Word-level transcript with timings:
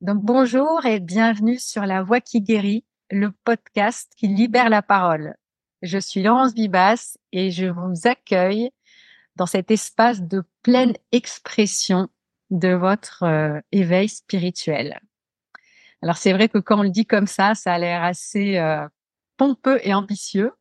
Donc 0.00 0.22
bonjour 0.22 0.86
et 0.86 0.98
bienvenue 0.98 1.58
sur 1.58 1.84
La 1.84 2.02
Voix 2.02 2.22
qui 2.22 2.40
guérit, 2.40 2.86
le 3.10 3.32
podcast 3.44 4.10
qui 4.16 4.28
libère 4.28 4.70
la 4.70 4.80
parole. 4.80 5.34
Je 5.82 5.98
suis 5.98 6.22
Laurence 6.22 6.54
Bibas 6.54 7.18
et 7.32 7.50
je 7.50 7.66
vous 7.66 8.08
accueille 8.08 8.70
dans 9.36 9.44
cet 9.44 9.70
espace 9.70 10.22
de 10.22 10.42
pleine 10.62 10.94
expression 11.12 12.08
de 12.48 12.68
votre 12.68 13.24
euh, 13.24 13.60
éveil 13.72 14.08
spirituel. 14.08 15.00
Alors 16.00 16.16
c'est 16.16 16.32
vrai 16.32 16.48
que 16.48 16.56
quand 16.56 16.78
on 16.78 16.84
le 16.84 16.88
dit 16.88 17.04
comme 17.04 17.26
ça, 17.26 17.54
ça 17.54 17.74
a 17.74 17.78
l'air 17.78 18.02
assez 18.02 18.56
euh, 18.56 18.88
pompeux 19.36 19.80
et 19.82 19.92
ambitieux, 19.92 20.52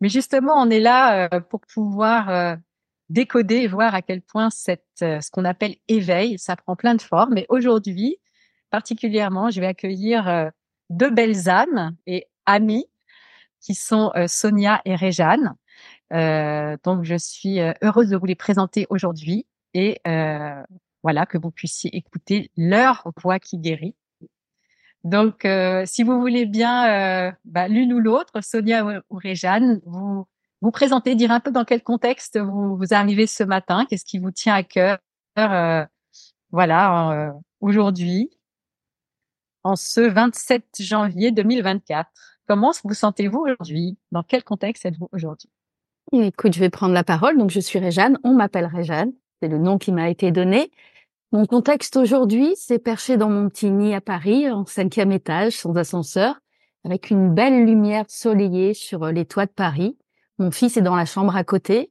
mais 0.00 0.08
justement 0.08 0.54
on 0.54 0.70
est 0.70 0.78
là 0.78 1.24
euh, 1.34 1.40
pour 1.40 1.62
pouvoir 1.62 2.58
décoder 3.08 3.56
et 3.56 3.66
voir 3.66 3.92
à 3.92 4.02
quel 4.02 4.22
point 4.22 4.50
ce 4.50 5.30
qu'on 5.32 5.44
appelle 5.44 5.74
éveil, 5.88 6.38
ça 6.38 6.54
prend 6.54 6.76
plein 6.76 6.94
de 6.94 7.02
formes. 7.02 7.36
Et 7.38 7.46
aujourd'hui, 7.48 8.20
particulièrement, 8.74 9.50
je 9.50 9.60
vais 9.60 9.68
accueillir 9.68 10.50
deux 10.90 11.10
belles 11.10 11.48
âmes 11.48 11.94
et 12.08 12.26
amies 12.44 12.86
qui 13.60 13.76
sont 13.76 14.10
Sonia 14.26 14.82
et 14.84 14.96
Réjeanne. 14.96 15.54
Euh, 16.12 16.76
donc, 16.82 17.04
je 17.04 17.14
suis 17.14 17.60
heureuse 17.82 18.08
de 18.08 18.16
vous 18.16 18.26
les 18.26 18.34
présenter 18.34 18.88
aujourd'hui 18.90 19.46
et 19.74 20.00
euh, 20.08 20.60
voilà 21.04 21.24
que 21.24 21.38
vous 21.38 21.52
puissiez 21.52 21.96
écouter 21.96 22.50
leur 22.56 23.08
voix 23.22 23.38
qui 23.38 23.58
guérit. 23.58 23.94
Donc, 25.04 25.44
euh, 25.44 25.84
si 25.86 26.02
vous 26.02 26.18
voulez 26.20 26.44
bien, 26.44 27.32
bah, 27.44 27.68
l'une 27.68 27.92
ou 27.92 28.00
l'autre, 28.00 28.42
Sonia 28.42 28.84
ou, 29.08 29.16
Réjeanne, 29.16 29.82
vous 29.86 30.26
vous 30.62 30.70
présenter, 30.72 31.14
dire 31.14 31.30
un 31.30 31.38
peu 31.38 31.52
dans 31.52 31.64
quel 31.64 31.84
contexte 31.84 32.40
vous, 32.40 32.76
vous 32.76 32.92
arrivez 32.92 33.28
ce 33.28 33.44
matin, 33.44 33.86
qu'est-ce 33.88 34.04
qui 34.04 34.18
vous 34.18 34.32
tient 34.32 34.54
à 34.54 34.64
cœur, 34.64 34.98
voilà, 36.50 37.34
aujourd'hui, 37.60 38.30
en 39.64 39.76
ce 39.76 40.00
27 40.00 40.64
janvier 40.80 41.32
2024. 41.32 42.08
Comment 42.46 42.72
vous 42.84 42.94
sentez-vous 42.94 43.40
aujourd'hui? 43.40 43.96
Dans 44.12 44.22
quel 44.22 44.44
contexte 44.44 44.84
êtes-vous 44.84 45.08
aujourd'hui? 45.12 45.48
Écoute, 46.12 46.52
je 46.54 46.60
vais 46.60 46.70
prendre 46.70 46.92
la 46.92 47.04
parole. 47.04 47.38
Donc, 47.38 47.50
je 47.50 47.60
suis 47.60 47.78
Réjeanne. 47.78 48.18
On 48.22 48.34
m'appelle 48.34 48.66
Réjeanne. 48.66 49.12
C'est 49.40 49.48
le 49.48 49.58
nom 49.58 49.78
qui 49.78 49.90
m'a 49.90 50.10
été 50.10 50.30
donné. 50.30 50.70
Mon 51.32 51.46
contexte 51.46 51.96
aujourd'hui, 51.96 52.54
c'est 52.56 52.78
perché 52.78 53.16
dans 53.16 53.28
mon 53.28 53.48
petit 53.48 53.70
nid 53.70 53.94
à 53.94 54.00
Paris, 54.00 54.48
en 54.48 54.66
cinquième 54.66 55.10
étage, 55.10 55.54
sans 55.54 55.74
ascenseur, 55.76 56.38
avec 56.84 57.10
une 57.10 57.34
belle 57.34 57.64
lumière 57.64 58.04
soleillée 58.08 58.74
sur 58.74 59.04
euh, 59.04 59.12
les 59.12 59.24
toits 59.24 59.46
de 59.46 59.50
Paris. 59.50 59.98
Mon 60.38 60.50
fils 60.50 60.76
est 60.76 60.82
dans 60.82 60.94
la 60.94 61.06
chambre 61.06 61.34
à 61.34 61.42
côté. 61.42 61.90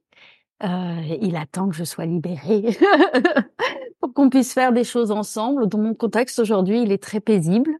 Euh, 0.62 1.16
il 1.20 1.36
attend 1.36 1.68
que 1.68 1.74
je 1.74 1.84
sois 1.84 2.06
libérée 2.06 2.64
qu'on 4.12 4.30
puisse 4.30 4.52
faire 4.52 4.72
des 4.72 4.84
choses 4.84 5.10
ensemble. 5.10 5.66
Dans 5.68 5.78
mon 5.78 5.94
contexte 5.94 6.38
aujourd'hui, 6.38 6.82
il 6.82 6.92
est 6.92 7.02
très 7.02 7.20
paisible. 7.20 7.70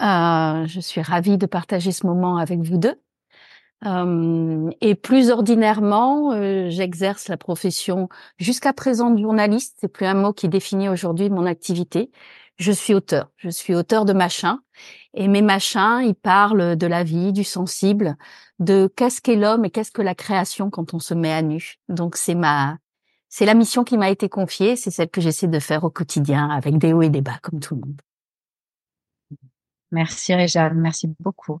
Euh, 0.00 0.66
je 0.66 0.80
suis 0.80 1.00
ravie 1.02 1.38
de 1.38 1.46
partager 1.46 1.92
ce 1.92 2.06
moment 2.06 2.36
avec 2.36 2.60
vous 2.60 2.78
deux. 2.78 3.00
Euh, 3.86 4.70
et 4.80 4.94
plus 4.94 5.30
ordinairement, 5.30 6.32
euh, 6.32 6.70
j'exerce 6.70 7.28
la 7.28 7.36
profession 7.36 8.08
jusqu'à 8.38 8.72
présent 8.72 9.10
de 9.10 9.20
journaliste. 9.20 9.76
C'est 9.80 9.88
plus 9.88 10.06
un 10.06 10.14
mot 10.14 10.32
qui 10.32 10.48
définit 10.48 10.88
aujourd'hui 10.88 11.30
mon 11.30 11.46
activité. 11.46 12.10
Je 12.56 12.72
suis 12.72 12.94
auteur. 12.94 13.30
Je 13.36 13.50
suis 13.50 13.74
auteur 13.74 14.04
de 14.04 14.12
machins. 14.12 14.58
Et 15.12 15.28
mes 15.28 15.42
machins, 15.42 16.00
ils 16.04 16.14
parlent 16.14 16.76
de 16.76 16.86
la 16.86 17.04
vie, 17.04 17.32
du 17.32 17.44
sensible, 17.44 18.16
de 18.58 18.90
qu'est-ce 18.96 19.20
qu'est 19.20 19.36
l'homme 19.36 19.64
et 19.64 19.70
qu'est-ce 19.70 19.92
que 19.92 20.02
la 20.02 20.14
création 20.14 20.70
quand 20.70 20.94
on 20.94 20.98
se 20.98 21.14
met 21.14 21.32
à 21.32 21.42
nu. 21.42 21.74
Donc 21.88 22.16
c'est 22.16 22.34
ma, 22.34 22.78
c'est 23.36 23.46
la 23.46 23.54
mission 23.54 23.82
qui 23.82 23.98
m'a 23.98 24.10
été 24.10 24.28
confiée. 24.28 24.76
C'est 24.76 24.92
celle 24.92 25.10
que 25.10 25.20
j'essaie 25.20 25.48
de 25.48 25.58
faire 25.58 25.82
au 25.82 25.90
quotidien 25.90 26.50
avec 26.50 26.78
des 26.78 26.92
hauts 26.92 27.02
et 27.02 27.08
des 27.08 27.20
bas 27.20 27.40
comme 27.42 27.58
tout 27.58 27.74
le 27.74 27.80
monde. 27.80 28.00
Merci 29.90 30.34
Réjeanne, 30.34 30.78
merci 30.78 31.12
beaucoup. 31.18 31.58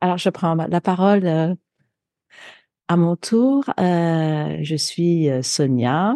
Alors, 0.00 0.18
je 0.18 0.30
prends 0.30 0.54
la 0.54 0.80
parole 0.80 1.26
euh, 1.26 1.52
à 2.86 2.96
mon 2.96 3.16
tour. 3.16 3.64
Euh, 3.80 4.58
je 4.62 4.76
suis 4.76 5.28
euh, 5.28 5.42
Sonia. 5.42 6.14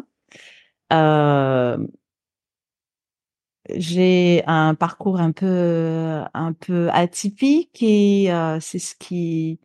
j'ai 3.75 4.45
un 4.47 4.77
parcours 4.77 5.19
un 5.19 5.33
peu 5.33 6.23
un 6.35 6.53
peu 6.53 6.89
atypique 6.93 7.83
et 7.83 8.31
c'est 8.61 8.79
ce 8.79 8.95
qui 8.95 9.59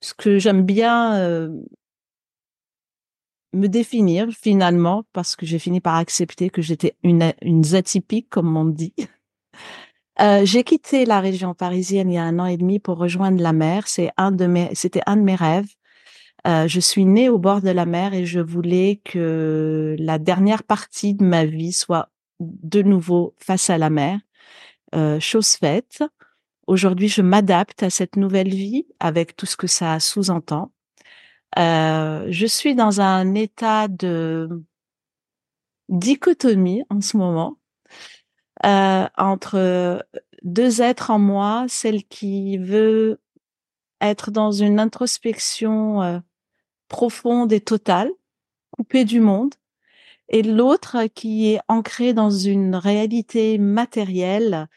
ce 0.00 0.14
que 0.14 0.38
j'aime 0.38 0.62
bien 0.62 1.48
me 3.56 3.68
définir 3.68 4.28
finalement 4.30 5.04
parce 5.12 5.34
que 5.34 5.46
j'ai 5.46 5.58
fini 5.58 5.80
par 5.80 5.96
accepter 5.96 6.50
que 6.50 6.62
j'étais 6.62 6.94
une 7.02 7.22
atypique 7.74 8.28
comme 8.30 8.56
on 8.56 8.64
dit. 8.64 8.94
Euh, 10.18 10.46
j'ai 10.46 10.64
quitté 10.64 11.04
la 11.04 11.20
région 11.20 11.52
parisienne 11.52 12.10
il 12.10 12.14
y 12.14 12.16
a 12.16 12.24
un 12.24 12.38
an 12.38 12.46
et 12.46 12.56
demi 12.56 12.78
pour 12.78 12.96
rejoindre 12.96 13.42
la 13.42 13.52
mer. 13.52 13.86
C'est 13.86 14.10
un 14.16 14.32
de 14.32 14.46
mes, 14.46 14.74
c'était 14.74 15.02
un 15.04 15.18
de 15.18 15.20
mes 15.20 15.34
rêves. 15.34 15.68
Euh, 16.46 16.66
je 16.66 16.80
suis 16.80 17.04
née 17.04 17.28
au 17.28 17.38
bord 17.38 17.60
de 17.60 17.68
la 17.68 17.84
mer 17.84 18.14
et 18.14 18.24
je 18.24 18.40
voulais 18.40 19.00
que 19.04 19.94
la 19.98 20.18
dernière 20.18 20.62
partie 20.62 21.12
de 21.12 21.22
ma 21.22 21.44
vie 21.44 21.72
soit 21.72 22.08
de 22.40 22.80
nouveau 22.80 23.34
face 23.36 23.68
à 23.68 23.76
la 23.76 23.90
mer. 23.90 24.18
Euh, 24.94 25.20
chose 25.20 25.50
faite. 25.50 26.02
Aujourd'hui, 26.66 27.08
je 27.08 27.22
m'adapte 27.22 27.84
à 27.84 27.90
cette 27.90 28.16
nouvelle 28.16 28.48
vie 28.48 28.86
avec 28.98 29.36
tout 29.36 29.46
ce 29.46 29.56
que 29.56 29.68
ça 29.68 30.00
sous-entend. 30.00 30.72
Euh, 31.58 32.26
je 32.28 32.46
suis 32.46 32.74
dans 32.74 33.00
un 33.00 33.34
état 33.34 33.86
de 33.86 34.64
dichotomie 35.88 36.82
en 36.90 37.00
ce 37.00 37.16
moment 37.16 37.56
euh, 38.64 39.06
entre 39.16 40.04
deux 40.42 40.82
êtres 40.82 41.10
en 41.10 41.20
moi, 41.20 41.66
celle 41.68 42.02
qui 42.04 42.58
veut 42.58 43.20
être 44.00 44.32
dans 44.32 44.50
une 44.50 44.80
introspection 44.80 46.02
euh, 46.02 46.18
profonde 46.88 47.52
et 47.52 47.60
totale, 47.60 48.10
coupée 48.72 49.04
du 49.04 49.20
monde, 49.20 49.54
et 50.28 50.42
l'autre 50.42 51.06
qui 51.14 51.52
est 51.52 51.60
ancrée 51.68 52.12
dans 52.12 52.30
une 52.30 52.74
réalité 52.74 53.56
matérielle, 53.58 54.68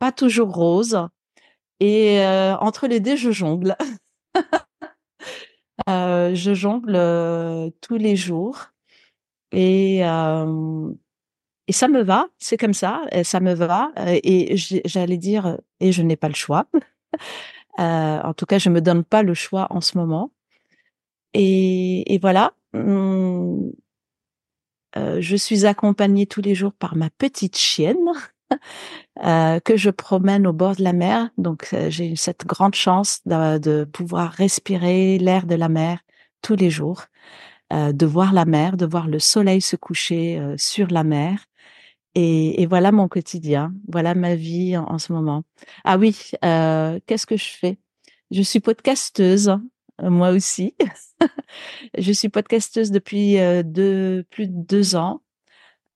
pas 0.00 0.10
toujours 0.10 0.52
rose. 0.52 1.06
Et 1.78 2.20
euh, 2.20 2.56
entre 2.56 2.88
les 2.88 2.98
deux, 2.98 3.14
je 3.14 3.30
jongle. 3.30 3.76
euh, 5.88 6.34
je 6.34 6.54
jongle 6.54 6.96
euh, 6.96 7.70
tous 7.80 7.96
les 7.96 8.16
jours. 8.16 8.72
Et 9.52 10.00
et 11.66 11.72
ça 11.72 11.86
me 11.86 12.02
va, 12.02 12.26
c'est 12.38 12.56
comme 12.56 12.74
ça, 12.74 13.02
ça 13.22 13.38
me 13.38 13.54
va. 13.54 13.92
Et 14.24 14.56
j'allais 14.84 15.18
dire, 15.18 15.58
et 15.78 15.92
je 15.92 16.02
n'ai 16.02 16.16
pas 16.16 16.28
le 16.28 16.34
choix. 16.34 16.66
En 17.78 18.34
tout 18.34 18.44
cas, 18.44 18.58
je 18.58 18.68
me 18.68 18.82
donne 18.82 19.04
pas 19.04 19.22
le 19.22 19.32
choix 19.32 19.66
en 19.70 19.80
ce 19.80 19.96
moment. 19.96 20.32
Et, 21.32 22.12
et 22.12 22.18
voilà. 22.18 22.52
Euh, 24.96 25.20
je 25.20 25.36
suis 25.36 25.66
accompagnée 25.66 26.26
tous 26.26 26.40
les 26.40 26.54
jours 26.54 26.72
par 26.72 26.96
ma 26.96 27.10
petite 27.10 27.56
chienne 27.56 28.10
euh, 29.24 29.60
que 29.60 29.76
je 29.76 29.90
promène 29.90 30.46
au 30.46 30.52
bord 30.52 30.76
de 30.76 30.82
la 30.82 30.92
mer. 30.92 31.30
Donc, 31.38 31.68
euh, 31.72 31.90
j'ai 31.90 32.16
cette 32.16 32.46
grande 32.46 32.74
chance 32.74 33.20
de, 33.26 33.84
pouvoir 33.84 34.32
respirer 34.32 35.18
l'air 35.18 35.46
de 35.46 35.54
la 35.54 35.68
mer 35.68 36.00
tous 36.42 36.56
les 36.56 36.70
jours, 36.70 37.04
de 37.70 38.06
voir 38.06 38.32
la 38.32 38.46
mer, 38.46 38.76
de 38.76 38.86
voir 38.86 39.06
le 39.06 39.18
soleil 39.18 39.60
se 39.60 39.76
coucher 39.76 40.42
sur 40.56 40.88
la 40.88 41.04
mer 41.04 41.46
et, 42.14 42.66
voilà 42.66 42.92
mon 42.92 43.08
quotidien, 43.08 43.72
voilà 43.88 44.14
ma 44.14 44.34
vie 44.34 44.76
en, 44.76 44.98
ce 44.98 45.12
moment. 45.12 45.44
Ah 45.84 45.96
oui, 45.98 46.16
euh, 46.44 46.98
qu'est-ce 47.06 47.26
que 47.26 47.36
je 47.36 47.48
fais? 47.48 47.78
Je 48.30 48.42
suis 48.42 48.60
podcasteuse, 48.60 49.50
euh, 50.02 50.10
moi 50.10 50.30
aussi. 50.30 50.74
je 51.98 52.12
suis 52.12 52.28
podcasteuse 52.28 52.90
depuis 52.90 53.38
euh, 53.38 53.62
plus 54.30 54.48
de 54.48 54.52
deux 54.52 54.96
ans. 54.96 55.22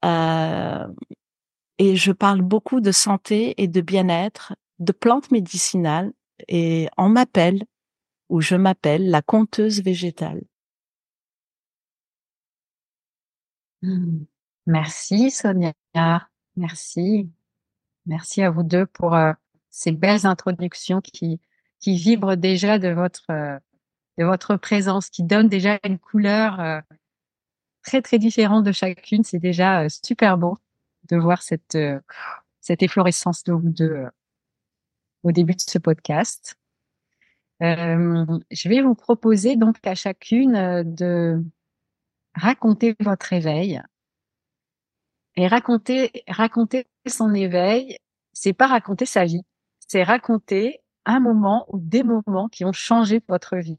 Euh, 0.04 0.86
et 1.78 1.96
je 1.96 2.12
parle 2.12 2.42
beaucoup 2.42 2.80
de 2.80 2.92
santé 2.92 3.54
et 3.62 3.68
de 3.68 3.80
bien-être, 3.80 4.54
de 4.78 4.92
plantes 4.92 5.30
médicinales. 5.30 6.12
Et 6.48 6.88
on 6.96 7.08
m'appelle, 7.08 7.64
ou 8.28 8.40
je 8.40 8.56
m'appelle, 8.56 9.10
la 9.10 9.22
conteuse 9.22 9.82
végétale. 9.82 10.42
Mmh. 13.82 14.24
Merci 14.66 15.30
Sonia, 15.30 15.74
merci. 16.56 17.30
Merci 18.06 18.42
à 18.42 18.50
vous 18.50 18.62
deux 18.62 18.86
pour 18.86 19.14
euh, 19.14 19.32
ces 19.70 19.92
belles 19.92 20.26
introductions 20.26 21.00
qui, 21.00 21.40
qui 21.80 21.96
vibrent 21.96 22.36
déjà 22.36 22.78
de 22.78 22.88
votre, 22.88 23.24
euh, 23.30 23.58
de 24.18 24.24
votre 24.24 24.56
présence, 24.56 25.10
qui 25.10 25.22
donnent 25.22 25.48
déjà 25.48 25.78
une 25.84 25.98
couleur 25.98 26.60
euh, 26.60 26.80
très 27.82 28.00
très 28.00 28.18
différente 28.18 28.64
de 28.64 28.72
chacune. 28.72 29.24
C'est 29.24 29.38
déjà 29.38 29.88
super 29.88 30.38
beau 30.38 30.56
de 31.08 31.16
voir 31.16 31.42
cette, 31.42 31.78
cette 32.60 32.82
efflorescence 32.82 33.44
de 33.44 33.54
deux 33.62 34.06
au 35.22 35.32
début 35.32 35.54
de 35.54 35.60
ce 35.60 35.78
podcast. 35.78 36.56
je 37.60 38.68
vais 38.68 38.82
vous 38.82 38.94
proposer 38.94 39.56
donc 39.56 39.76
à 39.86 39.94
chacune 39.94 40.82
de 40.84 41.42
raconter 42.34 42.96
votre 43.00 43.26
réveil 43.26 43.80
Et 45.36 45.46
raconter, 45.46 46.24
raconter 46.28 46.86
son 47.06 47.34
éveil, 47.34 47.98
c'est 48.32 48.52
pas 48.52 48.66
raconter 48.66 49.06
sa 49.06 49.24
vie, 49.24 49.42
c'est 49.88 50.02
raconter 50.02 50.80
un 51.06 51.20
moment 51.20 51.66
ou 51.68 51.78
des 51.78 52.02
moments 52.02 52.48
qui 52.48 52.64
ont 52.64 52.72
changé 52.72 53.22
votre 53.28 53.56
vie. 53.56 53.78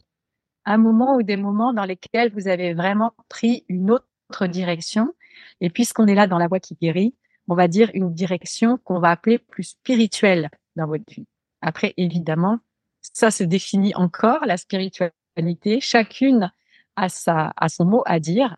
Un 0.65 0.77
moment 0.77 1.15
ou 1.15 1.23
des 1.23 1.37
moments 1.37 1.73
dans 1.73 1.85
lesquels 1.85 2.31
vous 2.33 2.47
avez 2.47 2.73
vraiment 2.73 3.13
pris 3.29 3.65
une 3.69 3.91
autre 3.91 4.47
direction. 4.47 5.13
Et 5.61 5.69
puisqu'on 5.69 6.07
est 6.07 6.15
là 6.15 6.27
dans 6.27 6.37
la 6.37 6.47
voie 6.47 6.59
qui 6.59 6.75
guérit, 6.75 7.15
on 7.47 7.55
va 7.55 7.67
dire 7.67 7.89
une 7.93 8.13
direction 8.13 8.77
qu'on 8.77 8.99
va 8.99 9.11
appeler 9.11 9.37
plus 9.37 9.63
spirituelle 9.63 10.49
dans 10.75 10.87
votre 10.87 11.05
vie. 11.11 11.27
Après, 11.61 11.93
évidemment, 11.97 12.59
ça 13.01 13.31
se 13.31 13.43
définit 13.43 13.93
encore, 13.95 14.45
la 14.45 14.57
spiritualité. 14.57 15.79
Chacune 15.79 16.51
a, 16.95 17.09
sa, 17.09 17.53
a 17.55 17.69
son 17.69 17.85
mot 17.85 18.03
à 18.05 18.19
dire 18.19 18.55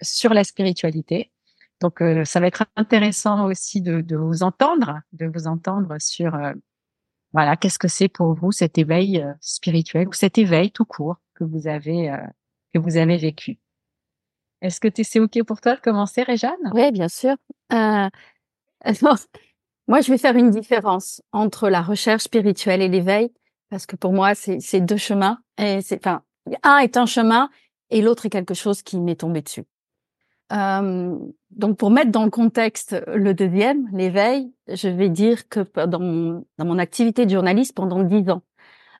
sur 0.00 0.32
la 0.34 0.44
spiritualité. 0.44 1.32
Donc, 1.80 2.02
euh, 2.02 2.24
ça 2.24 2.40
va 2.40 2.46
être 2.46 2.64
intéressant 2.76 3.46
aussi 3.46 3.80
de, 3.80 4.16
vous 4.16 4.42
entendre, 4.42 5.00
de 5.12 5.26
vous 5.26 5.46
entendre 5.46 5.96
sur, 6.00 6.34
euh, 6.34 6.52
voilà, 7.32 7.56
qu'est-ce 7.56 7.78
que 7.78 7.88
c'est 7.88 8.08
pour 8.08 8.34
vous 8.34 8.52
cet 8.52 8.78
éveil 8.78 9.20
euh, 9.20 9.32
spirituel 9.40 10.08
ou 10.08 10.12
cet 10.12 10.38
éveil 10.38 10.72
tout 10.72 10.84
court 10.84 11.16
que 11.34 11.44
vous 11.44 11.68
avez, 11.68 12.12
que 12.74 12.80
vous 12.80 12.96
avez 12.96 13.16
vécu. 13.16 13.60
Est-ce 14.60 14.80
que 14.80 14.88
c'est 15.02 15.20
OK 15.20 15.42
pour 15.44 15.60
toi 15.60 15.76
de 15.76 15.80
commencer, 15.80 16.22
Réjeanne 16.22 16.56
Oui, 16.72 16.90
bien 16.90 17.08
sûr. 17.08 17.36
Euh, 17.72 18.08
moi, 19.88 20.00
je 20.00 20.10
vais 20.10 20.18
faire 20.18 20.36
une 20.36 20.50
différence 20.50 21.22
entre 21.32 21.68
la 21.68 21.82
recherche 21.82 22.24
spirituelle 22.24 22.82
et 22.82 22.88
l'éveil, 22.88 23.32
parce 23.70 23.86
que 23.86 23.96
pour 23.96 24.12
moi, 24.12 24.34
c'est 24.34 24.80
deux 24.80 24.96
chemins. 24.96 25.38
Enfin, 25.58 26.22
un 26.62 26.78
est 26.78 26.96
un 26.96 27.06
chemin 27.06 27.50
et 27.90 28.02
l'autre 28.02 28.26
est 28.26 28.30
quelque 28.30 28.54
chose 28.54 28.82
qui 28.82 28.98
m'est 28.98 29.16
tombé 29.16 29.42
dessus. 29.42 29.64
Euh, 30.52 31.14
donc, 31.50 31.76
pour 31.76 31.90
mettre 31.90 32.10
dans 32.10 32.24
le 32.24 32.30
contexte 32.30 32.96
le 33.06 33.34
deuxième, 33.34 33.88
l'éveil, 33.92 34.52
je 34.66 34.88
vais 34.88 35.10
dire 35.10 35.48
que 35.48 35.60
dans 35.86 36.00
mon, 36.00 36.46
dans 36.56 36.64
mon 36.64 36.78
activité 36.78 37.26
de 37.26 37.30
journaliste 37.30 37.74
pendant 37.74 38.02
dix 38.02 38.28
ans, 38.30 38.42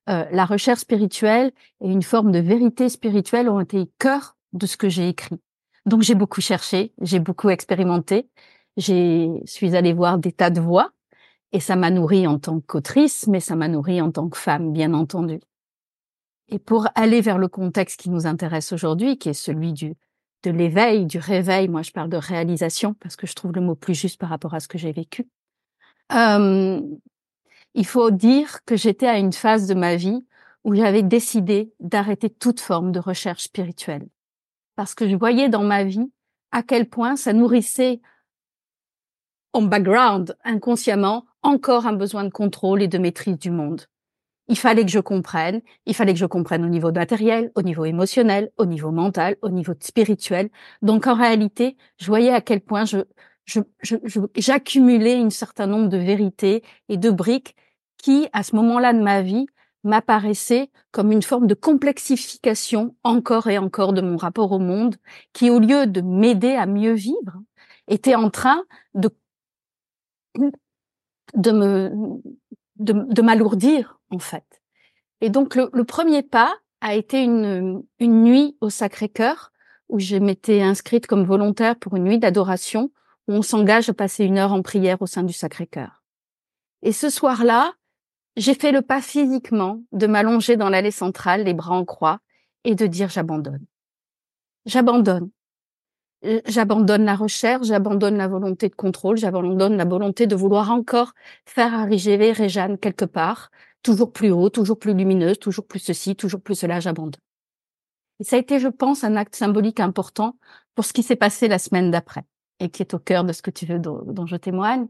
euh, 0.09 0.25
la 0.31 0.45
recherche 0.45 0.81
spirituelle 0.81 1.53
et 1.81 1.91
une 1.91 2.03
forme 2.03 2.33
de 2.33 2.39
vérité 2.39 2.89
spirituelle 2.89 3.49
ont 3.49 3.61
été 3.61 3.91
cœur 3.99 4.37
de 4.53 4.67
ce 4.67 4.77
que 4.77 4.89
j'ai 4.89 5.09
écrit. 5.09 5.39
Donc 5.88 6.02
j'ai 6.02 6.14
beaucoup 6.14 6.43
cherché, 6.43 6.93
j'ai 7.00 7.19
beaucoup 7.19 7.49
expérimenté, 7.49 8.29
j'ai 8.76 9.31
suis 9.46 9.75
allée 9.75 9.94
voir 9.94 10.19
des 10.19 10.32
tas 10.32 10.50
de 10.50 10.61
voix 10.61 10.90
et 11.52 11.61
ça 11.61 11.76
m'a 11.76 11.90
nourri 11.90 12.26
en 12.26 12.38
tant 12.38 12.61
qu'autrice, 12.61 13.26
mais 13.26 13.40
ça 13.40 13.56
m'a 13.56 13.69
nourri 13.69 14.02
en 14.02 14.12
tant 14.12 14.29
que 14.29 14.37
femme, 14.37 14.73
bien 14.73 14.93
entendu. 14.93 15.40
Et 16.49 16.58
pour 16.58 16.88
aller 16.94 17.23
vers 17.23 17.38
le 17.38 17.49
contexte 17.49 18.00
qui 18.00 18.11
nous 18.11 18.26
intéresse 18.26 18.73
aujourd'hui, 18.73 19.17
qui 19.17 19.31
est 19.31 19.35
celui 19.35 19.73
du 19.73 19.94
de 20.44 20.50
l'éveil, 20.50 21.06
du 21.06 21.19
réveil, 21.19 21.69
moi 21.69 21.82
je 21.82 21.90
parle 21.90 22.11
de 22.11 22.17
réalisation 22.19 22.94
parce 22.94 23.17
que 23.17 23.26
je 23.26 23.32
trouve 23.32 23.52
le 23.52 23.62
mot 23.62 23.75
plus 23.75 23.94
juste 23.94 24.20
par 24.20 24.29
rapport 24.29 24.55
à 24.55 24.61
ce 24.61 24.69
que 24.69 24.79
j'ai 24.79 24.93
vécu. 24.93 25.26
Euh, 26.12 26.81
il 27.75 27.87
faut 27.87 28.11
dire 28.11 28.62
que 28.67 28.76
j'étais 28.76 29.08
à 29.08 29.19
une 29.19 29.32
phase 29.32 29.67
de 29.67 29.75
ma 29.75 29.96
vie 29.96 30.26
où 30.64 30.75
j'avais 30.75 31.02
décidé 31.02 31.73
d'arrêter 31.81 32.29
toute 32.29 32.61
forme 32.61 32.93
de 32.93 33.00
recherche 33.00 33.44
spirituelle 33.44 34.06
parce 34.79 34.95
que 34.95 35.09
je 35.09 35.17
voyais 35.17 35.49
dans 35.49 35.65
ma 35.65 35.83
vie 35.83 36.09
à 36.53 36.63
quel 36.63 36.89
point 36.89 37.17
ça 37.17 37.33
nourrissait 37.33 38.01
en 39.53 39.63
background, 39.63 40.37
inconsciemment, 40.45 41.25
encore 41.43 41.89
un 41.89 41.95
besoin 41.95 42.23
de 42.23 42.29
contrôle 42.31 42.81
et 42.81 42.87
de 42.87 42.97
maîtrise 42.97 43.41
du 43.41 43.51
monde. 43.51 43.87
Il 44.47 44.57
fallait 44.57 44.85
que 44.85 44.91
je 44.93 45.01
comprenne, 45.01 45.63
il 45.85 45.97
fallait 45.97 46.13
que 46.13 46.21
je 46.21 46.27
comprenne 46.27 46.65
au 46.65 46.69
niveau 46.69 46.93
matériel, 46.93 47.51
au 47.57 47.63
niveau 47.63 47.87
émotionnel, 47.87 48.53
au 48.57 48.67
niveau 48.67 48.93
mental, 48.93 49.37
au 49.43 49.49
niveau 49.49 49.73
spirituel. 49.81 50.49
Donc 50.81 51.09
en 51.09 51.15
réalité, 51.15 51.77
je 51.99 52.07
voyais 52.07 52.33
à 52.33 52.41
quel 52.41 52.61
point 52.61 52.85
je, 52.85 52.99
j'accumulais 54.37 55.19
je, 55.19 55.27
un 55.27 55.31
certain 55.31 55.67
nombre 55.67 55.89
de 55.89 55.99
vérités 55.99 56.63
et 56.89 56.99
de 56.99 57.11
briques 57.11 57.57
qui, 57.97 58.29
à 58.33 58.45
ce 58.45 58.55
moment-là 58.55 58.93
de 58.93 59.01
ma 59.01 59.23
vie, 59.23 59.49
m'apparaissait 59.88 60.70
comme 60.93 61.12
une 61.12 61.23
forme 61.23 61.46
de 61.46 61.55
complexification 61.55 62.94
encore 63.02 63.49
et 63.49 63.58
encore 63.58 63.93
de 63.93 64.00
mon 64.00 64.17
rapport 64.17 64.52
au 64.52 64.58
monde, 64.58 64.96
qui 65.32 65.50
au 65.50 65.58
lieu 65.58 65.87
de 65.87 66.00
m'aider 66.00 66.55
à 66.55 66.67
mieux 66.67 66.93
vivre, 66.93 67.43
était 67.88 68.14
en 68.14 68.31
train 68.31 68.64
de 68.94 69.11
de 71.35 71.50
me 71.50 71.93
de, 72.76 73.23
m'alourdir 73.23 73.99
en 74.11 74.19
fait. 74.19 74.44
Et 75.20 75.31
donc 75.31 75.56
le, 75.56 75.85
premier 75.85 76.23
pas 76.23 76.55
a 76.81 76.94
été 76.94 77.23
une, 77.23 77.82
une 77.99 78.23
nuit 78.23 78.56
au 78.61 78.70
Sacré-Cœur 78.70 79.52
où 79.88 79.99
je 79.99 80.17
m'étais 80.17 80.62
inscrite 80.62 81.06
comme 81.06 81.25
volontaire 81.25 81.76
pour 81.76 81.96
une 81.96 82.05
nuit 82.05 82.19
d'adoration 82.19 82.93
où 83.26 83.32
on 83.32 83.43
s'engage 83.43 83.88
à 83.88 83.94
passer 83.94 84.25
une 84.25 84.38
heure 84.38 84.52
en 84.52 84.62
prière 84.62 85.02
au 85.02 85.06
sein 85.06 85.25
du 85.25 85.32
Sacré-Cœur. 85.32 86.02
Et 86.82 86.93
ce 86.93 87.11
soir-là, 87.11 87.73
j'ai 88.38 88.55
fait 88.55 88.73
le 88.73 88.82
pas 88.82 89.02
physiquement 89.02 89.82
de 89.93 90.06
m'allonger 90.06 90.56
dans 90.56 90.70
l'allée 90.70 90.90
centrale, 90.93 91.44
les 91.44 91.55
bras 91.55 91.75
en 91.75 91.85
croix, 91.85 92.20
et 92.64 92.75
de 92.75 92.87
dire 92.87 93.11
j'abandonne. 93.11 93.64
J'abandonne. 94.64 95.31
Euh, 96.25 96.40
j'abandonne 96.46 97.05
la 97.05 97.14
recherche, 97.14 97.67
j'abandonne 97.67 98.17
la 98.17 98.29
volonté 98.29 98.69
de 98.69 98.75
contrôle, 98.75 99.17
j'abandonne 99.17 99.76
la 99.76 99.85
volonté 99.85 100.26
de 100.26 100.35
vouloir 100.35 100.70
encore 100.70 101.12
faire 101.46 101.75
arriver 101.75 102.32
Réjeanne 102.32 102.79
quelque 102.79 103.05
part, 103.05 103.50
toujours 103.82 104.12
plus 104.12 104.31
haut, 104.31 104.50
toujours 104.50 104.79
plus 104.79 104.94
lumineuse, 104.94 105.38
toujours 105.38 105.67
plus 105.67 105.79
ceci, 105.79 106.17
toujours 106.17 106.40
plus 106.40 106.56
cela, 106.56 106.81
j'abandonne. 106.81 107.20
Et 108.20 108.25
ça 108.25 108.37
a 108.37 108.38
été, 108.40 108.58
je 108.58 108.69
pense, 108.69 109.05
un 109.05 109.17
acte 109.17 109.37
symbolique 109.37 109.81
important 109.81 110.37
pour 110.75 110.85
ce 110.85 110.93
qui 110.93 111.02
s'est 111.02 111.17
passé 111.17 111.49
la 111.49 111.58
semaine 111.58 111.90
d'après 111.90 112.25
et 112.61 112.69
qui 112.69 112.82
est 112.82 112.94
au 112.94 112.99
cœur 112.99 113.25
de 113.25 113.32
ce 113.32 113.43
que 113.43 113.50
tu 113.50 113.67
veux 113.67 113.79
dont 113.79 114.26
je 114.26 114.37
témoigne. 114.37 114.88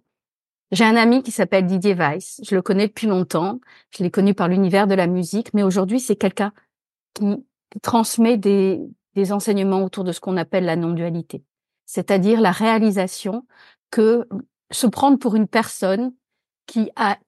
J'ai 0.70 0.84
un 0.84 0.96
ami 0.96 1.22
qui 1.22 1.30
s'appelle 1.30 1.66
Didier 1.66 1.94
Weiss. 1.94 2.40
Je 2.44 2.54
le 2.54 2.62
connais 2.62 2.88
depuis 2.88 3.06
longtemps. 3.06 3.60
Je 3.90 4.02
l'ai 4.02 4.10
connu 4.10 4.34
par 4.34 4.48
l'univers 4.48 4.86
de 4.86 4.94
la 4.94 5.06
musique, 5.06 5.54
mais 5.54 5.62
aujourd'hui, 5.62 6.00
c'est 6.00 6.16
quelqu'un 6.16 6.52
qui, 7.14 7.44
transmet 7.82 8.38
des, 8.38 8.80
des 9.14 9.32
enseignements 9.32 9.84
autour 9.84 10.02
de 10.02 10.12
ce 10.12 10.20
qu'on 10.20 10.38
appelle 10.38 10.64
la 10.64 10.76
non-dualité. 10.76 11.44
C'est-à-dire 11.84 12.40
la 12.40 12.50
réalisation 12.50 13.46
que 13.90 14.26
se 14.70 14.86
prendre 14.86 15.18
pour 15.18 15.36
une 15.36 15.48
personne 15.48 16.14
qui 16.66 16.90
a 16.96 17.18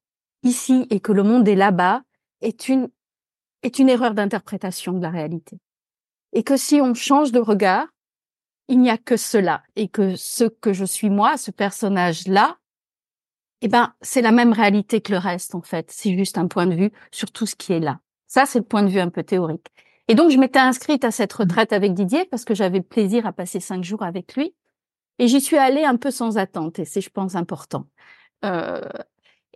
ici 0.42 0.86
et 0.90 1.00
que 1.00 1.12
le 1.12 1.22
monde 1.22 1.48
est 1.48 1.54
là-bas 1.54 2.02
est 2.40 2.68
une, 2.68 2.88
est 3.62 3.78
une 3.78 3.88
erreur 3.88 4.14
d'interprétation 4.14 4.92
de 4.92 5.02
la 5.02 5.10
réalité. 5.10 5.58
Et 6.32 6.42
que 6.42 6.56
si 6.56 6.80
on 6.80 6.94
change 6.94 7.32
de 7.32 7.40
regard, 7.40 7.86
il 8.68 8.80
n'y 8.80 8.90
a 8.90 8.98
que 8.98 9.16
cela 9.16 9.62
et 9.76 9.88
que 9.88 10.16
ce 10.16 10.44
que 10.44 10.72
je 10.72 10.84
suis 10.84 11.10
moi, 11.10 11.36
ce 11.36 11.50
personnage-là, 11.50 12.56
eh 13.62 13.68
ben, 13.68 13.92
c'est 14.00 14.22
la 14.22 14.32
même 14.32 14.52
réalité 14.52 15.00
que 15.00 15.12
le 15.12 15.18
reste, 15.18 15.54
en 15.54 15.62
fait. 15.62 15.90
C'est 15.90 16.16
juste 16.16 16.38
un 16.38 16.46
point 16.46 16.66
de 16.66 16.74
vue 16.74 16.92
sur 17.10 17.30
tout 17.30 17.46
ce 17.46 17.54
qui 17.54 17.72
est 17.72 17.80
là. 17.80 18.00
Ça, 18.26 18.46
c'est 18.46 18.58
le 18.58 18.64
point 18.64 18.82
de 18.82 18.88
vue 18.88 19.00
un 19.00 19.10
peu 19.10 19.22
théorique. 19.22 19.68
Et 20.08 20.14
donc, 20.14 20.30
je 20.30 20.38
m'étais 20.38 20.58
inscrite 20.58 21.04
à 21.04 21.10
cette 21.10 21.32
retraite 21.32 21.72
avec 21.72 21.94
Didier 21.94 22.24
parce 22.24 22.44
que 22.44 22.54
j'avais 22.54 22.80
plaisir 22.80 23.26
à 23.26 23.32
passer 23.32 23.60
cinq 23.60 23.84
jours 23.84 24.02
avec 24.02 24.34
lui. 24.34 24.54
Et 25.18 25.28
j'y 25.28 25.40
suis 25.40 25.58
allée 25.58 25.84
un 25.84 25.96
peu 25.96 26.10
sans 26.10 26.38
attente, 26.38 26.78
et 26.78 26.84
c'est, 26.86 27.02
je 27.02 27.10
pense, 27.10 27.34
important. 27.36 27.86
Euh, 28.44 28.80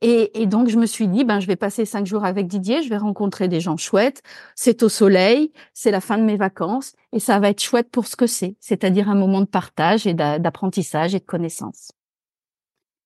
et, 0.02 0.42
et, 0.42 0.46
donc, 0.46 0.68
je 0.68 0.76
me 0.76 0.84
suis 0.84 1.08
dit, 1.08 1.24
ben, 1.24 1.40
je 1.40 1.46
vais 1.46 1.56
passer 1.56 1.86
cinq 1.86 2.04
jours 2.04 2.24
avec 2.24 2.46
Didier, 2.46 2.82
je 2.82 2.90
vais 2.90 2.98
rencontrer 2.98 3.48
des 3.48 3.60
gens 3.60 3.78
chouettes. 3.78 4.22
C'est 4.54 4.82
au 4.82 4.90
soleil, 4.90 5.52
c'est 5.72 5.90
la 5.90 6.02
fin 6.02 6.18
de 6.18 6.22
mes 6.22 6.36
vacances, 6.36 6.92
et 7.12 7.20
ça 7.20 7.38
va 7.38 7.48
être 7.48 7.62
chouette 7.62 7.90
pour 7.90 8.06
ce 8.06 8.14
que 8.14 8.26
c'est, 8.26 8.56
c'est-à-dire 8.60 9.08
un 9.08 9.14
moment 9.14 9.40
de 9.40 9.46
partage 9.46 10.06
et 10.06 10.12
d'apprentissage 10.12 11.14
et 11.14 11.20
de 11.20 11.24
connaissance. 11.24 11.92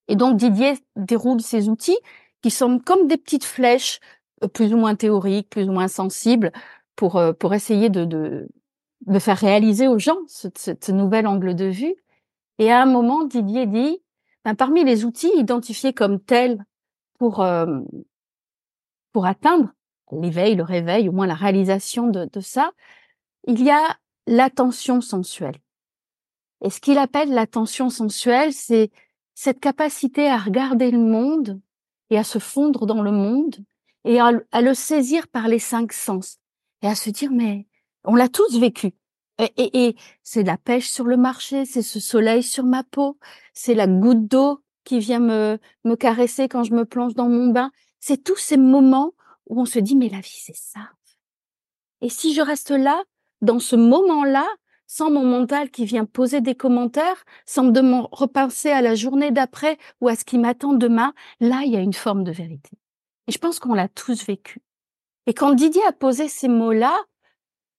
Et 0.08 0.16
donc 0.16 0.36
Didier 0.36 0.74
déroule 0.96 1.40
ces 1.40 1.68
outils 1.68 1.98
qui 2.42 2.50
sont 2.50 2.78
comme 2.78 3.06
des 3.06 3.16
petites 3.16 3.44
flèches 3.44 4.00
euh, 4.42 4.48
plus 4.48 4.72
ou 4.72 4.76
moins 4.76 4.94
théoriques, 4.94 5.50
plus 5.50 5.68
ou 5.68 5.72
moins 5.72 5.88
sensibles, 5.88 6.52
pour, 6.96 7.16
euh, 7.16 7.32
pour 7.32 7.54
essayer 7.54 7.90
de, 7.90 8.04
de, 8.04 8.48
de 9.06 9.18
faire 9.18 9.38
réaliser 9.38 9.88
aux 9.88 9.98
gens 9.98 10.18
ce, 10.26 10.48
ce, 10.56 10.92
nouvel 10.92 11.26
angle 11.26 11.54
de 11.54 11.66
vue. 11.66 11.94
Et 12.58 12.72
à 12.72 12.82
un 12.82 12.86
moment, 12.86 13.24
Didier 13.24 13.66
dit, 13.66 14.02
ben, 14.44 14.54
parmi 14.54 14.84
les 14.84 15.04
outils 15.04 15.30
identifiés 15.36 15.92
comme 15.92 16.20
tels 16.20 16.64
pour, 17.18 17.40
euh, 17.40 17.80
pour 19.12 19.26
atteindre 19.26 19.72
l'éveil, 20.12 20.54
le 20.54 20.62
réveil, 20.62 21.08
au 21.08 21.12
moins 21.12 21.26
la 21.26 21.34
réalisation 21.34 22.08
de, 22.08 22.24
de 22.32 22.40
ça, 22.40 22.72
il 23.46 23.62
y 23.62 23.70
a 23.70 23.98
l'attention 24.26 25.00
sensuelle. 25.00 25.58
Et 26.64 26.70
ce 26.70 26.80
qu'il 26.80 26.98
appelle 26.98 27.32
l'attention 27.32 27.90
sensuelle, 27.90 28.52
c'est 28.52 28.90
cette 29.40 29.60
capacité 29.60 30.28
à 30.28 30.36
regarder 30.36 30.90
le 30.90 30.98
monde 30.98 31.60
et 32.10 32.18
à 32.18 32.24
se 32.24 32.40
fondre 32.40 32.86
dans 32.86 33.02
le 33.02 33.12
monde 33.12 33.54
et 34.04 34.18
à, 34.18 34.32
le 34.32 34.74
saisir 34.74 35.28
par 35.28 35.46
les 35.46 35.60
cinq 35.60 35.92
sens 35.92 36.38
et 36.82 36.88
à 36.88 36.96
se 36.96 37.08
dire 37.08 37.30
mais 37.30 37.68
on 38.02 38.16
l'a 38.16 38.28
tous 38.28 38.58
vécu. 38.58 38.90
Et, 39.38 39.86
et, 39.86 39.96
c'est 40.24 40.42
la 40.42 40.56
pêche 40.56 40.90
sur 40.90 41.04
le 41.04 41.16
marché, 41.16 41.66
c'est 41.66 41.82
ce 41.82 42.00
soleil 42.00 42.42
sur 42.42 42.64
ma 42.64 42.82
peau, 42.82 43.16
c'est 43.54 43.74
la 43.74 43.86
goutte 43.86 44.26
d'eau 44.26 44.60
qui 44.82 44.98
vient 44.98 45.20
me, 45.20 45.60
me 45.84 45.94
caresser 45.94 46.48
quand 46.48 46.64
je 46.64 46.74
me 46.74 46.84
plonge 46.84 47.14
dans 47.14 47.28
mon 47.28 47.52
bain. 47.52 47.70
C'est 48.00 48.24
tous 48.24 48.38
ces 48.38 48.56
moments 48.56 49.12
où 49.46 49.60
on 49.60 49.66
se 49.66 49.78
dit 49.78 49.94
mais 49.94 50.08
la 50.08 50.18
vie 50.18 50.42
c'est 50.42 50.56
ça. 50.56 50.90
Et 52.00 52.08
si 52.08 52.34
je 52.34 52.42
reste 52.42 52.70
là, 52.72 53.00
dans 53.40 53.60
ce 53.60 53.76
moment-là, 53.76 54.48
sans 54.88 55.10
mon 55.10 55.22
mental 55.22 55.70
qui 55.70 55.84
vient 55.84 56.06
poser 56.06 56.40
des 56.40 56.54
commentaires, 56.54 57.24
sans 57.44 57.62
me 57.62 58.06
repenser 58.10 58.70
à 58.70 58.80
la 58.80 58.94
journée 58.94 59.30
d'après 59.30 59.76
ou 60.00 60.08
à 60.08 60.16
ce 60.16 60.24
qui 60.24 60.38
m'attend 60.38 60.72
demain, 60.72 61.12
là, 61.40 61.60
il 61.64 61.72
y 61.72 61.76
a 61.76 61.80
une 61.80 61.92
forme 61.92 62.24
de 62.24 62.32
vérité. 62.32 62.70
Et 63.28 63.32
je 63.32 63.38
pense 63.38 63.60
qu'on 63.60 63.74
l'a 63.74 63.88
tous 63.88 64.24
vécu. 64.24 64.62
Et 65.26 65.34
quand 65.34 65.52
Didier 65.52 65.84
a 65.86 65.92
posé 65.92 66.26
ces 66.26 66.48
mots-là, 66.48 66.98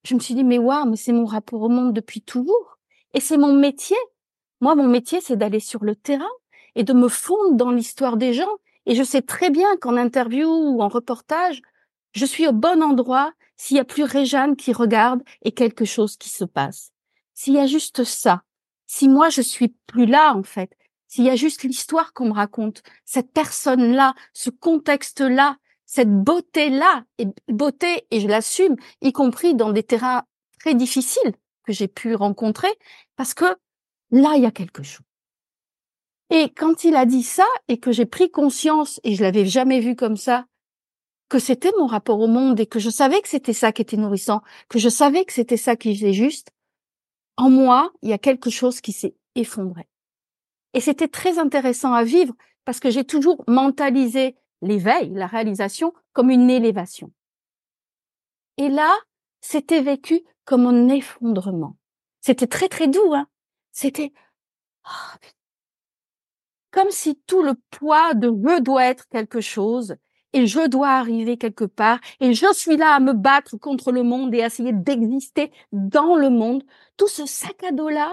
je 0.04 0.14
me 0.14 0.20
suis 0.20 0.36
dit, 0.36 0.44
mais 0.44 0.60
waouh, 0.60 0.88
mais 0.88 0.96
c'est 0.96 1.12
mon 1.12 1.26
rapport 1.26 1.64
au 1.64 1.68
monde 1.68 1.94
depuis 1.94 2.22
toujours. 2.22 2.78
Et 3.16 3.20
c'est 3.20 3.38
mon 3.38 3.54
métier. 3.54 3.98
Moi, 4.62 4.76
mon 4.76 4.88
métier, 4.88 5.20
c'est 5.20 5.36
d'aller 5.36 5.60
sur 5.60 5.84
le 5.84 5.96
terrain 5.96 6.30
et 6.76 6.84
de 6.84 6.94
me 6.94 7.08
fondre 7.08 7.56
dans 7.56 7.72
l'histoire 7.72 8.18
des 8.18 8.34
gens. 8.34 8.58
Et 8.86 8.94
je 8.94 9.04
sais 9.04 9.24
très 9.24 9.50
bien 9.50 9.78
qu'en 9.78 9.98
interview 9.98 10.48
ou 10.48 10.84
en 10.84 10.90
reportage, 10.90 11.64
je 12.12 12.26
suis 12.26 12.48
au 12.48 12.54
bon 12.54 12.84
endroit 12.84 13.34
s'il 13.58 13.78
y 13.78 13.80
a 13.80 13.86
plus 13.86 14.04
Réjeanne 14.04 14.56
qui 14.56 14.74
regarde 14.74 15.24
et 15.42 15.52
quelque 15.52 15.86
chose 15.86 16.16
qui 16.18 16.30
se 16.30 16.46
passe. 16.46 16.92
S'il 17.40 17.54
y 17.54 17.60
a 17.60 17.68
juste 17.68 18.04
ça, 18.04 18.44
si 18.86 19.08
moi 19.08 19.30
je 19.30 19.40
suis 19.40 19.70
plus 19.88 20.06
là 20.06 20.36
en 20.36 20.44
fait, 20.44 20.76
s'il 21.08 21.24
y 21.24 21.30
a 21.30 21.38
juste 21.38 21.64
l'histoire 21.64 22.12
qu'on 22.12 22.26
me 22.26 22.34
raconte, 22.34 22.84
cette 23.06 23.32
personne-là, 23.32 24.14
ce 24.34 24.50
contexte-là, 24.50 25.56
cette 25.86 26.12
beauté-là, 26.12 27.06
et 27.18 27.28
beauté, 27.48 28.06
et 28.12 28.20
je 28.20 28.28
l'assume, 28.28 28.76
y 29.00 29.14
compris 29.14 29.56
dans 29.56 29.72
des 29.72 29.84
terrains 29.84 30.24
très 30.60 30.76
difficiles 30.76 31.32
que 31.64 31.72
j'ai 31.72 31.88
pu 31.88 32.14
rencontrer, 32.14 32.78
parce 33.16 33.34
que 33.34 33.46
là, 34.12 34.34
il 34.36 34.44
y 34.44 34.46
a 34.46 34.52
quelque 34.52 34.84
chose. 34.84 35.08
Et 36.32 36.50
quand 36.50 36.84
il 36.84 36.98
a 36.98 37.06
dit 37.06 37.24
ça, 37.24 37.48
et 37.70 37.78
que 37.78 37.94
j'ai 37.94 38.06
pris 38.06 38.30
conscience, 38.32 39.00
et 39.06 39.16
je 39.16 39.24
l'avais 39.24 39.46
jamais 39.46 39.80
vu 39.80 39.96
comme 39.96 40.18
ça, 40.18 40.46
que 41.30 41.40
c'était 41.40 41.72
mon 41.80 41.88
rapport 41.88 42.20
au 42.20 42.28
monde, 42.28 42.60
et 42.60 42.66
que 42.66 42.80
je 42.80 42.90
savais 42.90 43.22
que 43.22 43.30
c'était 43.30 43.54
ça 43.54 43.72
qui 43.72 43.82
était 43.82 43.96
nourrissant, 43.96 44.42
que 44.68 44.78
je 44.78 44.90
savais 44.90 45.24
que 45.24 45.32
c'était 45.32 45.56
ça 45.56 45.78
qui 45.78 45.96
faisait 45.96 46.12
juste, 46.12 46.52
en 47.40 47.50
moi, 47.50 47.94
il 48.02 48.10
y 48.10 48.14
a 48.14 48.18
quelque 48.18 48.50
chose 48.50 48.82
qui 48.82 48.92
s'est 48.92 49.16
effondré. 49.36 49.88
Et 50.74 50.82
c'était 50.82 51.08
très 51.08 51.40
intéressant 51.40 51.94
à 51.94 52.04
vivre 52.04 52.36
parce 52.66 52.82
que 52.82 52.90
j'ai 52.90 53.06
toujours 53.06 53.46
mentalisé 53.48 54.36
l'éveil, 54.62 55.10
la 55.14 55.26
réalisation, 55.26 55.94
comme 56.12 56.30
une 56.30 56.50
élévation. 56.50 57.14
Et 58.58 58.68
là, 58.68 58.94
c'était 59.40 59.82
vécu 59.82 60.22
comme 60.44 60.66
un 60.66 60.90
effondrement. 60.90 61.78
C'était 62.20 62.46
très 62.46 62.68
très 62.68 62.90
doux, 62.90 63.14
hein. 63.14 63.28
C'était 63.72 64.12
oh, 64.86 65.18
comme 66.72 66.92
si 66.92 67.22
tout 67.26 67.42
le 67.42 67.54
poids 67.72 68.16
de 68.16 68.28
je 68.28 68.60
dois 68.60 68.84
être 68.84 69.08
quelque 69.08 69.40
chose 69.40 69.96
et 70.34 70.48
je 70.48 70.68
dois 70.68 70.90
arriver 70.90 71.38
quelque 71.38 71.66
part 71.66 72.00
et 72.20 72.34
je 72.34 72.54
suis 72.54 72.78
là 72.78 72.96
à 72.96 73.00
me 73.00 73.14
battre 73.14 73.58
contre 73.58 73.92
le 73.92 74.04
monde 74.04 74.34
et 74.36 74.40
essayer 74.40 74.74
d'exister 74.74 75.52
dans 75.72 76.16
le 76.16 76.30
monde, 76.30 76.64
tout 76.98 77.08
ce 77.08 77.26
sac 77.26 77.64
à 77.64 77.72
dos 77.72 77.90
là. 77.90 78.12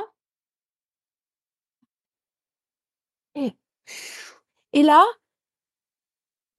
Et, 4.73 4.83
là, 4.83 5.05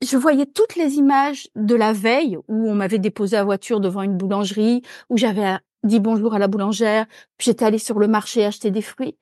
je 0.02 0.18
voyais 0.18 0.46
toutes 0.46 0.76
les 0.76 0.96
images 0.96 1.48
de 1.56 1.76
la 1.76 1.94
veille 1.94 2.38
où 2.48 2.70
on 2.70 2.76
m'avait 2.76 3.00
déposé 3.00 3.36
la 3.36 3.44
voiture 3.44 3.80
devant 3.80 4.02
une 4.04 4.18
boulangerie, 4.18 4.82
où 5.10 5.18
j'avais 5.18 5.58
dit 5.84 6.00
bonjour 6.00 6.34
à 6.34 6.40
la 6.40 6.48
boulangère, 6.48 7.06
puis 7.38 7.46
j'étais 7.46 7.66
allée 7.66 7.80
sur 7.80 8.00
le 8.00 8.08
marché 8.08 8.46
acheter 8.46 8.72
des 8.72 8.82
fruits. 8.82 9.18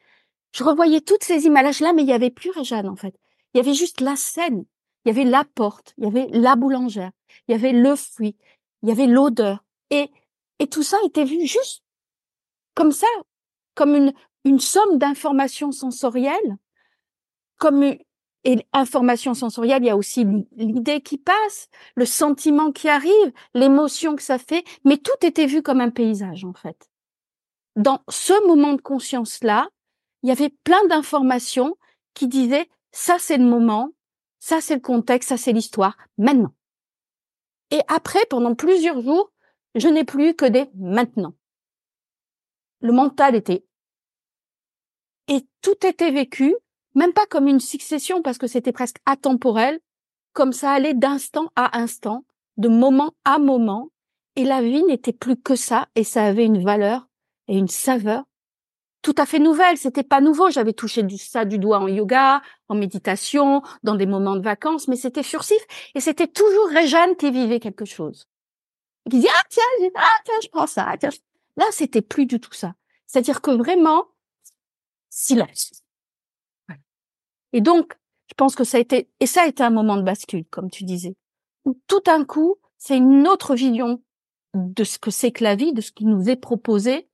Je 0.54 0.64
revoyais 0.64 1.02
toutes 1.02 1.24
ces 1.24 1.46
images-là, 1.46 1.94
mais 1.94 2.04
il 2.04 2.06
n'y 2.08 2.14
avait 2.14 2.32
plus 2.32 2.52
Réjeanne, 2.52 2.88
en 2.90 2.96
fait. 2.96 3.16
Il 3.54 3.58
y 3.58 3.62
avait 3.62 3.74
juste 3.74 4.02
la 4.02 4.16
scène. 4.16 4.66
Il 5.06 5.10
y 5.10 5.12
avait 5.12 5.30
la 5.30 5.44
porte, 5.44 5.94
il 5.98 6.06
y 6.06 6.08
avait 6.08 6.28
la 6.32 6.56
boulangère, 6.56 7.12
il 7.48 7.52
y 7.52 7.56
avait 7.56 7.74
le 7.74 7.96
fruit, 7.96 8.36
il 8.82 8.90
y 8.90 8.92
avait 8.92 9.08
l'odeur. 9.08 9.64
Et, 9.92 10.10
et 10.60 10.68
tout 10.68 10.84
ça 10.84 10.98
était 11.06 11.26
vu 11.26 11.46
juste 11.46 11.84
comme 12.74 12.92
ça, 12.92 13.08
comme 13.76 13.96
une, 13.96 14.14
une 14.44 14.60
somme 14.60 14.98
d'informations 14.98 15.72
sensorielles, 15.72 16.58
comme 17.58 17.96
et 18.46 18.64
information 18.74 19.34
sensorielle, 19.34 19.82
il 19.82 19.88
y 19.88 19.90
a 19.90 19.98
aussi 19.98 20.24
l'idée 20.56 21.02
qui 21.02 21.18
passe, 21.18 21.68
le 21.96 22.06
sentiment 22.06 22.72
qui 22.72 22.88
arrive, 22.88 23.34
l'émotion 23.56 24.16
que 24.16 24.22
ça 24.22 24.38
fait, 24.38 24.64
mais 24.84 24.98
tout 24.98 25.26
était 25.26 25.48
vu 25.48 25.64
comme 25.64 25.82
un 25.82 25.90
paysage 25.90 26.46
en 26.46 26.54
fait. 26.54 26.90
Dans 27.76 28.02
ce 28.08 28.48
moment 28.48 28.74
de 28.74 28.82
conscience-là, 28.82 29.68
il 30.22 30.30
y 30.30 30.32
avait 30.32 30.54
plein 30.64 30.86
d'informations 30.88 31.76
qui 32.14 32.28
disaient 32.28 32.70
ça 32.92 33.18
c'est 33.20 33.38
le 33.38 33.46
moment, 33.46 33.90
ça 34.46 34.62
c'est 34.62 34.76
le 34.76 34.82
contexte, 34.82 35.30
ça 35.30 35.38
c'est 35.38 35.54
l'histoire, 35.54 35.98
maintenant. 36.20 36.54
Et 37.72 37.80
après, 37.88 38.24
pendant 38.30 38.54
plusieurs 38.54 39.02
jours, 39.02 39.32
je 39.74 39.88
n'ai 39.88 40.04
plus 40.04 40.36
que 40.36 40.46
des 40.46 40.70
maintenant. 40.76 41.34
Le 42.80 42.92
mental 42.92 43.34
était 43.34 43.66
et 45.28 45.48
tout 45.64 45.84
était 45.84 46.12
vécu 46.12 46.56
même 46.94 47.12
pas 47.12 47.26
comme 47.26 47.48
une 47.48 47.60
succession 47.60 48.22
parce 48.22 48.38
que 48.38 48.46
c'était 48.46 48.72
presque 48.72 48.98
atemporel, 49.08 49.80
comme 50.34 50.54
ça 50.54 50.74
allait 50.74 50.94
d'instant 50.94 51.52
à 51.56 51.80
instant, 51.80 52.24
de 52.58 52.70
moment 52.70 53.16
à 53.26 53.40
moment, 53.40 53.90
et 54.36 54.44
la 54.44 54.62
vie 54.62 54.84
n'était 54.84 55.12
plus 55.12 55.38
que 55.38 55.56
ça, 55.56 55.88
et 55.96 56.04
ça 56.04 56.24
avait 56.24 56.46
une 56.46 56.64
valeur 56.64 57.08
et 57.48 57.58
une 57.58 57.68
saveur 57.68 58.26
tout 59.06 59.14
à 59.20 59.28
fait 59.28 59.38
nouvelle. 59.38 59.78
C'était 59.78 60.04
pas 60.04 60.20
nouveau. 60.20 60.50
J'avais 60.50 60.74
touché 60.74 61.04
du, 61.04 61.20
ça 61.20 61.46
du 61.46 61.60
doigt 61.60 61.78
en 61.78 61.88
yoga, 61.88 62.42
en 62.70 62.76
méditation, 62.76 63.62
dans 63.84 63.94
des 63.94 64.08
moments 64.08 64.36
de 64.36 64.42
vacances, 64.42 64.88
mais 64.88 64.96
c'était 64.96 65.22
furtif. 65.22 65.60
Et 65.94 66.00
c'était 66.00 66.28
toujours 66.28 66.70
Réjeanne 66.70 67.16
qui 67.16 67.30
vivait 67.30 67.60
quelque 67.60 67.86
chose. 67.86 68.28
Qui 69.04 69.18
disait, 69.18 69.30
ah, 69.32 69.44
tiens, 69.48 69.90
ah, 69.94 70.22
tiens, 70.26 70.34
je 70.42 70.48
prends 70.48 70.66
ça. 70.66 70.96
Là, 71.56 71.66
c'était 71.70 72.02
plus 72.02 72.26
du 72.26 72.40
tout 72.40 72.54
ça. 72.54 72.74
C'est-à-dire 73.06 73.42
que 73.42 73.52
vraiment, 73.52 74.08
silence. 75.12 75.84
Et 77.54 77.62
donc, 77.62 77.94
je 78.28 78.34
pense 78.34 78.56
que 78.56 78.64
ça 78.64 78.78
a 78.78 78.80
été, 78.80 79.08
et 79.20 79.28
ça 79.28 79.44
a 79.44 79.46
été 79.46 79.62
un 79.62 79.70
moment 79.70 79.98
de 79.98 80.02
bascule, 80.02 80.46
comme 80.50 80.72
tu 80.72 80.84
disais, 80.84 81.16
où 81.66 81.80
tout 81.86 82.02
d'un 82.02 82.26
coup, 82.26 82.56
c'est 82.80 82.98
une 82.98 83.28
autre 83.28 83.54
vision 83.54 84.02
de 84.56 84.84
ce 84.84 84.98
que 84.98 85.12
c'est 85.12 85.32
que 85.32 85.44
la 85.44 85.56
vie, 85.56 85.74
de 85.74 85.82
ce 85.82 85.92
qui 85.92 86.06
nous 86.06 86.28
est 86.28 86.36
proposé, 86.38 87.08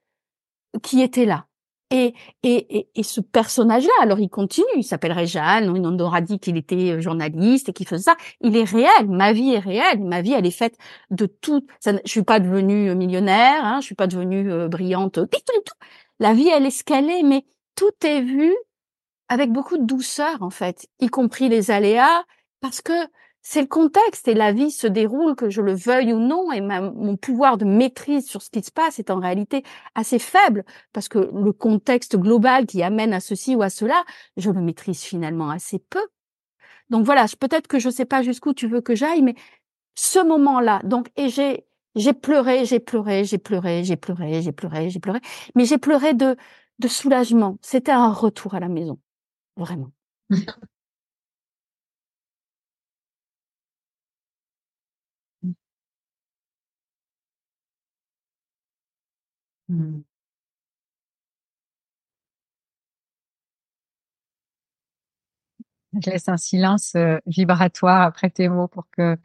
qui 0.82 1.02
était 1.02 1.26
là. 1.26 1.48
Et, 1.92 2.14
et, 2.44 2.88
et, 2.96 3.04
ce 3.04 3.20
personnage-là, 3.20 3.92
alors 4.02 4.20
il 4.20 4.30
continue, 4.30 4.66
il 4.78 4.84
s'appellerait 4.84 5.28
Jeanne, 5.28 5.70
on 5.70 6.00
aura 6.00 6.22
dit 6.22 6.40
qu'il 6.40 6.56
était 6.56 6.92
euh, 6.92 7.02
journaliste 7.02 7.68
et 7.68 7.74
qu'il 7.74 7.86
faisait 7.86 8.04
ça. 8.04 8.16
Il 8.40 8.56
est 8.56 8.64
réel, 8.64 9.10
ma 9.10 9.34
vie 9.34 9.52
est 9.52 9.60
réelle, 9.60 10.00
ma 10.00 10.22
vie 10.22 10.32
elle 10.32 10.46
est 10.46 10.52
faite 10.52 10.78
de 11.10 11.26
tout. 11.26 11.66
Ça, 11.82 11.92
je 12.06 12.10
suis 12.10 12.24
pas 12.24 12.40
devenue 12.40 12.90
euh, 12.90 12.96
millionnaire, 12.96 13.66
hein, 13.66 13.82
je 13.82 13.88
suis 13.88 13.96
pas 13.96 14.08
devenue 14.08 14.50
euh, 14.50 14.70
brillante, 14.70 15.16
tout, 15.16 15.28
tout. 15.28 15.74
La 16.20 16.34
vie 16.34 16.48
elle 16.48 16.66
est 16.66 16.72
scalée, 16.72 17.24
mais 17.24 17.44
tout 17.76 17.92
est 18.06 18.22
vu 18.22 18.56
avec 19.28 19.52
beaucoup 19.52 19.78
de 19.78 19.86
douceur 19.86 20.42
en 20.42 20.50
fait, 20.50 20.88
y 21.02 21.08
compris 21.08 21.50
les 21.50 21.72
aléas, 21.72 22.24
parce 22.62 22.82
que 22.82 22.94
c'est 23.42 23.62
le 23.62 23.68
contexte 23.68 24.28
et 24.28 24.34
la 24.34 24.52
vie 24.52 24.72
se 24.72 24.88
déroule, 24.88 25.36
que 25.36 25.50
je 25.50 25.62
le 25.62 25.74
veuille 25.74 26.14
ou 26.14 26.20
non, 26.20 26.52
et 26.52 26.62
mon 26.62 27.18
pouvoir 27.18 27.58
de 27.58 27.66
maîtrise 27.66 28.28
sur 28.28 28.42
ce 28.42 28.50
qui 28.50 28.62
se 28.64 28.72
passe 28.72 29.00
est 29.00 29.10
en 29.10 29.20
réalité 29.20 29.64
assez 29.96 30.20
faible, 30.20 30.64
parce 30.94 31.08
que 31.08 31.18
le 31.20 31.52
contexte 31.52 32.18
global 32.18 32.66
qui 32.68 32.84
amène 32.84 33.14
à 33.14 33.20
ceci 33.20 33.56
ou 33.56 33.64
à 33.64 33.70
cela, 33.70 34.04
je 34.38 34.52
le 34.52 34.62
maîtrise 34.62 35.02
finalement 35.02 35.50
assez 35.50 35.80
peu. 35.80 36.06
Donc 36.90 37.06
voilà, 37.06 37.26
peut-être 37.40 37.68
que 37.68 37.80
je 37.80 37.88
ne 37.88 37.94
sais 37.94 38.06
pas 38.06 38.22
jusqu'où 38.22 38.54
tu 38.54 38.68
veux 38.68 38.82
que 38.82 38.96
j'aille, 38.96 39.22
mais 39.22 39.36
ce 39.96 40.20
moment-là, 40.24 40.82
donc, 40.84 41.10
et 41.16 41.30
j'ai, 41.30 41.66
j'ai 41.96 42.14
pleuré, 42.14 42.66
j'ai 42.66 42.80
pleuré, 42.80 43.24
j'ai 43.26 43.38
pleuré, 43.38 43.84
j'ai 43.84 43.98
pleuré, 43.98 44.42
j'ai 44.42 44.52
pleuré, 44.52 44.90
j'ai 44.90 45.00
pleuré, 45.00 45.20
mais 45.56 45.66
j'ai 45.66 45.78
pleuré 45.78 46.14
de, 46.14 46.36
de 46.80 46.88
soulagement. 46.88 47.58
C'était 47.62 47.92
un 47.92 48.12
retour 48.12 48.56
à 48.56 48.60
la 48.60 48.70
maison. 48.70 49.00
Vraiment. 49.58 49.92
Mmh. 59.72 60.04
Je 66.04 66.10
laisse 66.10 66.30
un 66.30 66.38
silence 66.38 66.96
vibratoire 67.26 68.02
après 68.02 68.30
tes 68.30 68.50
mots 68.50 68.68
pour 68.68 68.90
que 68.92 69.18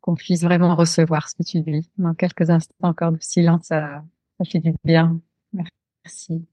qu'on 0.00 0.14
puisse 0.14 0.42
vraiment 0.42 0.74
recevoir 0.76 1.28
ce 1.28 1.34
que 1.34 1.42
tu 1.42 1.60
dis. 1.60 1.90
Dans 1.98 2.14
quelques 2.14 2.48
instants 2.50 2.74
encore 2.82 3.12
de 3.12 3.18
silence, 3.20 3.66
ça, 3.66 4.04
ça 4.38 4.44
fait 4.44 4.60
du 4.60 4.72
bien. 4.84 5.20
Merci. 5.52 6.46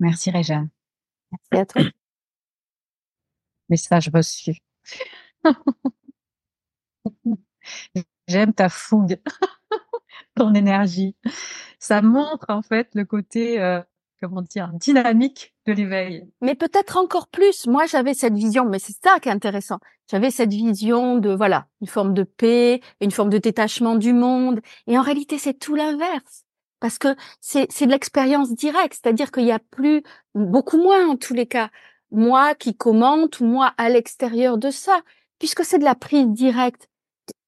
Merci 0.00 0.30
Réjeanne. 0.30 0.68
Merci 1.30 1.62
à 1.62 1.66
toi. 1.66 1.82
Message 3.68 4.10
reçu. 4.12 4.58
J'aime 8.28 8.52
ta 8.52 8.68
fougue. 8.68 9.20
ton 10.34 10.54
énergie. 10.54 11.16
Ça 11.78 12.02
montre 12.02 12.46
en 12.48 12.62
fait 12.62 12.88
le 12.94 13.04
côté, 13.04 13.60
euh, 13.60 13.80
comment 14.20 14.42
dire, 14.42 14.70
dynamique 14.74 15.54
de 15.66 15.72
l'éveil. 15.72 16.30
Mais 16.40 16.54
peut-être 16.54 16.96
encore 16.96 17.28
plus. 17.28 17.66
Moi, 17.66 17.86
j'avais 17.86 18.14
cette 18.14 18.34
vision, 18.34 18.64
mais 18.64 18.78
c'est 18.78 18.96
ça 19.02 19.18
qui 19.20 19.28
est 19.28 19.32
intéressant. 19.32 19.78
J'avais 20.10 20.30
cette 20.30 20.52
vision 20.52 21.18
de, 21.18 21.30
voilà, 21.34 21.66
une 21.80 21.88
forme 21.88 22.14
de 22.14 22.22
paix, 22.22 22.80
une 23.00 23.10
forme 23.10 23.30
de 23.30 23.38
détachement 23.38 23.96
du 23.96 24.12
monde. 24.12 24.60
Et 24.86 24.98
en 24.98 25.02
réalité, 25.02 25.38
c'est 25.38 25.54
tout 25.54 25.74
l'inverse. 25.74 26.44
Parce 26.80 26.98
que 26.98 27.08
c'est, 27.40 27.66
de 27.66 27.90
l'expérience 27.90 28.52
directe. 28.52 28.98
C'est-à-dire 29.00 29.30
qu'il 29.30 29.44
y 29.44 29.52
a 29.52 29.58
plus, 29.58 30.02
beaucoup 30.34 30.78
moins 30.78 31.08
en 31.08 31.16
tous 31.16 31.34
les 31.34 31.46
cas, 31.46 31.70
moi 32.10 32.54
qui 32.54 32.76
commente 32.76 33.40
ou 33.40 33.44
moi 33.44 33.74
à 33.76 33.88
l'extérieur 33.88 34.58
de 34.58 34.70
ça. 34.70 35.00
Puisque 35.38 35.64
c'est 35.64 35.78
de 35.78 35.84
la 35.84 35.94
prise 35.94 36.28
directe. 36.28 36.88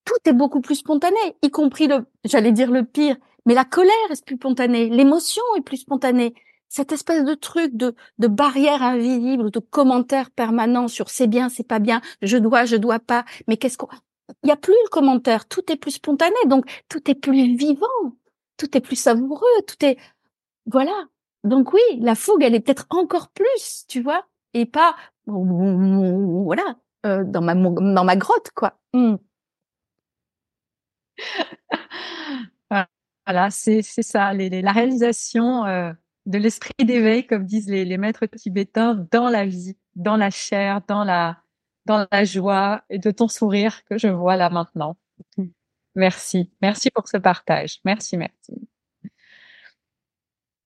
Tout 0.04 0.28
est 0.28 0.32
beaucoup 0.32 0.60
plus 0.60 0.76
spontané, 0.76 1.18
y 1.42 1.50
compris 1.50 1.86
le, 1.86 2.06
j'allais 2.24 2.52
dire 2.52 2.70
le 2.70 2.84
pire, 2.84 3.16
mais 3.46 3.54
la 3.54 3.64
colère 3.64 3.92
est 4.10 4.24
plus 4.24 4.36
spontanée, 4.36 4.88
l'émotion 4.88 5.42
est 5.56 5.60
plus 5.60 5.76
spontanée 5.76 6.34
cette 6.70 6.92
espèce 6.92 7.24
de 7.24 7.34
truc 7.34 7.76
de, 7.76 7.94
de 8.18 8.28
barrière 8.28 8.82
invisible, 8.82 9.50
de 9.50 9.58
commentaire 9.58 10.30
permanent 10.30 10.88
sur 10.88 11.10
c'est 11.10 11.26
bien, 11.26 11.48
c'est 11.50 11.66
pas 11.66 11.80
bien, 11.80 12.00
je 12.22 12.38
dois, 12.38 12.64
je 12.64 12.76
dois 12.76 13.00
pas, 13.00 13.24
mais 13.48 13.58
qu'est-ce 13.58 13.76
qu'on... 13.76 13.88
Il 14.44 14.46
n'y 14.46 14.52
a 14.52 14.56
plus 14.56 14.72
le 14.84 14.88
commentaire, 14.88 15.46
tout 15.48 15.70
est 15.70 15.76
plus 15.76 15.90
spontané, 15.90 16.36
donc 16.46 16.64
tout 16.88 17.10
est 17.10 17.16
plus 17.16 17.56
vivant, 17.56 17.86
tout 18.60 18.76
est 18.76 18.80
plus 18.80 18.96
savoureux, 18.96 19.46
tout 19.66 19.84
est... 19.84 19.96
Voilà. 20.66 21.06
Donc 21.44 21.72
oui, 21.72 21.80
la 22.00 22.14
fougue, 22.14 22.42
elle 22.42 22.54
est 22.54 22.60
peut-être 22.60 22.86
encore 22.90 23.30
plus, 23.30 23.86
tu 23.88 24.02
vois, 24.02 24.26
et 24.54 24.66
pas... 24.66 24.96
Voilà, 25.26 26.76
euh, 27.06 27.24
dans, 27.24 27.40
ma, 27.40 27.54
dans 27.54 28.04
ma 28.04 28.16
grotte, 28.16 28.50
quoi. 28.54 28.78
Hmm. 28.92 29.16
Voilà, 33.26 33.50
c'est 33.50 33.82
ça, 33.82 34.32
les, 34.32 34.62
la 34.62 34.72
réalisation... 34.72 35.64
Euh 35.66 35.92
de 36.26 36.38
l'esprit 36.38 36.84
d'éveil, 36.84 37.26
comme 37.26 37.44
disent 37.44 37.68
les, 37.68 37.84
les, 37.84 37.98
maîtres 37.98 38.26
tibétains, 38.26 38.94
dans 39.10 39.28
la 39.28 39.46
vie, 39.46 39.76
dans 39.96 40.16
la 40.16 40.30
chair, 40.30 40.80
dans 40.86 41.04
la, 41.04 41.42
dans 41.86 42.06
la 42.10 42.24
joie 42.24 42.84
et 42.90 42.98
de 42.98 43.10
ton 43.10 43.28
sourire 43.28 43.84
que 43.84 43.98
je 43.98 44.08
vois 44.08 44.36
là 44.36 44.50
maintenant. 44.50 44.96
Merci. 45.94 46.50
Merci 46.62 46.90
pour 46.90 47.08
ce 47.08 47.16
partage. 47.16 47.80
Merci, 47.84 48.16
merci. 48.16 48.54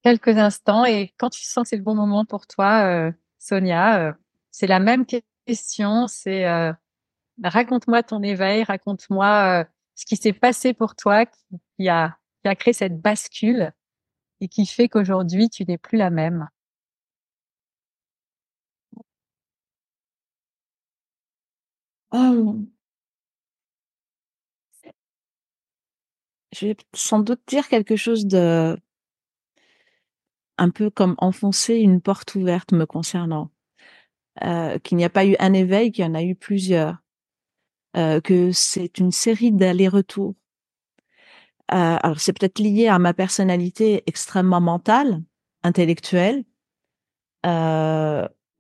Quelques 0.02 0.37
instants 0.37 0.85
et 0.85 1.14
quand 1.19 1.31
tu 1.31 1.43
sens 1.45 1.64
que 1.64 1.69
c'est 1.71 1.76
le 1.76 1.83
bon 1.83 1.95
moment 1.95 2.25
pour 2.26 2.47
toi, 2.47 2.85
euh, 2.85 3.12
Sonia, 3.38 4.09
euh, 4.09 4.12
c'est 4.50 4.66
la 4.66 4.78
même 4.81 5.07
question. 5.47 6.07
C'est 6.09 6.47
euh, 6.47 6.73
raconte-moi 7.43 8.02
ton 8.02 8.23
éveil, 8.23 8.64
raconte-moi 8.64 9.66
ce 9.95 10.07
qui 10.07 10.16
s'est 10.16 10.33
passé 10.33 10.75
pour 10.75 10.95
toi 10.97 11.26
qui, 11.26 11.88
a, 11.88 12.19
qui 12.43 12.49
a 12.49 12.54
créé 12.54 12.75
cette 12.75 13.00
bascule 13.00 13.73
et 14.40 14.49
qui 14.49 14.66
fait 14.66 14.88
qu'aujourd'hui 14.88 15.49
tu 15.50 15.64
n'es 15.64 15.78
plus 15.78 15.99
la 15.99 16.11
même 16.11 16.49
oh. 22.12 22.74
Je 26.55 26.67
vais 26.69 26.77
sans 26.95 27.19
doute 27.19 27.41
dire 27.49 27.69
quelque 27.69 27.97
chose 27.97 28.27
de 28.27 28.79
un 30.57 30.71
peu 30.71 30.89
comme 30.89 31.17
enfoncer 31.19 31.75
une 31.77 32.01
porte 32.01 32.37
ouverte 32.37 32.73
me 32.73 32.87
concernant. 32.87 33.51
Euh, 34.43 34.79
qu'il 34.79 34.97
n'y 34.97 35.05
a 35.05 35.11
pas 35.11 35.25
eu 35.27 35.37
un 35.39 35.53
éveil, 35.53 35.93
qu'il 35.93 36.05
y 36.05 36.09
en 36.09 36.15
a 36.15 36.23
eu 36.23 36.35
plusieurs. 36.35 36.99
Euh, 37.97 38.21
que 38.21 38.51
c'est 38.53 38.99
une 38.99 39.13
série 39.13 39.53
d'allers-retours 39.53 40.35
euh, 41.73 41.97
alors 42.03 42.21
c'est 42.21 42.33
peut-être 42.33 42.59
lié 42.59 42.89
à 42.89 42.99
ma 42.99 43.15
personnalité 43.15 44.03
extrêmement 44.07 44.61
mentale, 44.61 45.23
intellectuelle, 45.63 46.45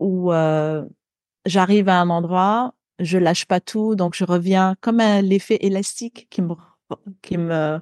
où 0.00 0.30
j'arrive 1.46 1.88
à 1.88 2.00
un 2.00 2.10
endroit, 2.10 2.74
je 2.98 3.18
lâche 3.18 3.44
pas 3.44 3.60
tout, 3.60 3.94
donc 3.94 4.14
je 4.14 4.24
reviens 4.24 4.76
comme 4.80 4.98
l'effet 4.98 5.58
élastique 5.60 6.28
qui 6.30 6.40
me 6.42 6.54
qui 7.22 7.38
me 7.38 7.80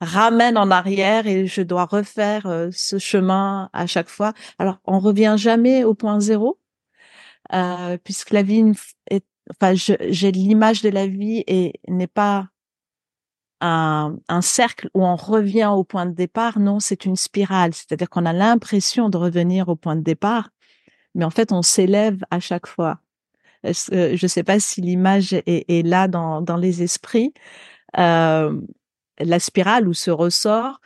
ramène 0.00 0.56
en 0.56 0.70
arrière 0.70 1.26
et 1.26 1.46
je 1.46 1.62
dois 1.62 1.84
refaire 1.84 2.46
euh, 2.46 2.68
ce 2.72 2.98
chemin 2.98 3.68
à 3.72 3.86
chaque 3.86 4.08
fois. 4.08 4.32
Alors 4.58 4.78
on 4.84 4.98
revient 5.00 5.34
jamais 5.36 5.84
au 5.84 5.94
point 5.94 6.20
zéro, 6.20 6.58
euh, 7.52 7.98
puisque 8.04 8.30
la 8.30 8.42
vie 8.42 8.72
est, 9.10 9.24
enfin 9.50 9.74
j'ai 9.74 10.32
l'image 10.32 10.82
de 10.82 10.88
la 10.88 11.06
vie 11.06 11.42
et 11.46 11.74
n'est 11.88 12.06
pas 12.06 12.48
un, 13.60 14.18
cercle 14.40 14.88
où 14.94 15.04
on 15.04 15.16
revient 15.16 15.70
au 15.74 15.82
point 15.82 16.06
de 16.06 16.14
départ. 16.14 16.60
Non, 16.60 16.78
c'est 16.78 17.04
une 17.04 17.16
spirale. 17.16 17.74
C'est-à-dire 17.74 18.08
qu'on 18.08 18.24
a 18.24 18.32
l'impression 18.32 19.08
de 19.08 19.16
revenir 19.16 19.68
au 19.68 19.74
point 19.74 19.96
de 19.96 20.02
départ, 20.02 20.50
mais 21.16 21.24
en 21.24 21.30
fait, 21.30 21.50
on 21.50 21.62
s'élève 21.62 22.24
à 22.30 22.38
chaque 22.38 22.68
fois. 22.68 23.00
je 23.64 24.22
ne 24.22 24.28
sais 24.28 24.44
pas 24.44 24.60
si 24.60 24.80
l'image 24.80 25.32
est, 25.32 25.86
là 25.86 26.06
dans 26.06 26.56
les 26.56 26.82
esprits. 26.84 27.32
La 27.94 29.40
spirale 29.40 29.88
ou 29.88 29.94
ce 29.94 30.10
ressort, 30.10 30.80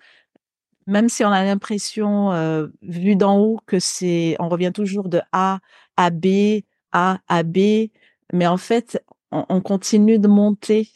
même 0.87 1.09
si 1.09 1.25
on 1.25 1.31
a 1.31 1.45
l'impression, 1.45 2.33
euh, 2.33 2.69
vu 2.83 3.17
d'en 3.17 3.39
haut, 3.39 3.61
que 3.67 3.79
c'est, 3.79 4.37
on 4.41 4.49
revient 4.49 4.73
toujours 4.75 5.09
de 5.09 5.21
A 5.33 5.61
à 5.97 6.11
B, 6.11 6.63
A 6.93 7.21
à 7.29 7.43
B, 7.43 7.89
mais 8.33 8.47
en 8.47 8.57
fait, 8.57 9.03
on, 9.31 9.45
on 9.49 9.61
continue 9.61 10.19
de 10.19 10.29
monter. 10.29 10.91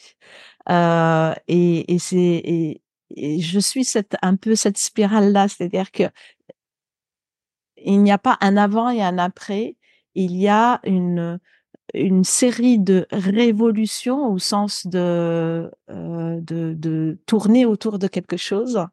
Euh, 0.71 1.35
et, 1.49 1.95
et 1.95 1.99
c'est 1.99 2.19
et, 2.19 2.83
je 3.41 3.61
suis 3.61 3.85
cette 3.85 4.17
un 4.23 4.37
peu 4.37 4.57
cette 4.57 4.79
spirale 4.79 5.33
là, 5.33 5.49
c'est-à-dire 5.49 5.93
que 5.93 6.05
il 7.77 8.03
n'y 8.03 8.11
a 8.13 8.19
pas 8.19 8.37
un 8.41 8.57
avant 8.57 8.91
et 8.91 9.03
un 9.03 9.19
après, 9.19 9.77
il 10.15 10.37
y 10.37 10.49
a 10.49 10.81
une 10.85 11.39
une 11.95 12.25
série 12.25 12.79
de 12.79 13.07
révolutions 13.11 14.33
au 14.33 14.39
sens 14.39 14.87
de, 14.87 15.71
euh, 15.91 16.41
de, 16.41 16.75
de 16.77 17.19
tourner 17.27 17.65
autour 17.65 17.99
de 17.99 18.09
quelque 18.09 18.37
chose 18.37 18.87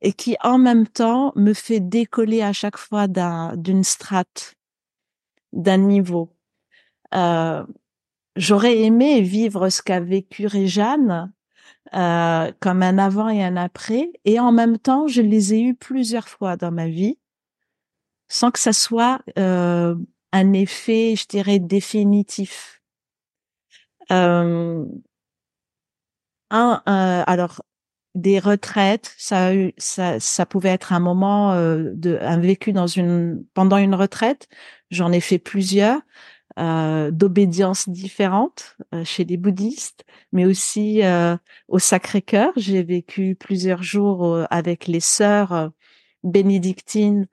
et 0.00 0.12
qui 0.12 0.36
en 0.42 0.58
même 0.58 0.86
temps 0.86 1.32
me 1.36 1.52
fait 1.52 1.80
décoller 1.80 2.42
à 2.42 2.52
chaque 2.52 2.78
fois 2.78 3.08
d'un, 3.08 3.56
d'une 3.56 3.84
strate, 3.84 4.56
d'un 5.52 5.78
niveau. 5.78 6.30
Euh, 7.14 7.64
j'aurais 8.36 8.78
aimé 8.80 9.20
vivre 9.20 9.68
ce 9.68 9.82
qu'a 9.82 10.00
vécu 10.00 10.46
Réjeanne 10.46 11.32
euh, 11.94 12.52
comme 12.60 12.82
un 12.82 12.98
avant 12.98 13.28
et 13.28 13.42
un 13.42 13.56
après, 13.56 14.12
et 14.24 14.38
en 14.38 14.52
même 14.52 14.78
temps, 14.78 15.08
je 15.08 15.22
les 15.22 15.54
ai 15.54 15.60
eus 15.60 15.74
plusieurs 15.74 16.28
fois 16.28 16.56
dans 16.56 16.70
ma 16.70 16.88
vie, 16.88 17.18
sans 18.28 18.50
que 18.50 18.60
ça 18.60 18.72
soit 18.72 19.20
euh, 19.38 19.96
un 20.32 20.52
effet, 20.52 21.14
je 21.16 21.26
dirais, 21.26 21.58
définitif. 21.58 22.80
Euh, 24.10 24.84
un, 26.50 26.82
alors 27.26 27.62
des 28.14 28.38
retraites, 28.40 29.14
ça, 29.18 29.50
ça, 29.78 30.18
ça 30.18 30.46
pouvait 30.46 30.70
être 30.70 30.92
un 30.92 30.98
moment 30.98 31.52
euh, 31.52 31.90
de 31.94 32.18
un 32.20 32.38
vécu 32.38 32.72
dans 32.72 32.88
une 32.88 33.44
pendant 33.54 33.76
une 33.76 33.94
retraite. 33.94 34.48
J'en 34.90 35.12
ai 35.12 35.20
fait 35.20 35.38
plusieurs 35.38 36.00
euh, 36.58 37.12
d'obédience 37.12 37.88
différentes 37.88 38.76
euh, 38.92 39.04
chez 39.04 39.24
les 39.24 39.36
bouddhistes, 39.36 40.04
mais 40.32 40.44
aussi 40.44 41.04
euh, 41.04 41.36
au 41.68 41.78
Sacré-Cœur. 41.78 42.52
J'ai 42.56 42.82
vécu 42.82 43.36
plusieurs 43.36 43.84
jours 43.84 44.44
avec 44.50 44.88
les 44.88 45.00
sœurs 45.00 45.70
bénédictines 46.24 47.28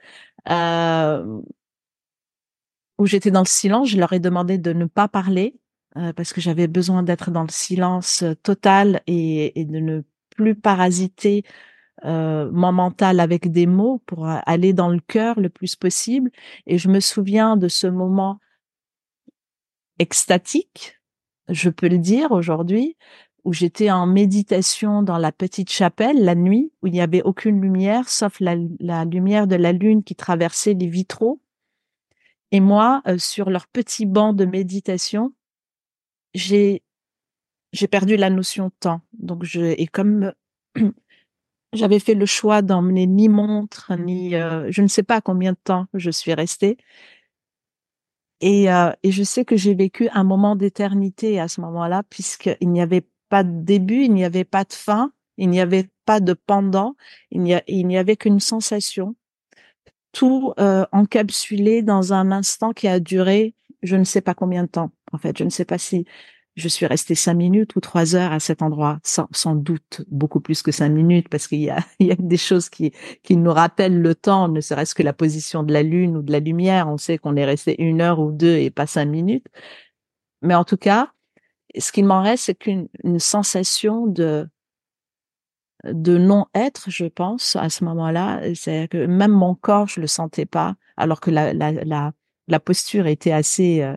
où 2.98 3.06
j'étais 3.06 3.32
dans 3.32 3.42
le 3.42 3.46
silence. 3.46 3.90
Je 3.90 3.98
leur 3.98 4.14
ai 4.14 4.20
demandé 4.20 4.58
de 4.58 4.74
ne 4.74 4.86
pas 4.86 5.08
parler 5.08 5.60
parce 6.16 6.32
que 6.32 6.42
j'avais 6.42 6.68
besoin 6.68 7.02
d'être 7.02 7.32
dans 7.32 7.42
le 7.42 7.50
silence 7.50 8.24
total 8.44 9.02
et, 9.08 9.60
et 9.60 9.66
de 9.66 9.80
ne 9.80 10.04
plus 10.36 10.54
parasiter 10.54 11.44
euh, 12.06 12.50
mon 12.52 12.72
mental 12.72 13.20
avec 13.20 13.52
des 13.52 13.66
mots 13.66 14.04
pour 14.06 14.28
aller 14.28 14.74
dans 14.74 14.90
le 14.90 15.00
cœur 15.00 15.40
le 15.40 15.50
plus 15.50 15.76
possible. 15.76 16.32
Et 16.68 16.78
je 16.78 16.90
me 16.90 17.00
souviens 17.00 17.58
de 17.58 17.68
ce 17.68 17.88
moment 17.88 18.40
extatique, 20.00 21.00
je 21.50 21.70
peux 21.70 21.88
le 21.88 21.98
dire 21.98 22.32
aujourd'hui, 22.32 22.98
où 23.46 23.54
j'étais 23.54 23.90
en 23.90 24.06
méditation 24.06 25.02
dans 25.02 25.18
la 25.18 25.32
petite 25.32 25.72
chapelle 25.72 26.24
la 26.24 26.36
nuit, 26.36 26.72
où 26.84 26.88
il 26.88 26.94
n'y 26.94 27.02
avait 27.02 27.24
aucune 27.24 27.62
lumière, 27.62 28.10
sauf 28.10 28.40
la, 28.40 28.56
lumière 29.06 29.48
de 29.48 29.56
la 29.56 29.72
lune 29.72 30.04
qui 30.04 30.16
traversait 30.16 30.76
les 30.76 30.88
vitraux. 30.88 31.42
Et 32.52 32.60
moi, 32.60 33.02
euh, 33.08 33.18
sur 33.18 33.50
leur 33.50 33.68
petit 33.68 34.06
banc 34.06 34.34
de 34.34 34.46
méditation, 34.46 35.34
j'ai 36.34 36.84
j'ai 37.74 37.88
perdu 37.88 38.18
la 38.18 38.30
notion 38.30 38.68
de 38.68 38.74
temps. 38.80 39.02
Donc 39.14 39.44
je 39.44 39.62
et 39.62 39.88
comme 39.88 40.34
j'avais 41.74 42.00
fait 42.00 42.16
le 42.16 42.26
choix 42.26 42.62
d'emmener 42.62 43.08
ni 43.08 43.30
montre 43.30 43.94
ni 43.98 44.36
euh, 44.36 44.68
je 44.72 44.82
ne 44.82 44.88
sais 44.88 45.04
pas 45.04 45.22
combien 45.22 45.54
de 45.54 45.58
temps 45.64 45.88
je 45.94 46.12
suis 46.12 46.34
restée, 46.34 46.78
et, 48.42 48.72
euh, 48.72 48.92
et 49.04 49.12
je 49.12 49.24
sais 49.24 49.46
que 49.46 49.56
j'ai 49.58 49.74
vécu 49.74 50.10
un 50.10 50.24
moment 50.24 50.56
d'éternité 50.56 51.40
à 51.40 51.48
ce 51.48 51.62
moment-là, 51.62 52.04
puisqu'il 52.10 52.70
n'y 52.72 52.82
avait 52.82 53.08
pas 53.30 53.44
de 53.44 53.62
début, 53.64 54.04
il 54.04 54.14
n'y 54.14 54.26
avait 54.26 54.46
pas 54.46 54.64
de 54.64 54.74
fin, 54.74 55.12
Il 55.38 55.50
n'y 55.50 55.60
avait 55.62 55.90
pas 56.06 56.20
de 56.20 56.34
pendant, 56.34 56.96
il 57.32 57.42
n'y, 57.42 57.56
il 57.68 57.88
n'y 57.88 57.98
avait 57.98 58.16
qu'une 58.18 58.40
sensation, 58.40 59.16
tout 60.12 60.54
euh, 60.60 60.86
encapsulé 60.92 61.82
dans 61.82 62.14
un 62.14 62.32
instant 62.32 62.74
qui 62.74 62.88
a 62.88 63.00
duré 63.00 63.56
je 63.84 63.96
ne 63.96 64.04
sais 64.04 64.22
pas 64.22 64.34
combien 64.34 64.64
de 64.64 64.70
temps. 64.70 64.92
En 65.12 65.18
fait, 65.18 65.38
je 65.38 65.44
ne 65.44 65.50
sais 65.50 65.66
pas 65.66 65.78
si 65.78 66.06
je 66.56 66.68
suis 66.68 66.88
restée 66.88 67.14
cinq 67.14 67.36
minutes 67.36 67.76
ou 67.76 67.82
trois 67.82 68.16
heures 68.16 68.32
à 68.32 68.40
cet 68.40 68.64
endroit, 68.64 69.00
sans, 69.04 69.28
sans 69.32 69.56
doute 69.56 70.02
beaucoup 70.08 70.40
plus 70.40 70.64
que 70.64 70.72
cinq 70.72 70.90
minutes, 70.90 71.30
parce 71.30 71.48
qu'il 71.48 71.62
y 71.62 71.70
a, 71.70 71.78
il 72.00 72.08
y 72.08 72.12
a 72.12 72.16
des 72.18 72.38
choses 72.38 72.70
qui, 72.70 72.92
qui 73.24 73.38
nous 73.38 73.54
rappellent 73.54 74.02
le 74.02 74.16
temps, 74.16 74.48
ne 74.48 74.62
serait-ce 74.62 74.96
que 74.96 75.04
la 75.04 75.14
position 75.14 75.64
de 75.64 75.72
la 75.72 75.84
lune 75.84 76.18
ou 76.18 76.22
de 76.24 76.32
la 76.32 76.40
lumière. 76.40 76.88
On 76.88 76.98
sait 76.98 77.18
qu'on 77.18 77.36
est 77.36 77.46
resté 77.46 77.82
une 77.82 78.02
heure 78.02 78.20
ou 78.20 78.32
deux 78.32 78.58
et 78.58 78.72
pas 78.72 78.88
cinq 78.88 79.06
minutes. 79.06 79.46
Mais 80.42 80.56
en 80.56 80.64
tout 80.64 80.78
cas, 80.78 81.12
ce 81.78 81.92
qu'il 81.92 82.06
m'en 82.06 82.22
reste, 82.24 82.46
c'est 82.46 82.56
qu'une 82.56 82.88
une 83.04 83.20
sensation 83.20 84.08
de 84.08 84.48
de 85.84 86.18
non-être, 86.18 86.90
je 86.90 87.06
pense, 87.06 87.56
à 87.56 87.70
ce 87.70 87.84
moment-là. 87.84 88.42
C'est 88.56 88.88
que 88.90 89.06
même 89.06 89.32
mon 89.32 89.56
corps, 89.56 89.88
je 89.88 90.02
le 90.02 90.08
sentais 90.08 90.46
pas, 90.46 90.76
alors 90.98 91.20
que 91.20 91.32
la, 91.32 91.54
la, 91.54 91.72
la, 91.72 92.12
la 92.48 92.60
posture 92.60 93.08
était 93.08 93.32
assez 93.32 93.82
euh, 93.82 93.96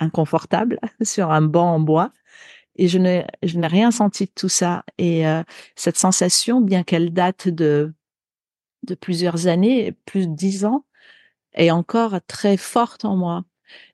inconfortable 0.00 0.78
sur 1.02 1.30
un 1.30 1.42
banc 1.42 1.74
en 1.74 1.80
bois. 1.80 2.12
Et 2.76 2.88
je 2.88 2.98
n'ai, 2.98 3.26
je 3.42 3.58
n'ai 3.58 3.66
rien 3.66 3.90
senti 3.90 4.26
de 4.26 4.30
tout 4.34 4.48
ça. 4.48 4.84
Et 4.98 5.26
euh, 5.26 5.42
cette 5.74 5.98
sensation, 5.98 6.60
bien 6.60 6.84
qu'elle 6.84 7.12
date 7.12 7.48
de, 7.48 7.92
de 8.86 8.94
plusieurs 8.94 9.48
années, 9.48 9.92
plus 10.06 10.28
de 10.28 10.34
dix 10.34 10.64
ans, 10.64 10.84
est 11.54 11.70
encore 11.70 12.20
très 12.26 12.56
forte 12.56 13.04
en 13.04 13.16
moi. 13.16 13.44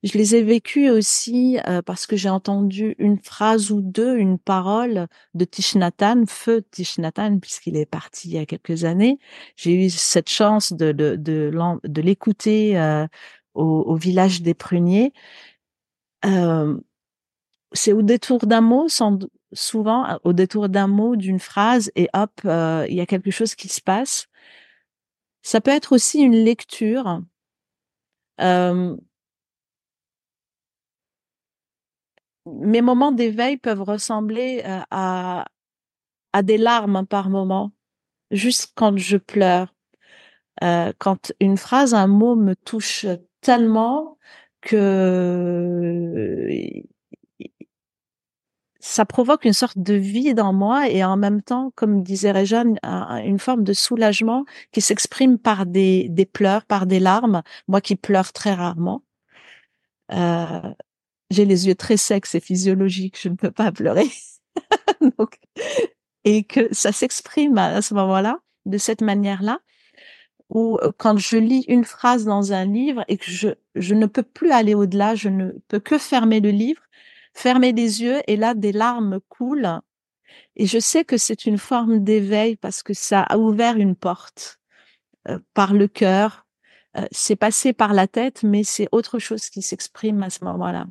Je 0.03 0.19
les 0.19 0.35
ai 0.37 0.43
vécues 0.43 0.91
aussi 0.91 1.59
euh, 1.67 1.83
parce 1.83 2.07
que 2.07 2.17
j'ai 2.17 2.29
entendu 2.29 2.95
une 2.99 3.19
phrase 3.19 3.71
ou 3.71 3.81
deux, 3.81 4.17
une 4.17 4.39
parole 4.39 5.07
de 5.35 5.45
Tishnatan, 5.45 6.27
feu 6.27 6.63
Tishnatan, 6.71 7.39
puisqu'il 7.39 7.77
est 7.77 7.87
parti 7.87 8.29
il 8.29 8.35
y 8.35 8.39
a 8.39 8.47
quelques 8.47 8.85
années. 8.85 9.19
J'ai 9.57 9.87
eu 9.87 9.91
cette 9.91 10.29
chance 10.29 10.73
de, 10.73 10.93
de, 10.93 12.01
l'écouter 12.01 12.79
euh, 12.79 13.07
au, 13.55 13.95
village 13.97 14.43
des 14.43 14.55
pruniers. 14.55 15.13
Euh, 16.25 16.79
c'est 17.73 17.93
au 17.93 18.03
détour 18.03 18.47
d'un 18.47 18.61
mot, 18.61 18.89
souvent 19.53 20.19
au 20.25 20.33
détour 20.33 20.69
d'un 20.69 20.87
mot, 20.87 21.17
d'une 21.17 21.41
phrase, 21.41 21.91
et 21.97 22.09
hop, 22.15 22.41
il 22.45 22.95
y 22.95 23.01
a 23.01 23.07
quelque 23.07 23.31
chose 23.31 23.55
qui 23.55 23.69
se 23.69 23.81
passe. 23.81 24.27
Ça 25.43 25.61
peut 25.61 25.71
être 25.71 25.93
aussi 25.93 26.21
une 26.21 26.37
lecture. 26.37 27.21
Mes 32.47 32.83
moments 32.83 33.13
d'éveil 33.13 33.57
peuvent 33.57 33.83
ressembler 33.83 34.63
euh, 34.65 34.81
à, 34.91 35.47
à 36.33 36.43
des 36.43 36.59
larmes 36.59 37.07
par 37.07 37.31
moment, 37.31 37.73
juste 38.31 38.73
quand 38.75 38.97
je 38.99 39.17
pleure, 39.17 39.75
euh, 40.63 40.93
quand 40.99 41.33
une 41.41 41.57
phrase, 41.57 41.95
un 41.95 42.07
mot 42.07 42.37
me 42.37 42.55
touche 42.55 43.07
tellement 43.41 44.19
que 44.61 46.49
ça 48.81 49.07
provoque 49.07 49.45
une 49.47 49.55
sorte 49.55 49.79
de 49.79 49.95
vide 49.95 50.41
en 50.41 50.53
moi 50.53 50.91
et 50.91 51.03
en 51.05 51.17
même 51.17 51.43
temps, 51.43 51.73
comme 51.75 52.03
disait 52.03 52.33
Réjeanne, 52.33 52.79
une 52.83 53.39
forme 53.39 53.65
de 53.65 53.73
soulagement 53.73 54.45
qui 54.73 54.83
s'exprime 54.83 55.39
par 55.39 55.65
des, 55.67 56.09
des 56.11 56.27
pleurs, 56.27 56.65
par 56.67 56.87
des 56.87 57.01
larmes. 57.01 57.43
Moi 57.67 57.81
qui 57.81 57.97
pleure 57.97 58.33
très 58.33 58.53
rarement. 58.53 59.03
Euh, 60.13 60.75
j'ai 61.31 61.45
les 61.45 61.67
yeux 61.67 61.75
très 61.75 61.97
secs, 61.97 62.27
c'est 62.27 62.41
physiologique, 62.41 63.19
je 63.21 63.29
ne 63.29 63.37
peux 63.37 63.51
pas 63.51 63.73
pleurer. 63.73 64.11
Donc, 65.19 65.39
et 66.25 66.45
que 66.45 66.73
ça 66.73 66.93
s'exprime 66.93 67.59
à 67.59 67.83
ce 67.83 67.95
moment-là, 67.95 68.39
de 68.67 68.79
cette 68.79 69.03
manière-là, 69.03 69.61
où 70.51 70.79
euh, 70.83 70.91
quand 70.97 71.19
je 71.19 71.37
lis 71.37 71.65
une 71.69 71.85
phrase 71.85 72.25
dans 72.25 72.53
un 72.53 72.65
livre 72.65 73.05
et 73.09 73.19
que 73.19 73.31
je, 73.31 73.49
je 73.75 73.95
ne 73.95 74.07
peux 74.07 74.23
plus 74.23 74.51
aller 74.51 74.75
au-delà, 74.75 75.15
je 75.15 75.29
ne 75.29 75.53
peux 75.69 75.81
que 75.81 75.99
fermer 75.99 76.41
le 76.41 76.51
livre, 76.51 76.83
fermer 77.35 77.73
les 77.73 78.03
yeux 78.03 78.21
et 78.27 78.37
là, 78.37 78.55
des 78.55 78.73
larmes 78.73 79.21
coulent. 79.29 79.81
Et 80.57 80.67
je 80.67 80.79
sais 80.79 81.05
que 81.05 81.17
c'est 81.17 81.47
une 81.47 81.59
forme 81.59 82.03
d'éveil 82.03 82.57
parce 82.57 82.83
que 82.83 82.95
ça 82.95 83.23
a 83.23 83.39
ouvert 83.39 83.77
une 83.77 83.97
porte 83.97 84.61
euh, 85.29 85.39
par 85.53 85.75
le 85.75 85.89
cœur. 85.89 86.47
Euh, 86.97 87.07
c'est 87.11 87.37
passé 87.37 87.73
par 87.73 87.93
la 87.93 88.07
tête, 88.07 88.43
mais 88.43 88.65
c'est 88.65 88.89
autre 88.93 89.19
chose 89.19 89.51
qui 89.51 89.63
s'exprime 89.63 90.23
à 90.23 90.31
ce 90.31 90.45
moment-là. 90.45 90.87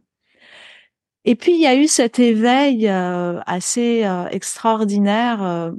Et 1.26 1.36
puis 1.36 1.54
il 1.54 1.62
y 1.62 1.68
a 1.68 1.76
eu 1.76 1.88
cet 1.88 2.20
éveil 2.20 2.88
euh, 2.90 3.40
assez 3.46 4.04
euh, 4.06 4.28
extraordinaire 4.28 5.42
euh, 5.42 5.72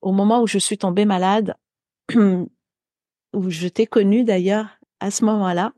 au 0.00 0.12
moment 0.12 0.42
où 0.42 0.46
je 0.46 0.58
suis 0.58 0.78
tombée 0.78 1.04
malade, 1.04 1.56
où 2.14 3.50
je 3.50 3.68
t'ai 3.68 3.86
connue 3.86 4.24
d'ailleurs 4.24 4.78
à 5.00 5.10
ce 5.10 5.24
moment-là. 5.24 5.72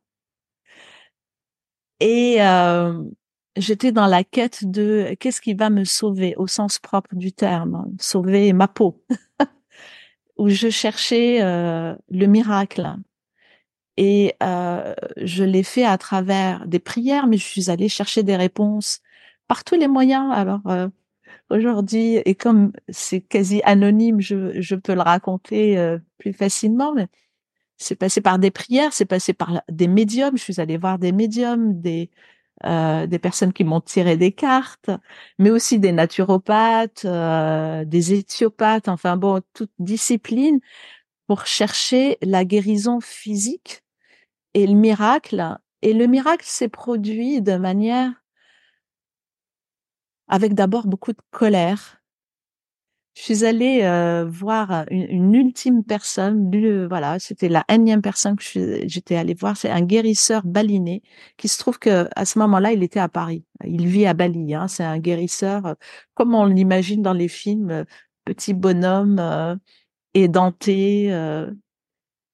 Et 2.00 2.38
j'étais 3.56 3.90
dans 3.90 4.06
la 4.06 4.22
quête 4.22 4.64
de 4.64 5.16
qu'est-ce 5.18 5.40
qui 5.40 5.54
va 5.54 5.68
me 5.68 5.82
sauver 5.82 6.34
au 6.36 6.46
sens 6.46 6.78
propre 6.78 7.16
du 7.16 7.32
terme, 7.32 7.92
sauver 7.98 8.52
ma 8.52 8.68
peau, 8.68 9.02
où 10.36 10.48
je 10.48 10.68
cherchais 10.68 11.40
le 11.40 12.26
miracle. 12.26 12.94
Et 13.98 14.36
euh, 14.44 14.94
je 15.16 15.42
l'ai 15.42 15.64
fait 15.64 15.84
à 15.84 15.98
travers 15.98 16.66
des 16.68 16.78
prières, 16.78 17.26
mais 17.26 17.36
je 17.36 17.44
suis 17.44 17.68
allée 17.68 17.88
chercher 17.88 18.22
des 18.22 18.36
réponses 18.36 19.00
par 19.48 19.64
tous 19.64 19.74
les 19.76 19.88
moyens. 19.88 20.32
Alors 20.32 20.60
euh, 20.68 20.88
aujourd'hui, 21.50 22.16
et 22.24 22.36
comme 22.36 22.72
c'est 22.90 23.20
quasi 23.20 23.60
anonyme, 23.64 24.20
je, 24.20 24.60
je 24.60 24.76
peux 24.76 24.94
le 24.94 25.02
raconter 25.02 25.78
euh, 25.78 25.98
plus 26.18 26.32
facilement, 26.32 26.94
mais 26.94 27.08
c'est 27.78 27.96
passé 27.96 28.20
par 28.20 28.38
des 28.38 28.52
prières, 28.52 28.92
c'est 28.92 29.04
passé 29.06 29.32
par 29.34 29.62
des 29.68 29.88
médiums. 29.88 30.36
Je 30.38 30.42
suis 30.44 30.60
allée 30.60 30.78
voir 30.78 30.98
des 31.00 31.12
médiums, 31.12 31.80
des 31.80 32.10
euh, 32.66 33.06
des 33.06 33.18
personnes 33.20 33.52
qui 33.52 33.64
m'ont 33.64 33.80
tiré 33.80 34.16
des 34.16 34.32
cartes, 34.32 34.90
mais 35.38 35.50
aussi 35.50 35.78
des 35.78 35.92
naturopathes, 35.92 37.04
euh, 37.04 37.84
des 37.84 38.14
éthiopathes, 38.14 38.88
enfin 38.88 39.16
bon, 39.16 39.40
toute 39.54 39.70
discipline 39.78 40.60
pour 41.28 41.46
chercher 41.46 42.18
la 42.22 42.44
guérison 42.44 43.00
physique 43.00 43.82
et 44.54 44.66
le 44.66 44.74
miracle. 44.74 45.58
Et 45.82 45.92
le 45.92 46.06
miracle 46.06 46.44
s'est 46.46 46.68
produit 46.68 47.40
de 47.42 47.56
manière 47.56 48.12
avec 50.28 50.54
d'abord 50.54 50.86
beaucoup 50.86 51.12
de 51.12 51.22
colère. 51.30 52.02
Je 53.14 53.22
suis 53.22 53.44
allée 53.44 53.80
euh, 53.82 54.24
voir 54.28 54.84
une, 54.90 55.34
ultime 55.34 55.82
personne, 55.82 56.50
voilà, 56.86 57.18
c'était 57.18 57.48
la 57.48 57.64
énième 57.68 58.00
personne 58.00 58.36
que 58.36 58.44
j'étais 58.86 59.16
allée 59.16 59.34
voir, 59.34 59.56
c'est 59.56 59.70
un 59.70 59.80
guérisseur 59.80 60.42
baliné 60.44 61.02
qui 61.36 61.48
se 61.48 61.58
trouve 61.58 61.80
que 61.80 62.08
à 62.14 62.24
ce 62.24 62.38
moment-là, 62.38 62.70
il 62.72 62.84
était 62.84 63.00
à 63.00 63.08
Paris. 63.08 63.44
Il 63.64 63.88
vit 63.88 64.06
à 64.06 64.14
Bali, 64.14 64.54
hein, 64.54 64.68
c'est 64.68 64.84
un 64.84 64.98
guérisseur 65.00 65.66
euh, 65.66 65.74
comme 66.14 66.32
on 66.34 66.44
l'imagine 66.46 67.02
dans 67.02 67.12
les 67.12 67.26
films, 67.26 67.70
euh, 67.70 67.84
petit 68.24 68.54
bonhomme 68.54 69.58
édenté, 70.14 71.08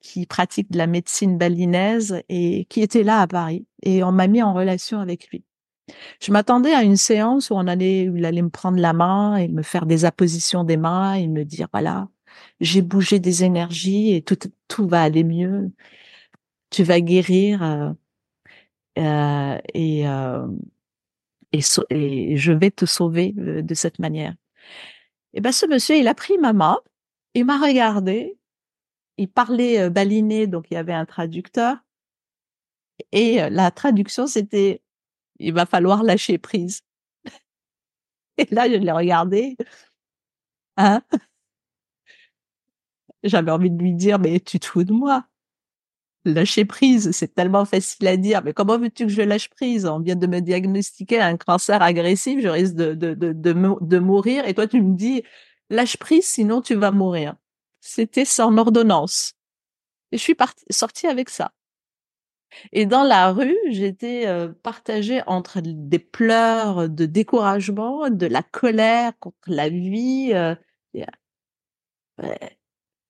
qui 0.04 0.26
pratique 0.26 0.70
de 0.70 0.76
la 0.76 0.86
médecine 0.86 1.38
balinaise 1.38 2.22
et 2.28 2.66
qui 2.66 2.82
était 2.82 3.02
là 3.02 3.22
à 3.22 3.26
Paris. 3.26 3.66
Et 3.82 4.04
on 4.04 4.12
m'a 4.12 4.26
mis 4.26 4.42
en 4.42 4.52
relation 4.52 5.00
avec 5.00 5.28
lui. 5.28 5.44
Je 6.20 6.30
m'attendais 6.30 6.74
à 6.74 6.82
une 6.82 6.96
séance 6.96 7.48
où 7.48 7.54
on 7.54 7.66
allait, 7.66 8.10
où 8.10 8.16
il 8.16 8.24
allait 8.26 8.42
me 8.42 8.50
prendre 8.50 8.78
la 8.78 8.92
main 8.92 9.36
et 9.36 9.48
me 9.48 9.62
faire 9.62 9.86
des 9.86 10.04
appositions 10.04 10.62
des 10.62 10.76
mains 10.76 11.14
et 11.14 11.26
me 11.26 11.44
dire 11.44 11.68
voilà, 11.72 12.08
j'ai 12.60 12.82
bougé 12.82 13.18
des 13.18 13.44
énergies 13.44 14.14
et 14.14 14.22
tout, 14.22 14.38
tout 14.68 14.86
va 14.86 15.02
aller 15.02 15.24
mieux. 15.24 15.72
Tu 16.70 16.82
vas 16.82 17.00
guérir 17.00 17.62
euh, 17.62 17.92
euh, 18.98 19.58
et, 19.72 20.06
euh, 20.06 20.46
et, 21.52 21.60
et, 21.90 22.36
je 22.36 22.52
vais 22.52 22.70
te 22.70 22.84
sauver 22.84 23.32
de 23.36 23.74
cette 23.74 23.98
manière. 23.98 24.34
Et 25.32 25.40
ben 25.40 25.50
ce 25.52 25.66
monsieur, 25.66 25.96
il 25.96 26.08
a 26.08 26.14
pris 26.14 26.36
ma 26.38 26.52
main, 26.52 26.78
il 27.34 27.46
m'a 27.46 27.58
regardé 27.58 28.36
il 29.18 29.28
parlait 29.28 29.90
baliné, 29.90 30.46
donc 30.46 30.66
il 30.70 30.74
y 30.74 30.76
avait 30.76 30.92
un 30.94 31.04
traducteur. 31.06 31.76
Et 33.12 33.38
la 33.50 33.70
traduction, 33.70 34.26
c'était 34.26 34.82
il 35.38 35.52
va 35.54 35.66
falloir 35.66 36.02
lâcher 36.02 36.38
prise. 36.38 36.80
Et 38.38 38.46
là, 38.50 38.68
je 38.68 38.74
l'ai 38.76 38.92
regardé. 38.92 39.56
Hein 40.76 41.02
J'avais 43.24 43.50
envie 43.50 43.70
de 43.70 43.78
lui 43.82 43.94
dire, 43.94 44.18
mais 44.18 44.40
tu 44.40 44.60
te 44.60 44.66
fous 44.66 44.84
de 44.84 44.92
moi. 44.92 45.26
Lâcher 46.26 46.64
prise, 46.64 47.10
c'est 47.12 47.34
tellement 47.34 47.64
facile 47.66 48.06
à 48.08 48.16
dire. 48.16 48.42
Mais 48.44 48.54
comment 48.54 48.78
veux-tu 48.78 49.06
que 49.06 49.12
je 49.12 49.20
lâche 49.22 49.50
prise? 49.50 49.84
On 49.86 50.00
vient 50.00 50.16
de 50.16 50.26
me 50.26 50.40
diagnostiquer 50.40 51.20
un 51.20 51.36
cancer 51.36 51.82
agressif, 51.82 52.40
je 52.42 52.48
risque 52.48 52.74
de, 52.74 52.94
de, 52.94 53.12
de, 53.14 53.32
de 53.32 53.98
mourir. 53.98 54.46
Et 54.48 54.54
toi, 54.54 54.66
tu 54.66 54.80
me 54.80 54.96
dis, 54.96 55.22
lâche 55.70 55.96
prise, 55.98 56.24
sinon 56.26 56.62
tu 56.62 56.74
vas 56.76 56.92
mourir. 56.92 57.34
C'était 57.86 58.24
sans 58.24 58.56
ordonnance. 58.56 59.34
Et 60.10 60.16
je 60.16 60.22
suis 60.22 60.34
partie, 60.34 60.64
sortie 60.70 61.06
avec 61.06 61.28
ça. 61.28 61.52
Et 62.72 62.86
dans 62.86 63.02
la 63.04 63.30
rue, 63.30 63.58
j'étais 63.68 64.26
euh, 64.26 64.48
partagée 64.62 65.20
entre 65.26 65.60
des 65.62 65.98
pleurs 65.98 66.88
de 66.88 67.04
découragement, 67.04 68.08
de 68.08 68.26
la 68.26 68.42
colère 68.42 69.12
contre 69.18 69.36
la 69.48 69.68
vie. 69.68 70.32
Euh, 70.32 70.54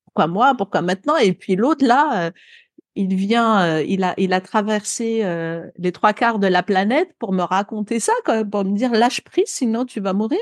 pourquoi 0.06 0.26
moi 0.26 0.54
Pourquoi 0.56 0.82
maintenant? 0.82 1.16
Et 1.18 1.34
puis 1.34 1.54
l'autre 1.54 1.86
là, 1.86 2.26
euh, 2.26 2.30
il 2.96 3.14
vient, 3.14 3.78
il 3.78 4.02
a, 4.02 4.14
il 4.18 4.32
a 4.32 4.40
traversé 4.40 5.22
les 5.76 5.92
trois 5.92 6.12
quarts 6.12 6.40
de 6.40 6.48
la 6.48 6.64
planète 6.64 7.14
pour 7.20 7.32
me 7.32 7.42
raconter 7.42 8.00
ça, 8.00 8.12
quand 8.24 8.34
même, 8.34 8.50
pour 8.50 8.64
me 8.64 8.76
dire 8.76 8.90
lâche 8.92 9.20
prise, 9.20 9.48
sinon 9.48 9.84
tu 9.84 10.00
vas 10.00 10.14
mourir. 10.14 10.40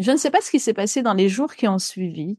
Je 0.00 0.10
ne 0.10 0.16
sais 0.16 0.30
pas 0.30 0.40
ce 0.40 0.50
qui 0.50 0.60
s'est 0.60 0.74
passé 0.74 1.02
dans 1.02 1.12
les 1.12 1.28
jours 1.28 1.54
qui 1.54 1.68
ont 1.68 1.78
suivi. 1.78 2.38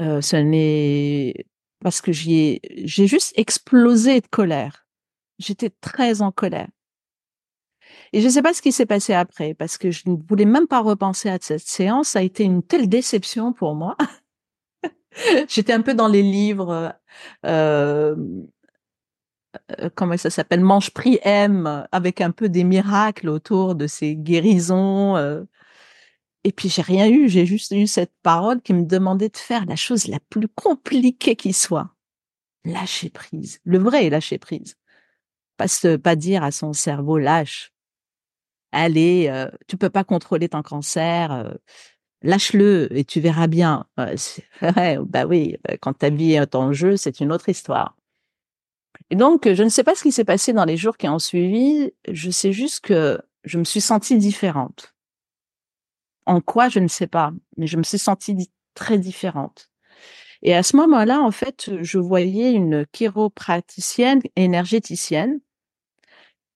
Euh, 0.00 0.20
ce 0.20 0.36
n'est 0.36 1.46
parce 1.80 2.00
que 2.00 2.12
j'ai 2.12 2.60
j'ai 2.84 3.06
juste 3.06 3.32
explosé 3.36 4.20
de 4.20 4.26
colère. 4.26 4.86
J'étais 5.38 5.70
très 5.70 6.20
en 6.20 6.32
colère. 6.32 6.68
Et 8.12 8.20
je 8.20 8.26
ne 8.26 8.32
sais 8.32 8.42
pas 8.42 8.54
ce 8.54 8.62
qui 8.62 8.72
s'est 8.72 8.86
passé 8.86 9.14
après, 9.14 9.54
parce 9.54 9.78
que 9.78 9.90
je 9.90 10.02
ne 10.06 10.16
voulais 10.28 10.44
même 10.44 10.66
pas 10.66 10.80
repenser 10.80 11.28
à 11.28 11.38
cette 11.40 11.60
séance. 11.60 12.10
Ça 12.10 12.18
a 12.18 12.22
été 12.22 12.44
une 12.44 12.62
telle 12.62 12.88
déception 12.88 13.52
pour 13.52 13.74
moi. 13.74 13.96
J'étais 15.48 15.72
un 15.72 15.82
peu 15.82 15.94
dans 15.94 16.08
les 16.08 16.22
livres, 16.22 16.94
euh, 17.46 18.16
euh, 19.80 19.90
comment 19.94 20.16
ça 20.16 20.30
s'appelle, 20.30 20.60
Mange 20.60 20.90
Prix 20.90 21.18
M, 21.22 21.86
avec 21.92 22.20
un 22.20 22.30
peu 22.30 22.48
des 22.48 22.64
miracles 22.64 23.28
autour 23.28 23.74
de 23.74 23.86
ces 23.86 24.16
guérisons. 24.16 25.16
Euh, 25.16 25.44
et 26.44 26.52
puis 26.52 26.68
j'ai 26.68 26.82
rien 26.82 27.08
eu, 27.08 27.28
j'ai 27.28 27.46
juste 27.46 27.72
eu 27.72 27.86
cette 27.86 28.12
parole 28.22 28.60
qui 28.62 28.74
me 28.74 28.84
demandait 28.84 29.28
de 29.28 29.36
faire 29.36 29.64
la 29.66 29.76
chose 29.76 30.08
la 30.08 30.18
plus 30.30 30.48
compliquée 30.48 31.36
qui 31.36 31.52
soit. 31.52 31.90
Lâcher 32.64 33.10
prise. 33.10 33.60
Le 33.64 33.78
vrai 33.78 34.08
lâcher 34.10 34.38
prise. 34.38 34.76
Pas 35.56 35.68
se, 35.68 35.96
pas 35.96 36.16
dire 36.16 36.42
à 36.42 36.50
son 36.50 36.72
cerveau 36.72 37.18
lâche. 37.18 37.72
Allez, 38.72 39.28
euh, 39.28 39.50
tu 39.68 39.76
peux 39.76 39.90
pas 39.90 40.04
contrôler 40.04 40.48
ton 40.48 40.62
cancer, 40.62 41.30
euh, 41.32 41.52
lâche-le 42.22 42.88
et 42.96 43.04
tu 43.04 43.20
verras 43.20 43.46
bien. 43.46 43.86
Euh, 44.00 44.16
vrai, 44.62 44.98
bah 45.04 45.26
oui, 45.26 45.56
euh, 45.70 45.76
quand 45.80 45.94
ta 45.94 46.10
vie 46.10 46.32
est 46.32 46.54
en 46.54 46.72
jeu, 46.72 46.96
c'est 46.96 47.20
une 47.20 47.32
autre 47.32 47.48
histoire. 47.48 47.96
Et 49.12 49.16
donc, 49.16 49.52
je 49.52 49.62
ne 49.62 49.68
sais 49.68 49.84
pas 49.84 49.94
ce 49.94 50.02
qui 50.02 50.10
s'est 50.10 50.24
passé 50.24 50.54
dans 50.54 50.64
les 50.64 50.78
jours 50.78 50.96
qui 50.96 51.06
ont 51.06 51.18
suivi. 51.18 51.92
Je 52.10 52.30
sais 52.30 52.50
juste 52.50 52.80
que 52.80 53.20
je 53.44 53.58
me 53.58 53.64
suis 53.64 53.82
sentie 53.82 54.16
différente 54.16 54.94
en 56.26 56.40
quoi, 56.40 56.68
je 56.68 56.78
ne 56.78 56.88
sais 56.88 57.06
pas, 57.06 57.32
mais 57.56 57.66
je 57.66 57.76
me 57.76 57.82
suis 57.82 57.98
sentie 57.98 58.50
très 58.74 58.98
différente. 58.98 59.70
Et 60.42 60.54
à 60.54 60.62
ce 60.62 60.76
moment-là, 60.76 61.20
en 61.20 61.30
fait, 61.30 61.70
je 61.82 61.98
voyais 61.98 62.52
une 62.52 62.86
chiropraticienne 62.86 64.20
énergéticienne. 64.36 65.40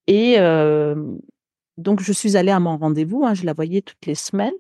Et 0.07 0.39
euh, 0.39 0.95
donc, 1.77 2.01
je 2.01 2.13
suis 2.13 2.37
allée 2.37 2.51
à 2.51 2.61
mon 2.61 2.79
rendez-vous. 2.79 3.25
Hein, 3.25 3.35
je 3.35 3.45
la 3.45 3.53
voyais 3.53 3.83
toutes 3.83 4.07
les 4.07 4.15
semaines. 4.15 4.55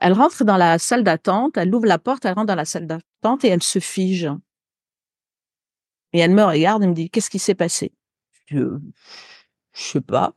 Elle 0.00 0.12
rentre 0.12 0.44
dans 0.44 0.56
la 0.56 0.78
salle 0.78 1.04
d'attente, 1.04 1.56
elle 1.56 1.74
ouvre 1.74 1.86
la 1.86 1.98
porte, 1.98 2.24
elle 2.24 2.34
rentre 2.34 2.46
dans 2.46 2.54
la 2.54 2.64
salle 2.64 2.86
d'attente 2.86 3.44
et 3.44 3.48
elle 3.48 3.62
se 3.62 3.80
fige. 3.80 4.30
Et 6.12 6.20
elle 6.20 6.32
me 6.32 6.44
regarde 6.44 6.82
et 6.82 6.86
me 6.86 6.94
dit, 6.94 7.10
qu'est-ce 7.10 7.30
qui 7.30 7.38
s'est 7.38 7.54
passé? 7.54 7.92
Je, 8.46 8.78
je 9.74 9.82
sais 9.82 10.00
pas. 10.00 10.34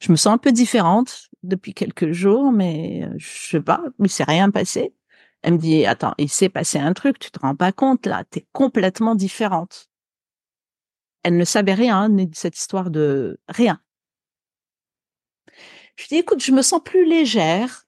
Je 0.00 0.12
me 0.12 0.16
sens 0.16 0.34
un 0.34 0.38
peu 0.38 0.52
différente 0.52 1.30
depuis 1.42 1.74
quelques 1.74 2.12
jours, 2.12 2.52
mais 2.52 3.04
euh, 3.04 3.14
je 3.16 3.48
sais 3.50 3.60
pas, 3.60 3.82
il 3.98 4.10
s'est 4.10 4.24
rien 4.24 4.50
passé. 4.50 4.94
Elle 5.42 5.54
me 5.54 5.58
dit, 5.58 5.86
attends, 5.86 6.14
il 6.18 6.28
s'est 6.28 6.48
passé 6.48 6.78
un 6.78 6.92
truc, 6.92 7.18
tu 7.18 7.30
te 7.30 7.38
rends 7.38 7.54
pas 7.56 7.72
compte 7.72 8.06
là, 8.06 8.24
t'es 8.24 8.46
complètement 8.52 9.14
différente. 9.14 9.88
Elle 11.22 11.36
ne 11.36 11.44
savait 11.44 11.74
rien 11.74 12.08
de 12.08 12.28
cette 12.34 12.56
histoire 12.58 12.90
de 12.90 13.38
rien. 13.48 13.80
Je 15.96 16.06
dis, 16.08 16.16
écoute, 16.16 16.42
je 16.42 16.52
me 16.52 16.62
sens 16.62 16.80
plus 16.84 17.06
légère, 17.06 17.86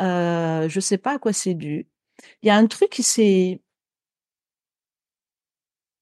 euh, 0.00 0.68
je 0.68 0.80
sais 0.80 0.98
pas 0.98 1.14
à 1.14 1.18
quoi 1.18 1.32
c'est 1.32 1.54
dû. 1.54 1.88
Il 2.42 2.46
y 2.46 2.50
a 2.50 2.56
un 2.56 2.66
truc 2.66 2.90
qui 2.90 3.02
s'est 3.02 3.60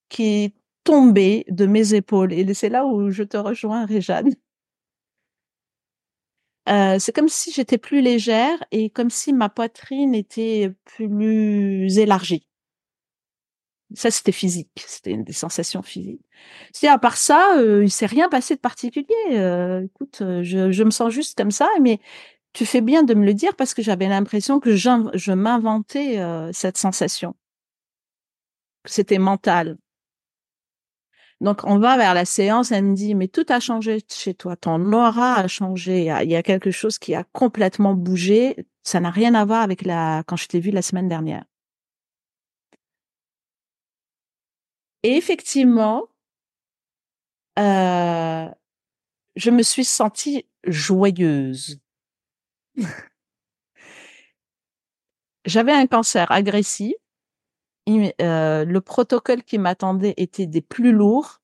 qui 0.08 0.44
est 0.44 0.54
tombé 0.84 1.44
de 1.48 1.66
mes 1.66 1.94
épaules 1.94 2.32
et 2.32 2.54
c'est 2.54 2.68
là 2.68 2.86
où 2.86 3.10
je 3.10 3.22
te 3.22 3.36
rejoins, 3.36 3.86
Réjeanne. 3.86 4.34
Euh, 6.68 6.98
c'est 6.98 7.12
comme 7.14 7.28
si 7.28 7.50
j'étais 7.50 7.78
plus 7.78 8.02
légère 8.02 8.62
et 8.72 8.90
comme 8.90 9.10
si 9.10 9.32
ma 9.32 9.48
poitrine 9.48 10.14
était 10.14 10.70
plus 10.84 11.98
élargie. 11.98 12.48
Ça, 13.94 14.10
c'était 14.10 14.32
physique, 14.32 14.84
c'était 14.86 15.16
des 15.16 15.32
sensations 15.32 15.82
physiques. 15.82 16.20
C'est 16.72 16.88
à 16.88 16.98
part 16.98 17.16
ça, 17.16 17.56
euh, 17.56 17.82
il 17.84 17.90
s'est 17.90 18.06
rien 18.06 18.28
passé 18.28 18.54
de 18.54 18.60
particulier. 18.60 19.06
Euh, 19.32 19.84
écoute, 19.84 20.18
euh, 20.20 20.42
je, 20.42 20.70
je, 20.72 20.84
me 20.84 20.90
sens 20.90 21.10
juste 21.10 21.38
comme 21.38 21.50
ça, 21.50 21.68
mais 21.80 21.98
tu 22.52 22.66
fais 22.66 22.82
bien 22.82 23.02
de 23.02 23.14
me 23.14 23.24
le 23.24 23.32
dire 23.34 23.56
parce 23.56 23.72
que 23.72 23.82
j'avais 23.82 24.08
l'impression 24.08 24.60
que 24.60 24.76
je 24.76 25.32
m'inventais 25.32 26.18
cette 26.52 26.78
sensation. 26.78 27.34
C'était 28.84 29.18
mental. 29.18 29.78
Donc, 31.40 31.60
on 31.64 31.78
va 31.78 31.96
vers 31.96 32.14
la 32.14 32.24
séance, 32.24 32.72
elle 32.72 32.84
me 32.84 32.94
dit, 32.96 33.14
mais 33.14 33.28
tout 33.28 33.46
a 33.48 33.60
changé 33.60 34.00
chez 34.08 34.34
toi, 34.34 34.56
ton 34.56 34.92
aura 34.92 35.34
a 35.36 35.46
changé, 35.46 36.00
il 36.22 36.30
y 36.30 36.36
a 36.36 36.42
quelque 36.42 36.72
chose 36.72 36.98
qui 36.98 37.14
a 37.14 37.22
complètement 37.32 37.94
bougé, 37.94 38.56
ça 38.82 38.98
n'a 39.00 39.10
rien 39.10 39.34
à 39.34 39.44
voir 39.44 39.62
avec 39.62 39.82
la 39.82 40.24
quand 40.26 40.36
je 40.36 40.48
t'ai 40.48 40.58
vu 40.60 40.70
la 40.72 40.82
semaine 40.82 41.08
dernière. 41.08 41.44
Et 45.02 45.16
effectivement, 45.16 46.08
euh, 47.58 48.48
je 49.36 49.50
me 49.50 49.62
suis 49.62 49.84
sentie 49.84 50.46
joyeuse. 50.64 51.80
J'avais 55.44 55.72
un 55.72 55.86
cancer 55.86 56.30
agressif 56.30 56.94
euh, 58.20 58.64
le 58.64 58.80
protocole 58.80 59.42
qui 59.42 59.58
m'attendait 59.58 60.14
était 60.16 60.46
des 60.46 60.60
plus 60.60 60.92
lourds. 60.92 61.40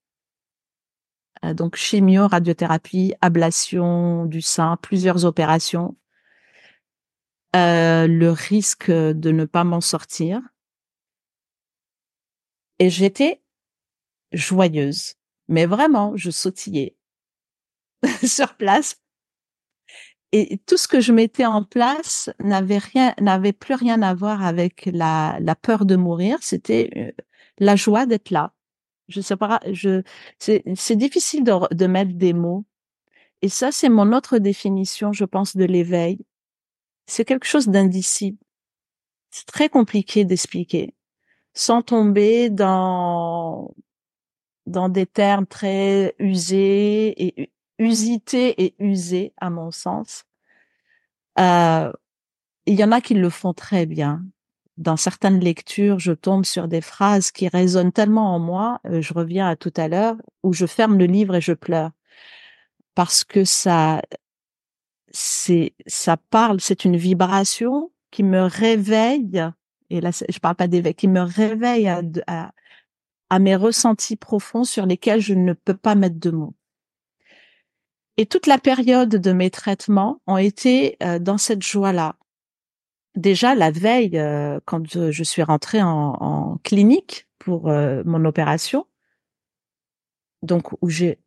Euh, 1.44 1.54
donc 1.54 1.76
chimio, 1.76 2.26
radiothérapie, 2.28 3.14
ablation 3.20 4.26
du 4.26 4.42
sein, 4.42 4.76
plusieurs 4.76 5.24
opérations. 5.24 5.96
Euh, 7.56 8.06
le 8.06 8.30
risque 8.30 8.90
de 8.90 9.30
ne 9.30 9.44
pas 9.44 9.64
m'en 9.64 9.80
sortir. 9.80 10.40
Et 12.78 12.90
j'étais 12.90 13.40
joyeuse. 14.32 15.14
Mais 15.48 15.66
vraiment, 15.66 16.16
je 16.16 16.30
sautillais 16.30 16.96
sur 18.26 18.56
place 18.56 18.96
et 20.36 20.58
tout 20.66 20.76
ce 20.76 20.88
que 20.88 21.00
je 21.00 21.12
mettais 21.12 21.46
en 21.46 21.62
place 21.64 22.30
n'avait 22.40 22.78
rien, 22.78 23.14
n'avait 23.20 23.52
plus 23.52 23.74
rien 23.74 24.02
à 24.02 24.14
voir 24.14 24.44
avec 24.44 24.86
la, 24.92 25.38
peur 25.62 25.84
de 25.84 25.96
mourir. 25.96 26.38
C'était 26.40 26.90
euh, 26.96 27.22
la 27.58 27.76
joie 27.76 28.06
d'être 28.06 28.30
là. 28.30 28.52
Je 29.08 29.20
sais 29.20 29.36
pas, 29.36 29.60
je, 29.70 30.02
c'est, 30.38 30.64
c'est 30.76 30.96
difficile 30.96 31.44
de, 31.44 31.74
de 31.74 31.86
mettre 31.86 32.14
des 32.14 32.32
mots. 32.32 32.64
Et 33.42 33.48
ça, 33.48 33.70
c'est 33.72 33.88
mon 33.88 34.12
autre 34.12 34.38
définition, 34.38 35.12
je 35.12 35.24
pense, 35.24 35.56
de 35.56 35.64
l'éveil. 35.64 36.18
C'est 37.06 37.24
quelque 37.24 37.46
chose 37.46 37.68
d'indicible. 37.68 38.38
C'est 39.30 39.46
très 39.46 39.68
compliqué 39.68 40.24
d'expliquer 40.24 40.94
sans 41.54 41.82
tomber 41.82 42.50
dans 42.50 43.74
dans 44.66 44.88
des 44.88 45.06
termes 45.06 45.46
très 45.46 46.14
usés 46.18 47.14
et 47.22 47.52
usité 47.78 48.64
et 48.64 48.74
usé, 48.78 49.32
à 49.38 49.50
mon 49.50 49.70
sens. 49.70 50.24
Euh, 51.38 51.92
il 52.66 52.74
y 52.74 52.84
en 52.84 52.92
a 52.92 53.00
qui 53.00 53.14
le 53.14 53.30
font 53.30 53.52
très 53.52 53.86
bien. 53.86 54.22
Dans 54.76 54.96
certaines 54.96 55.40
lectures, 55.40 55.98
je 55.98 56.12
tombe 56.12 56.44
sur 56.44 56.66
des 56.68 56.80
phrases 56.80 57.30
qui 57.30 57.48
résonnent 57.48 57.92
tellement 57.92 58.34
en 58.34 58.38
moi, 58.38 58.80
euh, 58.86 59.00
je 59.00 59.14
reviens 59.14 59.48
à 59.48 59.56
tout 59.56 59.72
à 59.76 59.88
l'heure, 59.88 60.16
où 60.42 60.52
je 60.52 60.66
ferme 60.66 60.98
le 60.98 61.06
livre 61.06 61.36
et 61.36 61.40
je 61.40 61.52
pleure. 61.52 61.90
Parce 62.94 63.24
que 63.24 63.44
ça, 63.44 64.02
c'est, 65.10 65.74
ça 65.86 66.16
parle, 66.16 66.60
c'est 66.60 66.84
une 66.84 66.96
vibration 66.96 67.92
qui 68.10 68.22
me 68.22 68.42
réveille, 68.42 69.44
et 69.90 70.00
là, 70.00 70.10
je 70.10 70.38
parle 70.38 70.56
pas 70.56 70.68
d'éveil, 70.68 70.94
qui 70.94 71.08
me 71.08 71.20
réveille 71.20 71.88
à, 71.88 72.02
à, 72.26 72.52
à 73.30 73.38
mes 73.38 73.56
ressentis 73.56 74.16
profonds 74.16 74.64
sur 74.64 74.86
lesquels 74.86 75.20
je 75.20 75.34
ne 75.34 75.52
peux 75.52 75.76
pas 75.76 75.94
mettre 75.94 76.18
de 76.18 76.30
mots. 76.30 76.54
Et 78.16 78.26
toute 78.26 78.46
la 78.46 78.58
période 78.58 79.08
de 79.08 79.32
mes 79.32 79.50
traitements 79.50 80.20
ont 80.26 80.36
été 80.36 80.96
euh, 81.02 81.18
dans 81.18 81.38
cette 81.38 81.62
joie-là. 81.62 82.16
Déjà 83.16 83.54
la 83.54 83.70
veille, 83.70 84.18
euh, 84.18 84.60
quand 84.64 84.86
je 84.88 85.22
suis 85.22 85.42
rentrée 85.42 85.82
en, 85.82 86.14
en 86.20 86.56
clinique 86.58 87.28
pour 87.38 87.68
euh, 87.68 88.02
mon 88.04 88.24
opération, 88.24 88.86
donc 90.42 90.72
où 90.82 90.88
j'ai 90.88 91.18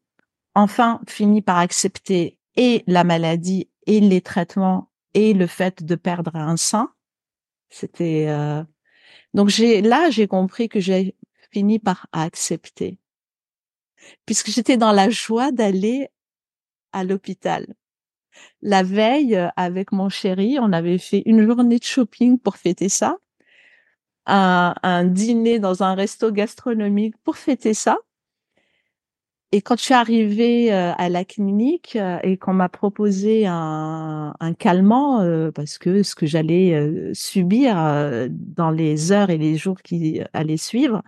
enfin 0.56 1.02
fini 1.08 1.42
par 1.42 1.58
accepter 1.58 2.40
et 2.56 2.84
la 2.88 3.04
maladie 3.04 3.70
et 3.86 4.00
les 4.00 4.22
traitements 4.22 4.90
et 5.14 5.34
le 5.34 5.48
fait 5.48 5.84
de 5.84 5.96
perdre 5.96 6.36
un 6.36 6.58
sein, 6.58 6.94
C'était 7.70 8.26
euh, 8.30 8.64
donc 9.34 9.50
j'ai 9.50 9.82
là 9.82 10.10
j'ai 10.10 10.28
compris 10.28 10.70
que 10.70 10.80
j'ai 10.80 11.16
fini 11.52 11.80
par 11.80 12.08
accepter 12.12 13.00
puisque 14.26 14.50
j'étais 14.50 14.78
dans 14.78 14.92
la 14.92 15.10
joie 15.10 15.52
d'aller 15.52 16.10
à 16.94 17.04
l'hôpital. 17.04 17.68
La 18.62 18.84
veille, 18.84 19.36
euh, 19.36 19.50
avec 19.56 19.92
mon 19.92 20.10
chéri, 20.10 20.58
on 20.60 20.72
avait 20.74 20.98
fait 20.98 21.24
une 21.26 21.46
journée 21.46 21.80
de 21.80 21.84
shopping 21.84 22.40
pour 22.40 22.58
fêter 22.58 22.90
ça, 22.90 23.18
un, 24.26 25.06
dîner 25.06 25.60
dans 25.60 25.84
un 25.84 25.96
resto 25.96 26.32
gastronomique 26.32 27.16
pour 27.24 27.38
fêter 27.38 27.74
ça. 27.74 27.98
Et 29.54 29.62
quand 29.62 29.78
je 29.78 29.84
suis 29.84 29.94
arrivée 29.94 30.74
euh, 30.74 30.92
à 30.98 31.08
la 31.08 31.24
clinique 31.24 31.96
euh, 31.96 32.20
et 32.22 32.38
qu'on 32.38 32.54
m'a 32.54 32.68
proposé 32.68 33.46
un 33.48 34.34
calmant, 34.60 35.52
parce 35.56 35.78
que 35.78 36.04
ce 36.04 36.16
que 36.16 36.26
j'allais 36.26 37.12
subir 37.14 37.76
dans 38.30 38.72
les 38.72 39.12
heures 39.14 39.30
et 39.30 39.38
les 39.38 39.56
jours 39.56 39.82
qui 39.82 40.22
allaient 40.34 40.58
suivre, 40.58 41.02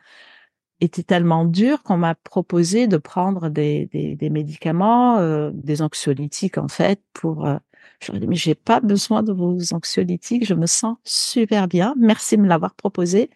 était 0.82 1.04
tellement 1.04 1.46
dur 1.46 1.84
qu'on 1.84 1.98
m'a 1.98 2.16
proposé 2.16 2.88
de 2.88 2.98
prendre 2.98 3.50
des, 3.50 3.88
des, 3.88 4.16
des 4.16 4.30
médicaments, 4.30 5.18
euh, 5.18 5.52
des 5.54 5.82
anxiolytiques 5.82 6.58
en 6.58 6.68
fait, 6.68 7.02
pour. 7.14 7.46
Euh, 7.46 7.58
je 8.02 8.14
dit 8.14 8.28
mais 8.28 8.36
j'ai 8.36 8.56
pas 8.56 8.80
besoin 8.80 9.24
de 9.24 9.34
vos 9.34 9.74
anxiolytiques, 9.74 10.46
je 10.46 10.54
me 10.54 10.68
sens 10.68 10.98
super 11.04 11.68
bien. 11.68 11.94
Merci 11.98 12.38
de 12.38 12.42
me 12.44 12.48
l'avoir 12.48 12.74
proposé, 12.76 13.30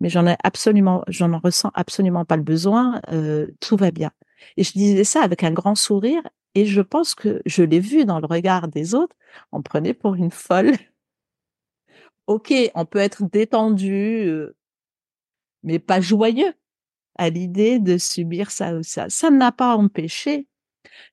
mais 0.00 0.08
j'en 0.08 0.26
ai 0.26 0.36
absolument, 0.42 1.04
j'en 1.08 1.38
ressens 1.38 1.70
absolument 1.74 2.24
pas 2.24 2.36
le 2.36 2.42
besoin. 2.42 3.00
Euh, 3.12 3.48
tout 3.60 3.76
va 3.76 3.90
bien. 3.90 4.10
Et 4.56 4.64
je 4.64 4.72
disais 4.72 5.04
ça 5.04 5.22
avec 5.22 5.44
un 5.44 5.52
grand 5.52 5.74
sourire, 5.74 6.22
et 6.54 6.66
je 6.66 6.80
pense 6.80 7.14
que 7.14 7.42
je 7.46 7.62
l'ai 7.62 7.80
vu 7.80 8.04
dans 8.06 8.20
le 8.20 8.26
regard 8.26 8.68
des 8.68 8.94
autres. 8.94 9.16
On 9.52 9.62
prenait 9.62 9.94
pour 9.94 10.14
une 10.14 10.30
folle. 10.30 10.72
ok, 12.26 12.54
on 12.74 12.86
peut 12.86 12.98
être 12.98 13.24
détendu, 13.24 14.26
euh, 14.28 14.56
mais 15.62 15.78
pas 15.78 16.00
joyeux 16.00 16.54
à 17.18 17.30
l'idée 17.30 17.78
de 17.78 17.98
subir 17.98 18.50
ça 18.50 18.74
ou 18.74 18.82
ça. 18.82 19.08
Ça 19.08 19.30
n'a 19.30 19.52
pas 19.52 19.76
empêché 19.76 20.46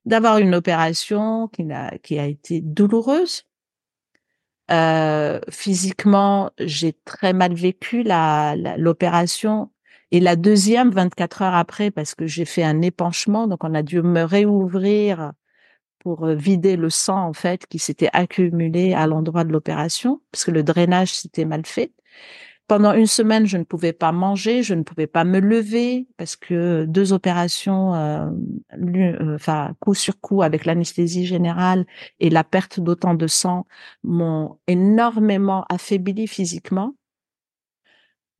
d'avoir 0.04 0.38
une 0.38 0.54
opération 0.54 1.48
qui 1.48 1.70
a, 1.72 1.96
qui 1.98 2.18
a 2.18 2.26
été 2.26 2.60
douloureuse. 2.60 3.44
Euh, 4.70 5.40
physiquement, 5.50 6.50
j'ai 6.58 6.94
très 7.04 7.32
mal 7.34 7.54
vécu 7.54 8.02
la, 8.02 8.56
l'opération 8.78 9.70
et 10.10 10.20
la 10.20 10.36
deuxième 10.36 10.90
24 10.90 11.42
heures 11.42 11.54
après 11.54 11.90
parce 11.90 12.14
que 12.14 12.26
j'ai 12.26 12.46
fait 12.46 12.62
un 12.62 12.80
épanchement, 12.80 13.46
donc 13.46 13.62
on 13.64 13.74
a 13.74 13.82
dû 13.82 14.00
me 14.00 14.22
réouvrir 14.22 15.32
pour 15.98 16.24
euh, 16.24 16.34
vider 16.34 16.76
le 16.76 16.88
sang 16.88 17.26
en 17.26 17.32
fait 17.32 17.66
qui 17.66 17.78
s'était 17.78 18.10
accumulé 18.12 18.94
à 18.94 19.06
l'endroit 19.06 19.44
de 19.44 19.52
l'opération 19.52 20.22
parce 20.30 20.44
que 20.44 20.50
le 20.50 20.62
drainage 20.62 21.12
s'était 21.12 21.44
mal 21.44 21.66
fait. 21.66 21.92
Pendant 22.66 22.94
une 22.94 23.06
semaine, 23.06 23.46
je 23.46 23.58
ne 23.58 23.64
pouvais 23.64 23.92
pas 23.92 24.10
manger, 24.10 24.62
je 24.62 24.72
ne 24.72 24.82
pouvais 24.82 25.06
pas 25.06 25.24
me 25.24 25.38
lever 25.38 26.08
parce 26.16 26.34
que 26.34 26.86
deux 26.86 27.12
opérations, 27.12 27.94
euh, 27.94 28.30
euh, 28.72 29.34
enfin 29.34 29.74
coup 29.80 29.92
sur 29.94 30.18
coup 30.18 30.42
avec 30.42 30.64
l'anesthésie 30.64 31.26
générale 31.26 31.84
et 32.20 32.30
la 32.30 32.42
perte 32.42 32.80
d'autant 32.80 33.12
de 33.12 33.26
sang 33.26 33.66
m'ont 34.02 34.58
énormément 34.66 35.66
affaibli 35.68 36.26
physiquement. 36.26 36.94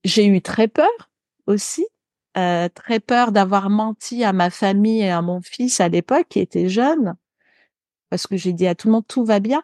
J'ai 0.04 0.26
eu 0.26 0.40
très 0.40 0.68
peur 0.68 0.88
aussi, 1.46 1.86
euh, 2.38 2.68
très 2.70 3.00
peur 3.00 3.30
d'avoir 3.30 3.68
menti 3.68 4.24
à 4.24 4.32
ma 4.32 4.48
famille 4.48 5.02
et 5.02 5.10
à 5.10 5.20
mon 5.20 5.42
fils 5.42 5.80
à 5.80 5.88
l'époque 5.88 6.28
qui 6.30 6.40
était 6.40 6.68
jeune, 6.70 7.14
parce 8.10 8.26
que 8.26 8.36
j'ai 8.38 8.54
dit 8.54 8.66
à 8.66 8.74
tout 8.74 8.88
le 8.88 8.92
monde 8.94 9.06
tout 9.06 9.24
va 9.24 9.40
bien, 9.40 9.62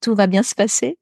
tout 0.00 0.14
va 0.14 0.26
bien 0.26 0.42
se 0.42 0.54
passer. 0.54 0.98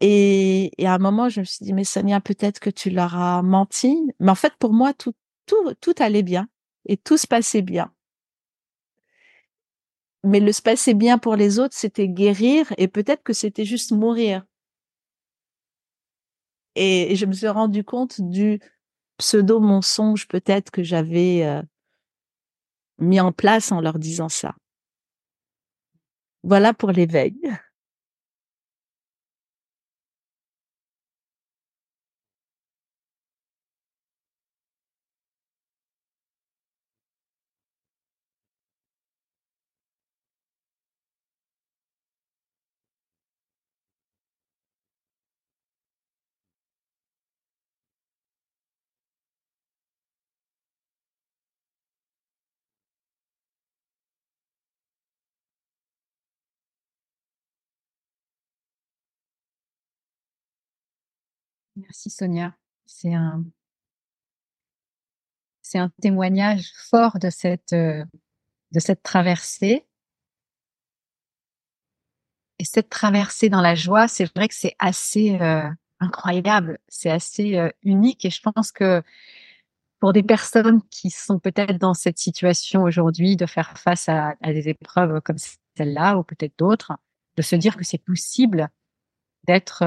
Et, 0.00 0.70
à 0.84 0.94
un 0.94 0.98
moment, 0.98 1.28
je 1.28 1.40
me 1.40 1.44
suis 1.44 1.64
dit, 1.64 1.72
mais 1.72 1.84
Sonia, 1.84 2.20
peut-être 2.20 2.60
que 2.60 2.70
tu 2.70 2.90
leur 2.90 3.16
as 3.16 3.42
menti. 3.42 3.96
Mais 4.20 4.30
en 4.30 4.36
fait, 4.36 4.54
pour 4.58 4.72
moi, 4.72 4.94
tout, 4.94 5.14
tout, 5.46 5.74
tout 5.80 5.94
allait 5.98 6.22
bien 6.22 6.48
et 6.86 6.96
tout 6.96 7.16
se 7.16 7.26
passait 7.26 7.62
bien. 7.62 7.92
Mais 10.24 10.40
le 10.40 10.52
se 10.52 10.62
passer 10.62 10.94
bien 10.94 11.18
pour 11.18 11.36
les 11.36 11.58
autres, 11.58 11.76
c'était 11.76 12.08
guérir 12.08 12.72
et 12.76 12.88
peut-être 12.88 13.22
que 13.22 13.32
c'était 13.32 13.64
juste 13.64 13.92
mourir. 13.92 14.44
Et, 16.74 17.16
je 17.16 17.26
me 17.26 17.32
suis 17.32 17.48
rendu 17.48 17.84
compte 17.84 18.20
du 18.20 18.60
pseudo 19.16 19.58
mensonge 19.58 20.28
peut-être 20.28 20.70
que 20.70 20.84
j'avais 20.84 21.44
euh, 21.44 21.62
mis 22.98 23.20
en 23.20 23.32
place 23.32 23.72
en 23.72 23.80
leur 23.80 23.98
disant 23.98 24.28
ça. 24.28 24.54
Voilà 26.44 26.72
pour 26.72 26.92
l'éveil. 26.92 27.34
Merci 61.88 62.10
Sonia. 62.10 62.54
C'est 62.84 63.14
un, 63.14 63.42
témoignage 66.02 66.70
fort 66.90 67.18
de 67.18 67.30
cette, 67.30 67.72
euh, 67.72 68.04
de 68.72 68.78
cette 68.78 69.02
traversée. 69.02 69.86
Et 72.58 72.64
cette 72.64 72.90
traversée 72.90 73.48
dans 73.48 73.62
la 73.62 73.74
joie, 73.74 74.06
c'est 74.06 74.30
vrai 74.34 74.48
que 74.48 74.54
c'est 74.54 74.76
assez 74.78 75.38
euh, 75.40 75.66
incroyable, 75.98 76.78
c'est 76.88 77.10
assez 77.10 77.56
euh, 77.56 77.70
unique. 77.82 78.26
Et 78.26 78.30
je 78.30 78.42
pense 78.42 78.70
que 78.70 79.02
pour 79.98 80.12
des 80.12 80.22
personnes 80.22 80.82
qui 80.90 81.08
sont 81.10 81.38
peut-être 81.38 81.78
dans 81.78 81.94
cette 81.94 82.18
situation 82.18 82.82
aujourd'hui 82.82 83.36
de 83.36 83.46
faire 83.46 83.78
face 83.78 84.10
à 84.10 84.36
des 84.44 84.68
épreuves 84.68 85.22
comme 85.22 85.38
celle-là 85.76 86.18
ou 86.18 86.22
peut-être 86.22 86.58
d'autres, 86.58 86.92
de 87.36 87.42
se 87.42 87.56
dire 87.56 87.76
que 87.78 87.84
c'est 87.84 87.98
possible 87.98 88.68
d'être 89.44 89.82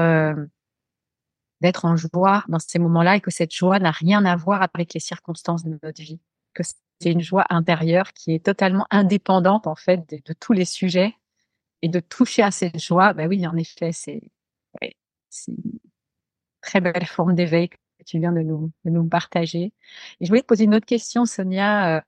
d'être 1.62 1.84
en 1.84 1.96
joie 1.96 2.44
dans 2.48 2.58
ces 2.58 2.78
moments-là 2.78 3.16
et 3.16 3.20
que 3.20 3.30
cette 3.30 3.54
joie 3.54 3.78
n'a 3.78 3.92
rien 3.92 4.24
à 4.24 4.36
voir 4.36 4.62
avec 4.74 4.92
les 4.92 5.00
circonstances 5.00 5.64
de 5.64 5.78
notre 5.82 6.02
vie, 6.02 6.20
que 6.54 6.62
c'est 6.62 7.12
une 7.12 7.20
joie 7.20 7.46
intérieure 7.50 8.12
qui 8.12 8.34
est 8.34 8.44
totalement 8.44 8.86
indépendante 8.90 9.66
en 9.66 9.76
fait 9.76 10.08
de, 10.10 10.32
tous 10.34 10.52
les 10.52 10.64
sujets 10.64 11.14
et 11.80 11.88
de 11.88 12.00
toucher 12.00 12.42
à 12.42 12.50
cette 12.50 12.80
joie. 12.80 13.12
Ben 13.14 13.28
oui, 13.28 13.46
en 13.46 13.56
effet, 13.56 13.92
c'est 13.92 14.22
une 15.48 15.78
très 16.60 16.80
belle 16.80 17.06
forme 17.06 17.34
d'éveil 17.34 17.68
que 17.70 17.76
tu 18.06 18.18
viens 18.18 18.32
de 18.32 18.40
nous, 18.42 18.70
de 18.84 18.90
nous 18.90 19.08
partager. 19.08 19.72
Et 20.20 20.24
je 20.24 20.28
voulais 20.28 20.42
te 20.42 20.46
poser 20.46 20.64
une 20.64 20.74
autre 20.74 20.86
question, 20.86 21.24
Sonia. 21.24 21.96
Euh, 21.96 22.00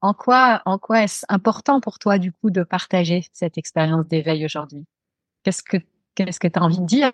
en 0.00 0.14
quoi, 0.14 0.62
en 0.66 0.78
quoi 0.78 1.02
est-ce 1.02 1.24
important 1.28 1.80
pour 1.80 1.98
toi 1.98 2.18
du 2.18 2.32
coup 2.32 2.50
de 2.50 2.62
partager 2.62 3.26
cette 3.32 3.58
expérience 3.58 4.06
d'éveil 4.06 4.44
aujourd'hui? 4.44 4.86
Qu'est-ce 5.42 5.62
que 5.62 5.78
qu'est-ce 6.14 6.40
que 6.40 6.48
tu 6.48 6.58
as 6.58 6.62
envie 6.62 6.80
de 6.80 6.86
dire 6.86 7.12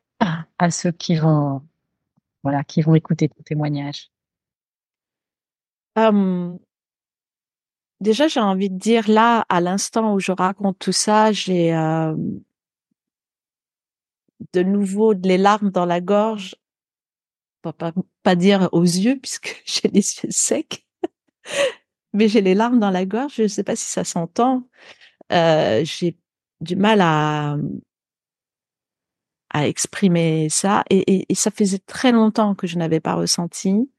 à 0.58 0.70
ceux 0.70 0.92
qui 0.92 1.16
vont 1.16 1.62
voilà, 2.42 2.64
qui 2.64 2.82
vont 2.82 2.94
écouter 2.94 3.28
ton 3.28 3.42
témoignage 3.42 4.10
Déjà, 8.00 8.28
j'ai 8.28 8.40
envie 8.40 8.70
de 8.70 8.78
dire 8.78 9.10
là, 9.10 9.44
à 9.50 9.60
l'instant 9.60 10.14
où 10.14 10.20
je 10.20 10.32
raconte 10.32 10.78
tout 10.78 10.92
ça, 10.92 11.32
j'ai 11.32 11.72
de 14.52 14.62
nouveau 14.62 15.12
les 15.12 15.38
larmes 15.38 15.70
dans 15.70 15.86
la 15.86 16.00
gorge. 16.00 16.56
Pas, 17.62 17.72
pas, 17.72 17.92
pas 18.22 18.36
dire 18.36 18.68
aux 18.72 18.84
yeux 18.84 19.18
puisque 19.20 19.62
j'ai 19.66 19.88
les 19.88 20.00
yeux 20.00 20.30
secs, 20.30 20.86
mais 22.14 22.28
j'ai 22.28 22.40
les 22.40 22.54
larmes 22.54 22.80
dans 22.80 22.90
la 22.90 23.04
gorge. 23.04 23.34
Je 23.36 23.42
ne 23.42 23.48
sais 23.48 23.64
pas 23.64 23.76
si 23.76 23.86
ça 23.86 24.04
s'entend. 24.04 24.66
Euh, 25.32 25.84
j'ai 25.84 26.16
du 26.60 26.76
mal 26.76 27.00
à 27.02 27.56
à 29.50 29.66
exprimer 29.66 30.48
ça. 30.48 30.84
Et, 30.90 31.26
ça 31.34 31.50
faisait 31.50 31.78
très 31.78 32.12
longtemps 32.12 32.54
que 32.54 32.66
je 32.66 32.78
n'avais 32.78 33.00
pas 33.00 33.14
ressenti 33.14 33.90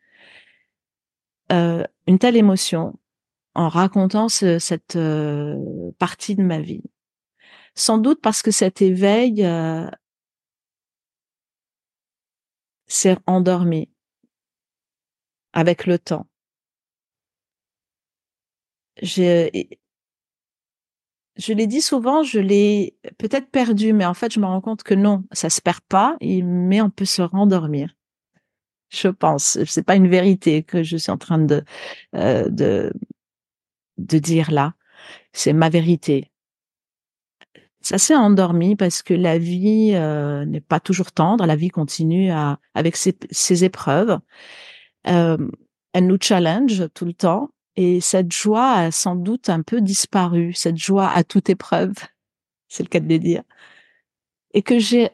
euh, 1.51 1.83
une 2.07 2.19
telle 2.19 2.37
émotion 2.37 2.97
en 3.55 3.67
racontant 3.69 4.29
cette 4.29 4.95
euh, 4.95 5.91
partie 5.99 6.35
de 6.35 6.43
ma 6.43 6.59
vie. 6.61 6.83
Sans 7.75 7.97
doute 7.97 8.21
parce 8.21 8.41
que 8.41 8.51
cet 8.51 8.81
éveil 8.81 9.45
euh, 9.45 9.89
s'est 12.87 13.17
endormi 13.27 13.89
avec 15.53 15.85
le 15.85 15.99
temps. 15.99 16.27
Je 19.01 19.49
je 21.41 21.53
l'ai 21.53 21.67
dit 21.67 21.81
souvent, 21.81 22.23
je 22.23 22.39
l'ai 22.39 22.95
peut-être 23.17 23.49
perdu, 23.49 23.93
mais 23.93 24.05
en 24.05 24.13
fait, 24.13 24.31
je 24.31 24.39
me 24.39 24.45
rends 24.45 24.61
compte 24.61 24.83
que 24.83 24.93
non, 24.93 25.23
ça 25.31 25.49
se 25.49 25.61
perd 25.61 25.81
pas, 25.81 26.15
mais 26.21 26.81
on 26.81 26.89
peut 26.89 27.05
se 27.05 27.21
rendormir. 27.21 27.95
Je 28.89 29.07
pense, 29.07 29.57
c'est 29.65 29.83
pas 29.83 29.95
une 29.95 30.09
vérité 30.09 30.63
que 30.63 30.83
je 30.83 30.97
suis 30.97 31.11
en 31.11 31.17
train 31.17 31.39
de 31.39 31.63
euh, 32.15 32.49
de 32.49 32.93
de 33.97 34.19
dire 34.19 34.51
là, 34.51 34.73
c'est 35.33 35.53
ma 35.53 35.69
vérité. 35.69 36.31
Ça 37.81 37.97
s'est 37.97 38.15
endormi 38.15 38.75
parce 38.75 39.01
que 39.01 39.13
la 39.13 39.37
vie 39.39 39.93
euh, 39.95 40.45
n'est 40.45 40.61
pas 40.61 40.79
toujours 40.79 41.11
tendre, 41.11 41.45
la 41.45 41.55
vie 41.55 41.69
continue 41.69 42.31
à 42.31 42.59
avec 42.75 42.95
ses, 42.95 43.17
ses 43.31 43.63
épreuves. 43.63 44.19
Euh, 45.07 45.37
elle 45.93 46.07
nous 46.07 46.17
challenge 46.21 46.83
tout 46.93 47.05
le 47.05 47.13
temps 47.13 47.49
et 47.75 48.01
cette 48.01 48.31
joie 48.31 48.71
a 48.73 48.91
sans 48.91 49.15
doute 49.15 49.49
un 49.49 49.61
peu 49.61 49.81
disparu, 49.81 50.53
cette 50.53 50.77
joie 50.77 51.09
à 51.09 51.23
toute 51.23 51.49
épreuve, 51.49 51.93
c'est 52.67 52.83
le 52.83 52.89
cas 52.89 52.99
de 52.99 53.07
le 53.07 53.19
dire. 53.19 53.43
Et 54.53 54.61
que 54.61 54.79
j'ai, 54.79 55.09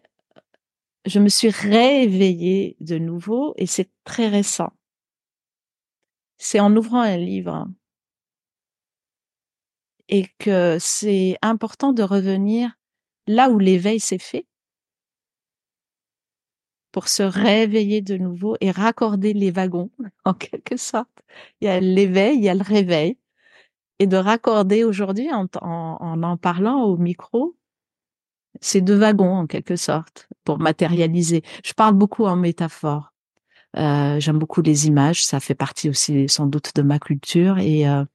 je 1.06 1.20
me 1.20 1.30
suis 1.30 1.50
réveillée 1.50 2.76
de 2.80 2.98
nouveau 2.98 3.54
et 3.58 3.68
c'est 3.68 3.90
très 4.04 4.28
récent. 4.28 4.72
C'est 6.38 6.60
en 6.60 6.76
ouvrant 6.76 7.02
un 7.02 7.18
livre 7.18 7.68
et 10.10 10.28
que 10.40 10.78
c'est 10.80 11.38
important 11.42 11.94
de 11.94 12.04
revenir 12.04 12.72
là 13.28 13.50
où 13.50 13.60
l'éveil 13.60 14.00
s'est 14.00 14.20
fait 14.20 14.46
pour 16.92 17.08
se 17.08 17.24
réveiller 17.24 18.02
de 18.02 18.18
nouveau 18.18 18.56
et 18.62 18.72
raccorder 18.72 19.34
les 19.34 19.52
wagons, 19.52 19.92
en 20.26 20.34
quelque 20.34 20.78
sorte. 20.78 21.10
Il 21.62 21.66
y 21.66 21.68
a 21.68 21.80
l'éveil, 21.80 22.38
il 22.38 22.44
y 22.44 22.50
a 22.50 22.56
le 22.56 22.64
réveil. 22.64 23.18
Et 24.00 24.08
de 24.08 24.18
raccorder 24.18 24.84
aujourd'hui, 24.84 25.30
en, 25.34 25.48
en 25.62 26.38
parlant 26.38 26.84
au 26.84 26.98
micro, 26.98 27.56
ces 28.62 28.82
deux 28.82 28.96
wagons, 28.96 29.36
en 29.36 29.48
quelque 29.48 29.76
sorte, 29.76 30.28
pour 30.44 30.60
matérialiser. 30.60 31.44
Je 31.64 31.74
parle 31.74 31.96
beaucoup 31.96 32.26
en 32.26 32.36
métaphore. 32.36 33.14
Euh, 33.76 34.20
J'aime 34.20 34.40
beaucoup 34.40 34.62
les 34.62 34.88
images, 34.88 35.24
ça 35.26 35.40
fait 35.40 35.56
partie 35.56 35.90
aussi 35.90 36.28
sans 36.30 36.48
doute 36.48 36.72
de 36.76 36.82
ma 36.82 37.00
culture. 37.00 37.60
Et, 37.60 37.88
euh, 37.88 38.06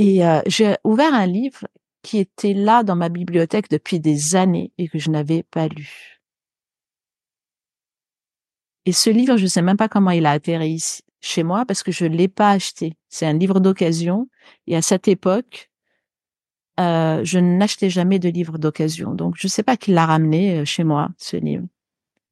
euh, 0.00 0.42
j'ai 0.46 0.76
ouvert 0.84 1.12
un 1.12 1.26
livre 1.26 1.66
qui 2.02 2.18
était 2.18 2.54
là 2.54 2.84
dans 2.84 2.96
ma 2.96 3.08
bibliothèque 3.08 3.68
depuis 3.68 4.00
des 4.00 4.36
années 4.36 4.72
et 4.78 4.88
que 4.88 4.98
je 4.98 5.10
n'avais 5.10 5.42
pas 5.42 5.68
lu. 5.68 6.17
Et 8.88 8.92
ce 8.92 9.10
livre, 9.10 9.36
je 9.36 9.42
ne 9.42 9.48
sais 9.48 9.60
même 9.60 9.76
pas 9.76 9.90
comment 9.90 10.12
il 10.12 10.24
a 10.24 10.30
atterri 10.30 10.82
chez 11.20 11.42
moi 11.42 11.66
parce 11.66 11.82
que 11.82 11.92
je 11.92 12.06
l'ai 12.06 12.26
pas 12.26 12.52
acheté. 12.52 12.96
C'est 13.10 13.26
un 13.26 13.34
livre 13.34 13.60
d'occasion. 13.60 14.30
Et 14.66 14.76
à 14.76 14.80
cette 14.80 15.08
époque, 15.08 15.70
euh, 16.80 17.22
je 17.22 17.38
n'achetais 17.38 17.90
jamais 17.90 18.18
de 18.18 18.30
livres 18.30 18.56
d'occasion. 18.56 19.12
Donc, 19.12 19.34
je 19.36 19.46
ne 19.46 19.50
sais 19.50 19.62
pas 19.62 19.76
qui 19.76 19.92
l'a 19.92 20.06
ramené 20.06 20.60
euh, 20.60 20.64
chez 20.64 20.84
moi, 20.84 21.10
ce 21.18 21.36
livre. 21.36 21.66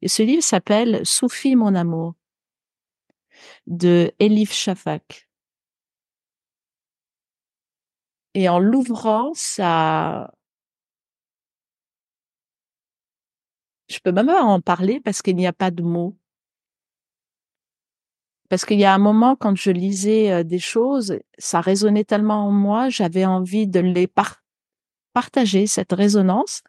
Et 0.00 0.08
ce 0.08 0.22
livre 0.22 0.42
s'appelle 0.42 1.02
Soufi, 1.04 1.56
mon 1.56 1.74
amour, 1.74 2.14
de 3.66 4.10
Elif 4.18 4.54
Shafak. 4.54 5.28
Et 8.32 8.48
en 8.48 8.60
l'ouvrant, 8.60 9.32
ça, 9.34 10.32
je 13.90 13.98
peux 13.98 14.12
même 14.12 14.28
pas 14.28 14.42
en 14.42 14.62
parler 14.62 15.00
parce 15.00 15.20
qu'il 15.20 15.36
n'y 15.36 15.46
a 15.46 15.52
pas 15.52 15.70
de 15.70 15.82
mots. 15.82 16.16
Parce 18.48 18.64
qu'il 18.64 18.78
y 18.78 18.84
a 18.84 18.94
un 18.94 18.98
moment, 18.98 19.36
quand 19.36 19.56
je 19.56 19.70
lisais 19.70 20.44
des 20.44 20.58
choses, 20.58 21.18
ça 21.38 21.60
résonnait 21.60 22.04
tellement 22.04 22.46
en 22.46 22.50
moi, 22.52 22.88
j'avais 22.88 23.24
envie 23.24 23.66
de 23.66 23.80
les 23.80 24.08
partager, 25.12 25.66
cette 25.66 25.92
résonance, 25.92 26.62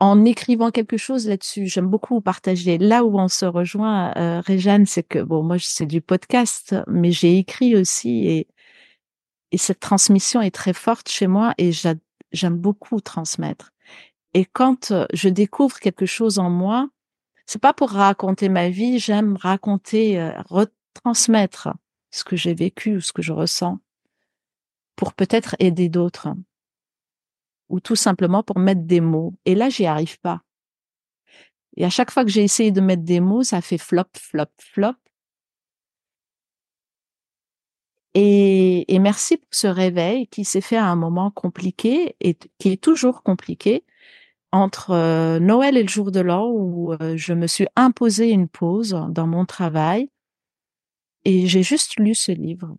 en 0.00 0.24
écrivant 0.24 0.70
quelque 0.70 0.96
chose 0.96 1.26
là-dessus. 1.26 1.66
J'aime 1.66 1.86
beaucoup 1.86 2.20
partager. 2.20 2.78
Là 2.78 3.04
où 3.04 3.18
on 3.18 3.28
se 3.28 3.46
rejoint, 3.46 4.12
euh, 4.16 4.42
c'est 4.86 5.02
que, 5.02 5.20
bon, 5.20 5.42
moi, 5.42 5.56
c'est 5.58 5.86
du 5.86 6.00
podcast, 6.00 6.74
mais 6.86 7.10
j'ai 7.10 7.38
écrit 7.38 7.76
aussi 7.76 8.26
et, 8.26 8.48
et 9.52 9.58
cette 9.58 9.80
transmission 9.80 10.42
est 10.42 10.54
très 10.54 10.72
forte 10.72 11.08
chez 11.08 11.26
moi 11.26 11.54
et 11.58 11.70
j'aime 11.72 12.56
beaucoup 12.56 13.00
transmettre. 13.00 13.70
Et 14.34 14.44
quand 14.44 14.92
je 15.12 15.28
découvre 15.28 15.78
quelque 15.78 16.06
chose 16.06 16.38
en 16.38 16.50
moi, 16.50 16.88
c'est 17.46 17.60
pas 17.60 17.74
pour 17.74 17.90
raconter 17.90 18.48
ma 18.48 18.70
vie, 18.70 18.98
j'aime 18.98 19.36
raconter, 19.36 20.20
euh, 20.20 20.32
retransmettre 20.48 21.68
ce 22.10 22.24
que 22.24 22.36
j'ai 22.36 22.54
vécu 22.54 22.96
ou 22.96 23.00
ce 23.00 23.12
que 23.12 23.22
je 23.22 23.32
ressens 23.32 23.78
pour 24.96 25.12
peut-être 25.14 25.56
aider 25.58 25.88
d'autres 25.88 26.28
ou 27.68 27.80
tout 27.80 27.96
simplement 27.96 28.42
pour 28.42 28.58
mettre 28.58 28.82
des 28.82 29.00
mots. 29.00 29.34
Et 29.44 29.54
là, 29.54 29.68
j'y 29.68 29.86
arrive 29.86 30.20
pas. 30.20 30.42
Et 31.76 31.84
à 31.84 31.90
chaque 31.90 32.10
fois 32.10 32.24
que 32.24 32.30
j'ai 32.30 32.44
essayé 32.44 32.70
de 32.70 32.80
mettre 32.80 33.02
des 33.02 33.20
mots, 33.20 33.42
ça 33.42 33.60
fait 33.60 33.78
flop, 33.78 34.04
flop, 34.16 34.46
flop. 34.60 34.94
Et, 38.14 38.94
et 38.94 38.98
merci 39.00 39.38
pour 39.38 39.48
ce 39.50 39.66
réveil 39.66 40.28
qui 40.28 40.44
s'est 40.44 40.60
fait 40.60 40.76
à 40.76 40.86
un 40.86 40.94
moment 40.94 41.32
compliqué 41.32 42.14
et 42.20 42.38
qui 42.58 42.70
est 42.70 42.80
toujours 42.80 43.24
compliqué, 43.24 43.84
entre 44.54 44.92
euh, 44.92 45.40
Noël 45.40 45.76
et 45.76 45.82
le 45.82 45.88
jour 45.88 46.12
de 46.12 46.20
l'an 46.20 46.48
où 46.48 46.92
euh, 46.92 47.16
je 47.16 47.32
me 47.32 47.48
suis 47.48 47.66
imposé 47.74 48.30
une 48.30 48.46
pause 48.46 48.96
dans 49.10 49.26
mon 49.26 49.44
travail 49.44 50.08
et 51.24 51.48
j'ai 51.48 51.64
juste 51.64 51.98
lu 51.98 52.14
ce 52.14 52.30
livre. 52.30 52.76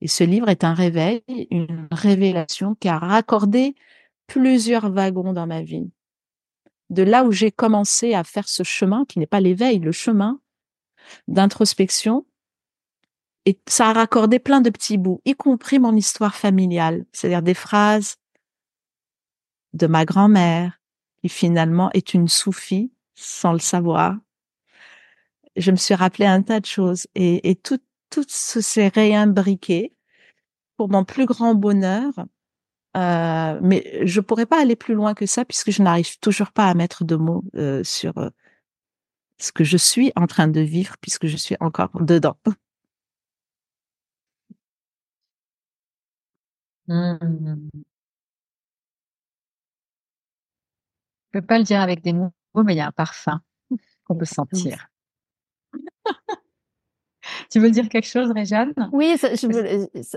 Et 0.00 0.08
ce 0.08 0.24
livre 0.24 0.48
est 0.48 0.64
un 0.64 0.74
réveil, 0.74 1.22
une 1.28 1.86
révélation 1.92 2.74
qui 2.74 2.88
a 2.88 2.98
raccordé 2.98 3.76
plusieurs 4.26 4.90
wagons 4.90 5.32
dans 5.32 5.46
ma 5.46 5.62
vie. 5.62 5.88
De 6.88 7.04
là 7.04 7.22
où 7.22 7.30
j'ai 7.30 7.52
commencé 7.52 8.14
à 8.14 8.24
faire 8.24 8.48
ce 8.48 8.64
chemin, 8.64 9.04
qui 9.04 9.20
n'est 9.20 9.26
pas 9.26 9.40
l'éveil, 9.40 9.78
le 9.78 9.92
chemin 9.92 10.40
d'introspection, 11.28 12.26
et 13.46 13.60
ça 13.68 13.90
a 13.90 13.92
raccordé 13.92 14.40
plein 14.40 14.60
de 14.60 14.70
petits 14.70 14.98
bouts, 14.98 15.20
y 15.24 15.34
compris 15.34 15.78
mon 15.78 15.94
histoire 15.94 16.34
familiale, 16.34 17.04
c'est-à-dire 17.12 17.42
des 17.42 17.54
phrases 17.54 18.19
de 19.74 19.86
ma 19.86 20.04
grand-mère, 20.04 20.80
qui 21.22 21.28
finalement 21.28 21.90
est 21.92 22.14
une 22.14 22.28
soufie 22.28 22.92
sans 23.14 23.52
le 23.52 23.58
savoir. 23.58 24.16
Je 25.56 25.70
me 25.70 25.76
suis 25.76 25.94
rappelé 25.94 26.26
un 26.26 26.42
tas 26.42 26.60
de 26.60 26.66
choses 26.66 27.06
et, 27.14 27.50
et 27.50 27.56
tout, 27.56 27.80
tout 28.10 28.24
s'est 28.28 28.88
réimbriqué 28.88 29.94
pour 30.76 30.88
mon 30.88 31.04
plus 31.04 31.26
grand 31.26 31.54
bonheur. 31.54 32.12
Euh, 32.96 33.60
mais 33.62 34.04
je 34.06 34.20
pourrais 34.20 34.46
pas 34.46 34.60
aller 34.60 34.76
plus 34.76 34.94
loin 34.94 35.14
que 35.14 35.26
ça 35.26 35.44
puisque 35.44 35.70
je 35.70 35.82
n'arrive 35.82 36.18
toujours 36.18 36.50
pas 36.52 36.66
à 36.68 36.74
mettre 36.74 37.04
de 37.04 37.14
mots 37.16 37.44
euh, 37.54 37.84
sur 37.84 38.18
euh, 38.18 38.30
ce 39.38 39.52
que 39.52 39.64
je 39.64 39.76
suis 39.76 40.12
en 40.16 40.26
train 40.26 40.48
de 40.48 40.60
vivre 40.60 40.96
puisque 41.00 41.26
je 41.26 41.36
suis 41.36 41.56
encore 41.60 41.90
dedans. 42.00 42.36
Mmh. 46.88 47.89
Peux 51.32 51.42
pas 51.42 51.58
le 51.58 51.64
dire 51.64 51.80
avec 51.80 52.02
des 52.02 52.12
mots, 52.12 52.32
mais 52.54 52.74
il 52.74 52.78
y 52.78 52.80
a 52.80 52.86
un 52.86 52.92
parfum 52.92 53.40
qu'on 54.04 54.16
peut 54.16 54.24
sentir. 54.24 54.88
tu 57.50 57.60
veux 57.60 57.70
dire 57.70 57.88
quelque 57.88 58.06
chose, 58.06 58.30
Réjeanne 58.32 58.74
Oui, 58.92 59.16
ça, 59.18 59.30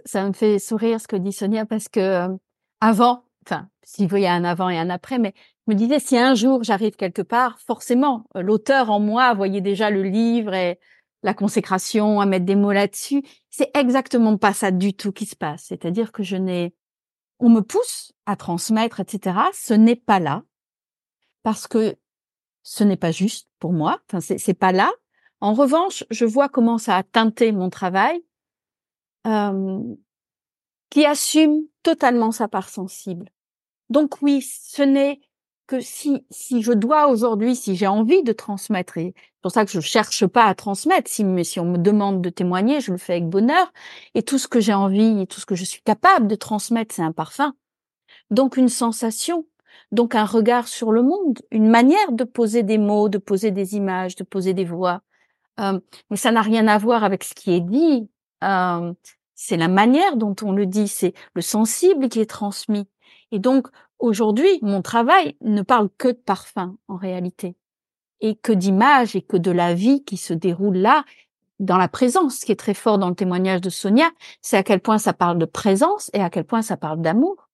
ça, 0.06 0.28
me 0.28 0.34
fait 0.34 0.60
sourire 0.60 1.00
ce 1.00 1.08
que 1.08 1.16
dit 1.16 1.32
Sonia 1.32 1.66
parce 1.66 1.88
que 1.88 2.00
euh, 2.00 2.36
avant, 2.82 3.26
enfin, 3.46 3.68
s'il 3.84 4.12
y 4.18 4.26
a 4.26 4.34
un 4.34 4.44
avant 4.44 4.70
et 4.70 4.78
un 4.78 4.90
après, 4.90 5.20
mais 5.20 5.34
je 5.68 5.74
me 5.74 5.78
disais 5.78 6.00
si 6.00 6.18
un 6.18 6.36
jour 6.36 6.64
j'arrive 6.64 6.96
quelque 6.96 7.22
part, 7.22 7.60
forcément, 7.60 8.26
euh, 8.36 8.42
l'auteur 8.42 8.90
en 8.90 9.00
moi 9.00 9.34
voyait 9.34 9.62
déjà 9.62 9.90
le 9.90 10.04
livre 10.04 10.54
et 10.54 10.80
la 11.24 11.34
consécration, 11.34 12.20
à 12.20 12.26
mettre 12.26 12.46
des 12.46 12.56
mots 12.56 12.74
là-dessus. 12.74 13.24
C'est 13.50 13.72
exactement 13.76 14.38
pas 14.38 14.54
ça 14.54 14.72
du 14.72 14.94
tout 14.94 15.12
qui 15.12 15.26
se 15.26 15.36
passe. 15.36 15.66
C'est-à-dire 15.70 16.12
que 16.12 16.22
je 16.22 16.36
n'ai, 16.36 16.76
on 17.40 17.50
me 17.50 17.62
pousse 17.62 18.12
à 18.26 18.36
transmettre, 18.36 19.00
etc. 19.00 19.38
Ce 19.54 19.74
n'est 19.74 19.96
pas 19.96 20.20
là 20.20 20.44
parce 21.44 21.68
que 21.68 21.96
ce 22.64 22.84
n'est 22.84 22.98
pas 22.98 23.12
juste 23.12 23.50
pour 23.60 23.74
moi. 23.74 24.02
Enfin, 24.08 24.22
c'est 24.22 24.54
pas 24.54 24.72
là. 24.72 24.92
En 25.42 25.54
revanche, 25.54 26.06
je 26.10 26.26
vois 26.26 26.50
comment 26.50 26.78
ça 26.78 26.96
a 26.98 27.04
teinté 27.04 27.52
mon 27.52 27.70
travail, 27.70 28.24
euh, 29.28 29.80
qui 30.90 31.06
assume 31.06 31.64
totalement 31.84 32.32
sa 32.32 32.48
part 32.48 32.70
sensible. 32.70 33.30
Donc 33.90 34.22
oui, 34.22 34.42
ce 34.42 34.84
n'est 34.84 35.20
que 35.68 35.80
si 35.80 36.26
si 36.30 36.62
je 36.62 36.72
dois 36.72 37.08
aujourd'hui, 37.08 37.56
si 37.56 37.76
j'ai 37.76 37.88
envie 37.88 38.24
de 38.24 38.32
transmettre, 38.34 38.98
et 38.98 39.14
c'est 39.16 39.42
pour 39.42 39.52
ça 39.52 39.66
que 39.66 39.72
je 39.72 39.80
cherche 39.80 40.26
pas 40.28 40.46
à 40.46 40.56
transmettre. 40.56 41.10
Si 41.10 41.24
mais 41.24 41.44
si 41.44 41.60
on 41.60 41.66
me 41.66 41.78
demande 41.78 42.22
de 42.22 42.30
témoigner, 42.30 42.80
je 42.82 42.92
le 42.92 42.98
fais 42.98 43.14
avec 43.14 43.28
bonheur. 43.28 43.72
Et 44.14 44.24
tout 44.24 44.38
ce 44.38 44.48
que 44.48 44.60
j'ai 44.60 44.74
envie, 44.74 45.22
et 45.22 45.28
tout 45.28 45.40
ce 45.40 45.46
que 45.46 45.56
je 45.56 45.66
suis 45.66 45.82
capable 45.82 46.28
de 46.28 46.36
transmettre, 46.36 46.94
c'est 46.96 47.02
un 47.02 47.12
parfum. 47.12 47.54
Donc 48.30 48.58
une 48.58 48.70
sensation, 48.70 49.46
donc 49.92 50.16
un 50.16 50.26
regard 50.26 50.68
sur 50.68 50.92
le 50.92 51.02
monde, 51.02 51.40
une 51.52 51.70
manière 51.70 52.12
de 52.12 52.24
poser 52.24 52.64
des 52.64 52.78
mots, 52.78 53.10
de 53.10 53.18
poser 53.18 53.52
des 53.52 53.76
images, 53.76 54.16
de 54.16 54.24
poser 54.24 54.54
des 54.54 54.66
voix. 54.66 55.02
Euh, 55.60 55.80
mais 56.10 56.18
ça 56.18 56.32
n'a 56.32 56.42
rien 56.42 56.68
à 56.68 56.78
voir 56.78 57.04
avec 57.04 57.24
ce 57.24 57.34
qui 57.34 57.54
est 57.54 57.62
dit. 57.62 58.10
Euh, 58.44 58.94
c'est 59.36 59.58
la 59.58 59.68
manière 59.68 60.18
dont 60.18 60.36
on 60.42 60.52
le 60.52 60.66
dit, 60.66 60.88
c'est 60.88 61.14
le 61.34 61.42
sensible 61.42 62.10
qui 62.10 62.20
est 62.20 62.30
transmis. 62.30 62.88
Et 63.32 63.40
donc, 63.40 63.68
aujourd'hui, 64.00 64.60
mon 64.62 64.82
travail 64.82 65.36
ne 65.42 65.62
parle 65.62 65.90
que 65.98 66.10
de 66.10 66.14
parfum, 66.14 66.78
en 66.88 66.96
réalité, 66.96 67.56
et 68.22 68.36
que 68.36 68.54
d'images 68.54 69.16
et 69.16 69.22
que 69.22 69.38
de 69.38 69.52
la 69.52 69.74
vie 69.74 70.04
qui 70.04 70.18
se 70.18 70.34
déroule 70.34 70.78
là, 70.78 71.04
dans 71.60 71.78
la 71.78 71.88
présence. 71.88 72.38
Ce 72.40 72.46
qui 72.46 72.52
est 72.52 72.60
très 72.60 72.74
fort 72.74 72.98
dans 72.98 73.10
le 73.10 73.16
témoignage 73.16 73.62
de 73.62 73.70
Sonia, 73.70 74.10
c'est 74.42 74.58
à 74.58 74.64
quel 74.64 74.80
point 74.80 74.98
ça 74.98 75.14
parle 75.14 75.38
de 75.38 75.46
présence 75.46 76.10
et 76.14 76.22
à 76.22 76.30
quel 76.30 76.46
point 76.46 76.62
ça 76.62 76.78
parle 76.78 77.02
d'amour, 77.02 77.50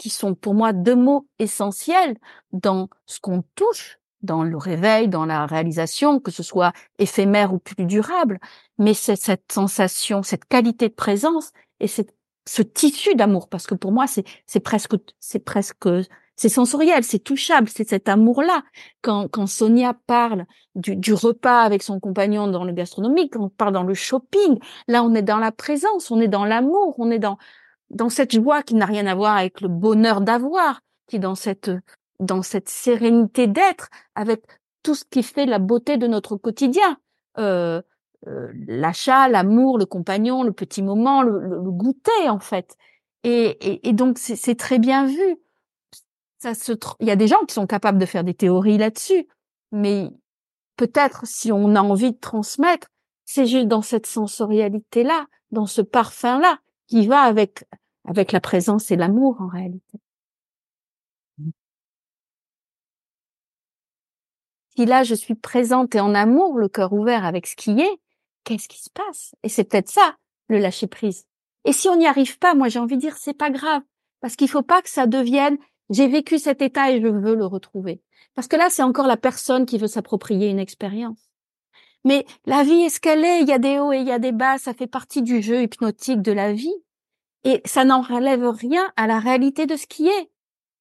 qui 0.00 0.08
sont 0.08 0.34
pour 0.34 0.54
moi 0.54 0.72
deux 0.72 0.96
mots 0.96 1.28
essentiels 1.38 2.16
dans 2.52 2.88
ce 3.04 3.20
qu'on 3.20 3.44
touche 3.54 3.98
dans 4.22 4.42
le 4.42 4.56
réveil, 4.56 5.08
dans 5.08 5.26
la 5.26 5.44
réalisation, 5.44 6.20
que 6.20 6.30
ce 6.30 6.42
soit 6.42 6.72
éphémère 6.98 7.52
ou 7.52 7.58
plus 7.58 7.84
durable, 7.84 8.40
mais 8.78 8.94
c'est 8.94 9.16
cette 9.16 9.52
sensation, 9.52 10.22
cette 10.22 10.46
qualité 10.46 10.88
de 10.88 10.94
présence 10.94 11.52
et 11.80 11.86
cette, 11.86 12.14
ce 12.46 12.62
tissu 12.62 13.14
d'amour, 13.14 13.50
parce 13.50 13.66
que 13.66 13.74
pour 13.74 13.92
moi, 13.92 14.06
c'est, 14.06 14.24
c'est 14.46 14.60
presque, 14.60 14.94
c'est 15.20 15.44
presque, 15.44 15.86
c'est 16.34 16.48
sensoriel, 16.48 17.04
c'est 17.04 17.18
touchable, 17.18 17.68
c'est 17.68 17.86
cet 17.86 18.08
amour-là. 18.08 18.62
Quand, 19.02 19.28
quand 19.28 19.46
Sonia 19.46 19.94
parle 20.06 20.46
du, 20.74 20.96
du 20.96 21.12
repas 21.12 21.60
avec 21.60 21.82
son 21.82 22.00
compagnon 22.00 22.46
dans 22.48 22.64
le 22.64 22.72
gastronomique, 22.72 23.34
quand 23.34 23.44
on 23.44 23.48
parle 23.50 23.74
dans 23.74 23.82
le 23.82 23.94
shopping, 23.94 24.58
là, 24.88 25.02
on 25.02 25.14
est 25.14 25.22
dans 25.22 25.38
la 25.38 25.52
présence, 25.52 26.10
on 26.10 26.20
est 26.20 26.28
dans 26.28 26.46
l'amour, 26.46 26.94
on 26.96 27.10
est 27.10 27.18
dans, 27.18 27.36
dans 27.90 28.08
cette 28.08 28.34
joie 28.34 28.62
qui 28.62 28.74
n'a 28.74 28.86
rien 28.86 29.06
à 29.06 29.14
voir 29.14 29.36
avec 29.36 29.60
le 29.60 29.68
bonheur 29.68 30.20
d'avoir, 30.20 30.80
qui 31.06 31.16
est 31.16 31.20
dans 31.20 31.34
cette 31.34 31.70
dans 32.20 32.42
cette 32.42 32.68
sérénité 32.68 33.46
d'être, 33.46 33.88
avec 34.14 34.42
tout 34.82 34.94
ce 34.94 35.04
qui 35.08 35.22
fait 35.22 35.46
la 35.46 35.58
beauté 35.58 35.96
de 35.96 36.06
notre 36.06 36.36
quotidien. 36.36 36.98
Euh, 37.38 37.80
euh, 38.26 38.52
l'achat, 38.66 39.28
l'amour, 39.28 39.78
le 39.78 39.86
compagnon, 39.86 40.42
le 40.42 40.52
petit 40.52 40.82
moment, 40.82 41.22
le, 41.22 41.60
goûter 41.70 42.28
en 42.28 42.38
fait. 42.38 42.76
Et, 43.24 43.88
et, 43.88 43.92
donc 43.92 44.18
c'est 44.18 44.54
très 44.54 44.78
bien 44.78 45.06
vu. 45.06 45.36
Ça 46.38 46.54
se, 46.54 46.72
il 47.00 47.06
y 47.06 47.10
a 47.10 47.16
des 47.16 47.28
gens 47.28 47.44
qui 47.46 47.54
sont 47.54 47.66
capables 47.66 47.98
de 47.98 48.06
faire 48.06 48.24
des 48.24 48.34
théories 48.34 48.78
là-dessus, 48.78 49.26
mais 49.72 50.10
peut-être 50.76 51.26
si 51.26 51.52
on 51.52 51.74
a 51.74 51.82
envie 51.82 52.12
de 52.12 52.18
transmettre, 52.18 52.88
c'est 53.26 53.46
juste 53.46 53.68
dans 53.68 53.82
cette 53.82 54.06
sensorialité-là, 54.06 55.26
dans 55.50 55.66
ce 55.66 55.82
parfum-là, 55.82 56.58
qui 56.90 57.06
va 57.06 57.22
avec 57.22 57.64
avec 58.04 58.32
la 58.32 58.40
présence 58.40 58.90
et 58.90 58.96
l'amour 58.96 59.40
en 59.40 59.46
réalité. 59.46 59.98
Si 64.76 64.86
là, 64.86 65.04
je 65.04 65.14
suis 65.14 65.34
présente 65.34 65.94
et 65.94 66.00
en 66.00 66.14
amour, 66.14 66.58
le 66.58 66.68
cœur 66.68 66.92
ouvert 66.92 67.24
avec 67.24 67.46
ce 67.46 67.54
qui 67.54 67.80
est, 67.80 68.00
qu'est-ce 68.44 68.68
qui 68.68 68.82
se 68.82 68.90
passe? 68.90 69.34
Et 69.42 69.48
c'est 69.48 69.64
peut-être 69.64 69.90
ça, 69.90 70.16
le 70.48 70.58
lâcher 70.58 70.86
prise. 70.86 71.24
Et 71.64 71.72
si 71.72 71.88
on 71.88 71.96
n'y 71.96 72.06
arrive 72.06 72.38
pas, 72.38 72.54
moi 72.54 72.68
j'ai 72.68 72.78
envie 72.78 72.96
de 72.96 73.00
dire, 73.00 73.16
c'est 73.16 73.34
pas 73.34 73.50
grave, 73.50 73.82
parce 74.20 74.34
qu'il 74.34 74.48
faut 74.48 74.62
pas 74.62 74.82
que 74.82 74.88
ça 74.88 75.06
devienne, 75.06 75.58
j'ai 75.90 76.08
vécu 76.08 76.38
cet 76.38 76.62
état 76.62 76.90
et 76.90 77.00
je 77.00 77.06
veux 77.06 77.34
le 77.34 77.46
retrouver. 77.46 78.00
Parce 78.34 78.48
que 78.48 78.56
là, 78.56 78.70
c'est 78.70 78.82
encore 78.82 79.06
la 79.06 79.16
personne 79.16 79.66
qui 79.66 79.76
veut 79.76 79.88
s'approprier 79.88 80.48
une 80.48 80.60
expérience. 80.60 81.29
Mais 82.04 82.24
la 82.46 82.62
vie 82.62 82.82
est 82.82 82.88
ce 82.88 83.00
qu'elle 83.00 83.24
est, 83.24 83.42
il 83.42 83.48
y 83.48 83.52
a 83.52 83.58
des 83.58 83.78
hauts 83.78 83.92
et 83.92 83.98
il 83.98 84.06
y 84.06 84.12
a 84.12 84.18
des 84.18 84.32
bas, 84.32 84.58
ça 84.58 84.74
fait 84.74 84.86
partie 84.86 85.22
du 85.22 85.42
jeu 85.42 85.62
hypnotique 85.62 86.22
de 86.22 86.32
la 86.32 86.52
vie. 86.52 86.74
Et 87.44 87.62
ça 87.64 87.84
n'en 87.84 88.02
relève 88.02 88.46
rien 88.48 88.90
à 88.96 89.06
la 89.06 89.18
réalité 89.18 89.66
de 89.66 89.76
ce 89.76 89.86
qui 89.86 90.08
est 90.08 90.30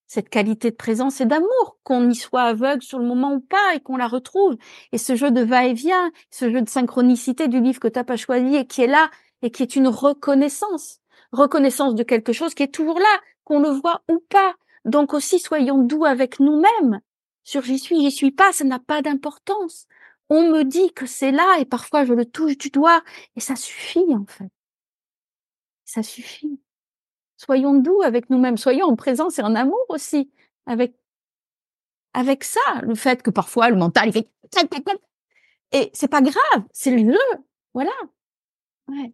cette 0.09 0.29
qualité 0.29 0.71
de 0.71 0.75
présence 0.75 1.21
et 1.21 1.25
d'amour, 1.25 1.77
qu'on 1.83 2.09
y 2.09 2.15
soit 2.15 2.41
aveugle 2.41 2.81
sur 2.81 2.97
le 2.97 3.05
moment 3.05 3.33
ou 3.35 3.41
pas 3.41 3.75
et 3.75 3.79
qu'on 3.79 3.95
la 3.95 4.07
retrouve. 4.07 4.57
Et 4.91 4.97
ce 4.97 5.15
jeu 5.15 5.29
de 5.29 5.41
va-et-vient, 5.41 6.11
ce 6.31 6.51
jeu 6.51 6.63
de 6.63 6.67
synchronicité 6.67 7.47
du 7.47 7.61
livre 7.61 7.79
que 7.79 7.87
tu 7.87 7.99
n'as 7.99 8.03
pas 8.03 8.17
choisi 8.17 8.55
et 8.55 8.65
qui 8.65 8.81
est 8.81 8.87
là 8.87 9.11
et 9.43 9.51
qui 9.51 9.61
est 9.61 9.75
une 9.75 9.87
reconnaissance. 9.87 10.99
Reconnaissance 11.31 11.93
de 11.93 12.01
quelque 12.01 12.33
chose 12.33 12.55
qui 12.55 12.63
est 12.63 12.73
toujours 12.73 12.97
là, 12.97 13.19
qu'on 13.43 13.59
le 13.59 13.69
voit 13.69 14.01
ou 14.09 14.19
pas. 14.29 14.55
Donc 14.83 15.13
aussi, 15.13 15.37
soyons 15.37 15.77
doux 15.77 16.05
avec 16.05 16.39
nous-mêmes. 16.39 17.01
Sur 17.43 17.61
j'y 17.61 17.77
suis, 17.77 18.01
j'y 18.01 18.11
suis 18.11 18.31
pas, 18.31 18.51
ça 18.51 18.63
n'a 18.63 18.79
pas 18.79 19.03
d'importance. 19.03 19.85
On 20.29 20.51
me 20.51 20.63
dit 20.63 20.93
que 20.93 21.05
c'est 21.05 21.31
là 21.31 21.57
et 21.59 21.65
parfois 21.65 22.05
je 22.05 22.13
le 22.13 22.25
touche 22.25 22.57
du 22.57 22.69
doigt 22.69 23.03
et 23.35 23.39
ça 23.39 23.55
suffit 23.55 24.13
en 24.13 24.25
fait. 24.25 24.49
Ça 25.85 26.03
suffit. 26.03 26.59
Soyons 27.37 27.73
doux 27.75 28.01
avec 28.03 28.29
nous-mêmes, 28.29 28.57
soyons 28.57 28.87
en 28.87 28.95
présence 28.95 29.39
et 29.39 29.43
en 29.43 29.55
amour 29.55 29.83
aussi 29.89 30.31
avec 30.65 30.95
avec 32.13 32.43
ça, 32.43 32.59
le 32.83 32.95
fait 32.95 33.21
que 33.21 33.29
parfois 33.29 33.69
le 33.69 33.75
mental 33.77 34.09
il 34.09 34.13
fait 34.13 34.29
et 35.71 35.91
c'est 35.93 36.07
pas 36.07 36.21
grave, 36.21 36.63
c'est 36.71 36.91
le 36.91 37.17
voilà. 37.73 37.91
Ouais. 38.87 39.13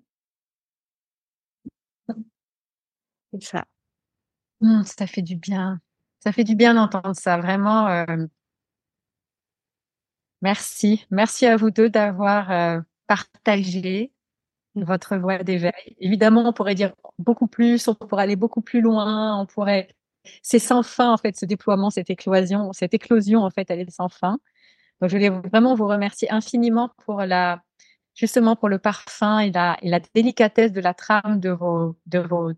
C'est 3.33 3.43
ça. 3.43 3.65
Mmh, 4.61 4.83
ça 4.83 5.07
fait 5.07 5.21
du 5.21 5.35
bien. 5.35 5.79
Ça 6.19 6.31
fait 6.31 6.43
du 6.43 6.55
bien 6.55 6.73
d'entendre 6.73 7.15
ça, 7.15 7.37
vraiment. 7.37 7.87
Euh... 7.87 8.25
Merci, 10.45 11.07
merci 11.09 11.47
à 11.47 11.57
vous 11.57 11.71
deux 11.71 11.89
d'avoir 11.89 12.51
euh, 12.51 12.79
partagé 13.07 14.11
votre 14.75 15.17
voie 15.17 15.39
d'éveil. 15.39 15.95
Évidemment, 15.97 16.47
on 16.47 16.53
pourrait 16.53 16.75
dire 16.75 16.93
beaucoup 17.17 17.47
plus, 17.47 17.87
on 17.87 17.95
pourrait 17.95 18.21
aller 18.21 18.35
beaucoup 18.35 18.61
plus 18.61 18.79
loin, 18.79 19.41
on 19.41 19.47
pourrait. 19.47 19.87
C'est 20.43 20.59
sans 20.59 20.83
fin 20.83 21.11
en 21.11 21.17
fait 21.17 21.35
ce 21.35 21.47
déploiement, 21.47 21.89
cette 21.89 22.11
éclosion, 22.11 22.73
cette 22.73 22.93
éclosion 22.93 23.41
en 23.41 23.49
fait, 23.49 23.71
elle 23.71 23.79
est 23.79 23.89
sans 23.89 24.07
fin. 24.07 24.37
Je 25.01 25.07
voulais 25.07 25.29
vraiment 25.29 25.73
vous 25.73 25.87
remercier 25.87 26.31
infiniment 26.31 26.91
pour 27.05 27.21
la, 27.21 27.63
justement 28.13 28.55
pour 28.55 28.69
le 28.69 28.77
parfum 28.77 29.39
et 29.39 29.51
la, 29.51 29.77
et 29.81 29.89
la 29.89 29.99
délicatesse 30.13 30.71
de 30.73 30.79
la 30.79 30.93
trame 30.93 31.39
de 31.39 31.49
vos, 31.49 31.97
de 32.05 32.19
vos, 32.19 32.51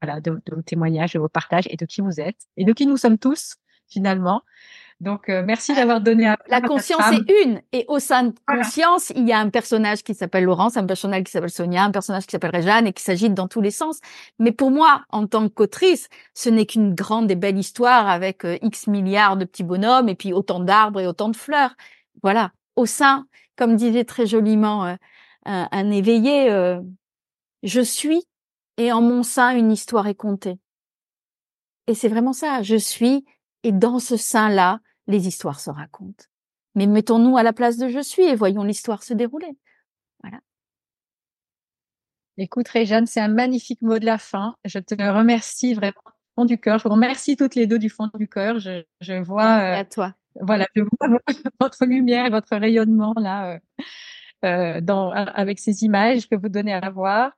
voilà, 0.00 0.20
de 0.20 0.40
vos 0.48 0.62
témoignages, 0.62 1.14
de 1.14 1.18
vos 1.18 1.28
partages 1.28 1.66
et 1.70 1.76
de 1.76 1.86
qui 1.86 2.02
vous 2.02 2.20
êtes 2.20 2.46
et 2.56 2.64
de 2.64 2.72
qui 2.72 2.86
nous 2.86 2.96
sommes 2.96 3.18
tous 3.18 3.56
finalement. 3.88 4.42
Donc, 5.00 5.30
euh, 5.30 5.42
merci 5.42 5.74
d'avoir 5.74 6.02
donné 6.02 6.28
à 6.28 6.36
La 6.48 6.60
conscience 6.60 7.00
est 7.12 7.44
une. 7.44 7.62
Et 7.72 7.86
au 7.88 7.98
sein 7.98 8.24
de 8.24 8.34
conscience, 8.46 9.10
il 9.16 9.26
y 9.26 9.32
a 9.32 9.38
un 9.38 9.48
personnage 9.48 10.02
qui 10.02 10.14
s'appelle 10.14 10.44
Laurence, 10.44 10.76
un 10.76 10.84
personnage 10.84 11.24
qui 11.24 11.30
s'appelle 11.30 11.50
Sonia, 11.50 11.84
un 11.84 11.90
personnage 11.90 12.26
qui 12.26 12.32
s'appelle 12.32 12.50
Réjeanne 12.50 12.86
et 12.86 12.92
qui 12.92 13.02
s'agite 13.02 13.32
dans 13.32 13.48
tous 13.48 13.62
les 13.62 13.70
sens. 13.70 14.00
Mais 14.38 14.52
pour 14.52 14.70
moi, 14.70 15.04
en 15.08 15.26
tant 15.26 15.48
qu'autrice, 15.48 16.08
ce 16.34 16.50
n'est 16.50 16.66
qu'une 16.66 16.94
grande 16.94 17.30
et 17.30 17.34
belle 17.34 17.56
histoire 17.56 18.08
avec 18.08 18.44
euh, 18.44 18.58
X 18.60 18.88
milliards 18.88 19.38
de 19.38 19.46
petits 19.46 19.64
bonhommes 19.64 20.10
et 20.10 20.14
puis 20.14 20.34
autant 20.34 20.60
d'arbres 20.60 21.00
et 21.00 21.06
autant 21.06 21.30
de 21.30 21.36
fleurs. 21.36 21.74
Voilà. 22.22 22.52
Au 22.76 22.84
sein, 22.84 23.26
comme 23.56 23.76
disait 23.76 24.04
très 24.04 24.26
joliment 24.26 24.84
euh, 24.84 24.94
un, 25.46 25.66
un, 25.72 25.90
éveillé, 25.90 26.50
je 27.62 27.80
suis 27.80 28.22
et 28.76 28.92
en 28.92 29.00
mon 29.00 29.22
sein, 29.22 29.56
une 29.56 29.72
histoire 29.72 30.06
est 30.08 30.14
contée. 30.14 30.58
Et 31.86 31.94
c'est 31.94 32.08
vraiment 32.08 32.34
ça. 32.34 32.62
Je 32.62 32.76
suis 32.76 33.24
et 33.62 33.72
dans 33.72 33.98
ce 33.98 34.16
sein-là, 34.16 34.80
les 35.06 35.26
histoires 35.26 35.60
se 35.60 35.70
racontent. 35.70 36.24
Mais 36.74 36.86
mettons-nous 36.86 37.36
à 37.36 37.42
la 37.42 37.52
place 37.52 37.76
de 37.76 37.88
je 37.88 38.00
suis 38.00 38.22
et 38.22 38.34
voyons 38.34 38.62
l'histoire 38.62 39.02
se 39.02 39.14
dérouler. 39.14 39.56
Voilà. 40.22 40.40
Écoute, 42.36 42.68
Réjeanne, 42.68 43.06
c'est 43.06 43.20
un 43.20 43.28
magnifique 43.28 43.82
mot 43.82 43.98
de 43.98 44.06
la 44.06 44.18
fin. 44.18 44.56
Je 44.64 44.78
te 44.78 44.94
remercie 44.94 45.74
vraiment 45.74 45.92
du 46.06 46.34
fond 46.36 46.44
du 46.44 46.58
cœur. 46.58 46.78
Je 46.78 46.84
vous 46.84 46.94
remercie 46.94 47.36
toutes 47.36 47.54
les 47.54 47.66
deux 47.66 47.78
du 47.78 47.90
fond 47.90 48.08
du 48.14 48.28
cœur. 48.28 48.58
Je, 48.58 48.82
je 49.00 49.14
vois. 49.14 49.44
à 49.44 49.80
euh, 49.80 49.84
toi. 49.84 50.14
Voilà, 50.40 50.66
je 50.74 50.82
vois 50.82 51.18
votre 51.60 51.84
lumière 51.84 52.26
et 52.26 52.30
votre 52.30 52.56
rayonnement 52.56 53.14
là, 53.16 53.54
euh, 53.54 53.58
euh, 54.44 54.80
dans, 54.80 55.10
avec 55.10 55.58
ces 55.58 55.84
images 55.84 56.28
que 56.28 56.36
vous 56.36 56.48
donnez 56.48 56.72
à 56.72 56.88
voir. 56.90 57.32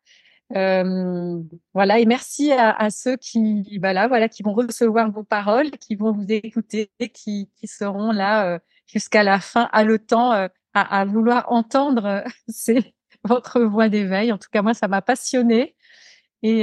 Euh, 0.55 1.43
voilà, 1.75 1.99
et 1.99 2.07
merci 2.07 2.53
à, 2.53 2.71
à, 2.73 2.91
ceux 2.91 3.17
qui, 3.17 3.79
voilà, 3.79 4.09
voilà, 4.09 4.29
qui 4.29 4.43
vont 4.43 4.53
recevoir 4.53 5.11
vos 5.11 5.25
paroles, 5.25 5.71
qui 5.73 5.95
vont 5.95 6.13
vous 6.13 6.27
écouter, 6.29 6.91
qui, 7.15 7.51
qui 7.57 7.67
seront 7.67 8.13
là 8.13 8.47
euh, 8.47 8.59
jusqu'à 8.87 9.23
la 9.23 9.41
fin, 9.41 9.69
à 9.73 9.85
le 9.85 9.99
temps, 9.99 10.33
euh, 10.33 10.49
à, 10.75 11.01
à, 11.01 11.05
vouloir 11.05 11.51
entendre 11.51 12.25
c'est 12.49 12.95
votre 13.25 13.61
voix 13.63 13.89
d'éveil. 13.89 14.33
En 14.33 14.39
tout 14.39 14.49
cas, 14.53 14.63
moi, 14.63 14.75
ça 14.75 14.89
m'a 14.89 15.03
passionné. 15.03 15.75
Et, 16.43 16.63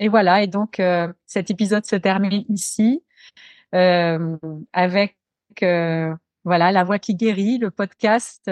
et 0.00 0.08
voilà, 0.08 0.42
et 0.42 0.48
donc 0.48 0.82
cet 1.24 1.52
épisode 1.52 1.86
se 1.86 1.94
termine 1.94 2.44
ici 2.48 3.04
avec 3.72 5.16
voilà 5.62 6.72
la 6.72 6.82
voix 6.82 6.98
qui 6.98 7.14
guérit, 7.14 7.58
le 7.58 7.70
podcast 7.70 8.50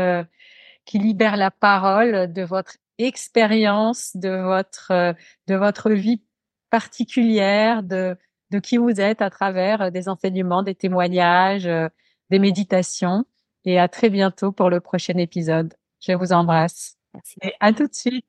qui 0.85 0.99
libère 1.01 1.37
la 1.37 1.51
parole 1.51 2.33
de 2.33 2.43
votre 2.43 2.77
expérience 2.99 4.17
de 4.17 4.31
votre 4.31 5.15
de 5.47 5.55
votre 5.55 5.91
vie 5.91 6.23
particulière, 6.71 7.83
de 7.83 8.17
de 8.51 8.59
qui 8.59 8.77
vous 8.77 9.01
êtes 9.01 9.23
à 9.23 9.31
travers 9.31 9.83
euh, 9.83 9.91
des 9.91 10.09
enseignements, 10.09 10.63
des 10.63 10.75
témoignages, 10.75 11.67
euh, 11.67 11.89
des 12.31 12.39
méditations. 12.39 13.25
Et 13.65 13.79
à 13.79 13.89
très 13.89 14.11
bientôt 14.11 14.53
pour 14.53 14.71
le 14.71 14.81
prochain 14.81 15.19
épisode. 15.19 15.75
Je 16.01 16.13
vous 16.13 16.33
embrasse. 16.33 16.97
Merci. 17.15 17.37
Et 17.43 17.55
à 17.61 17.73
tout 17.73 17.89
de 17.89 17.95
suite. 17.95 18.27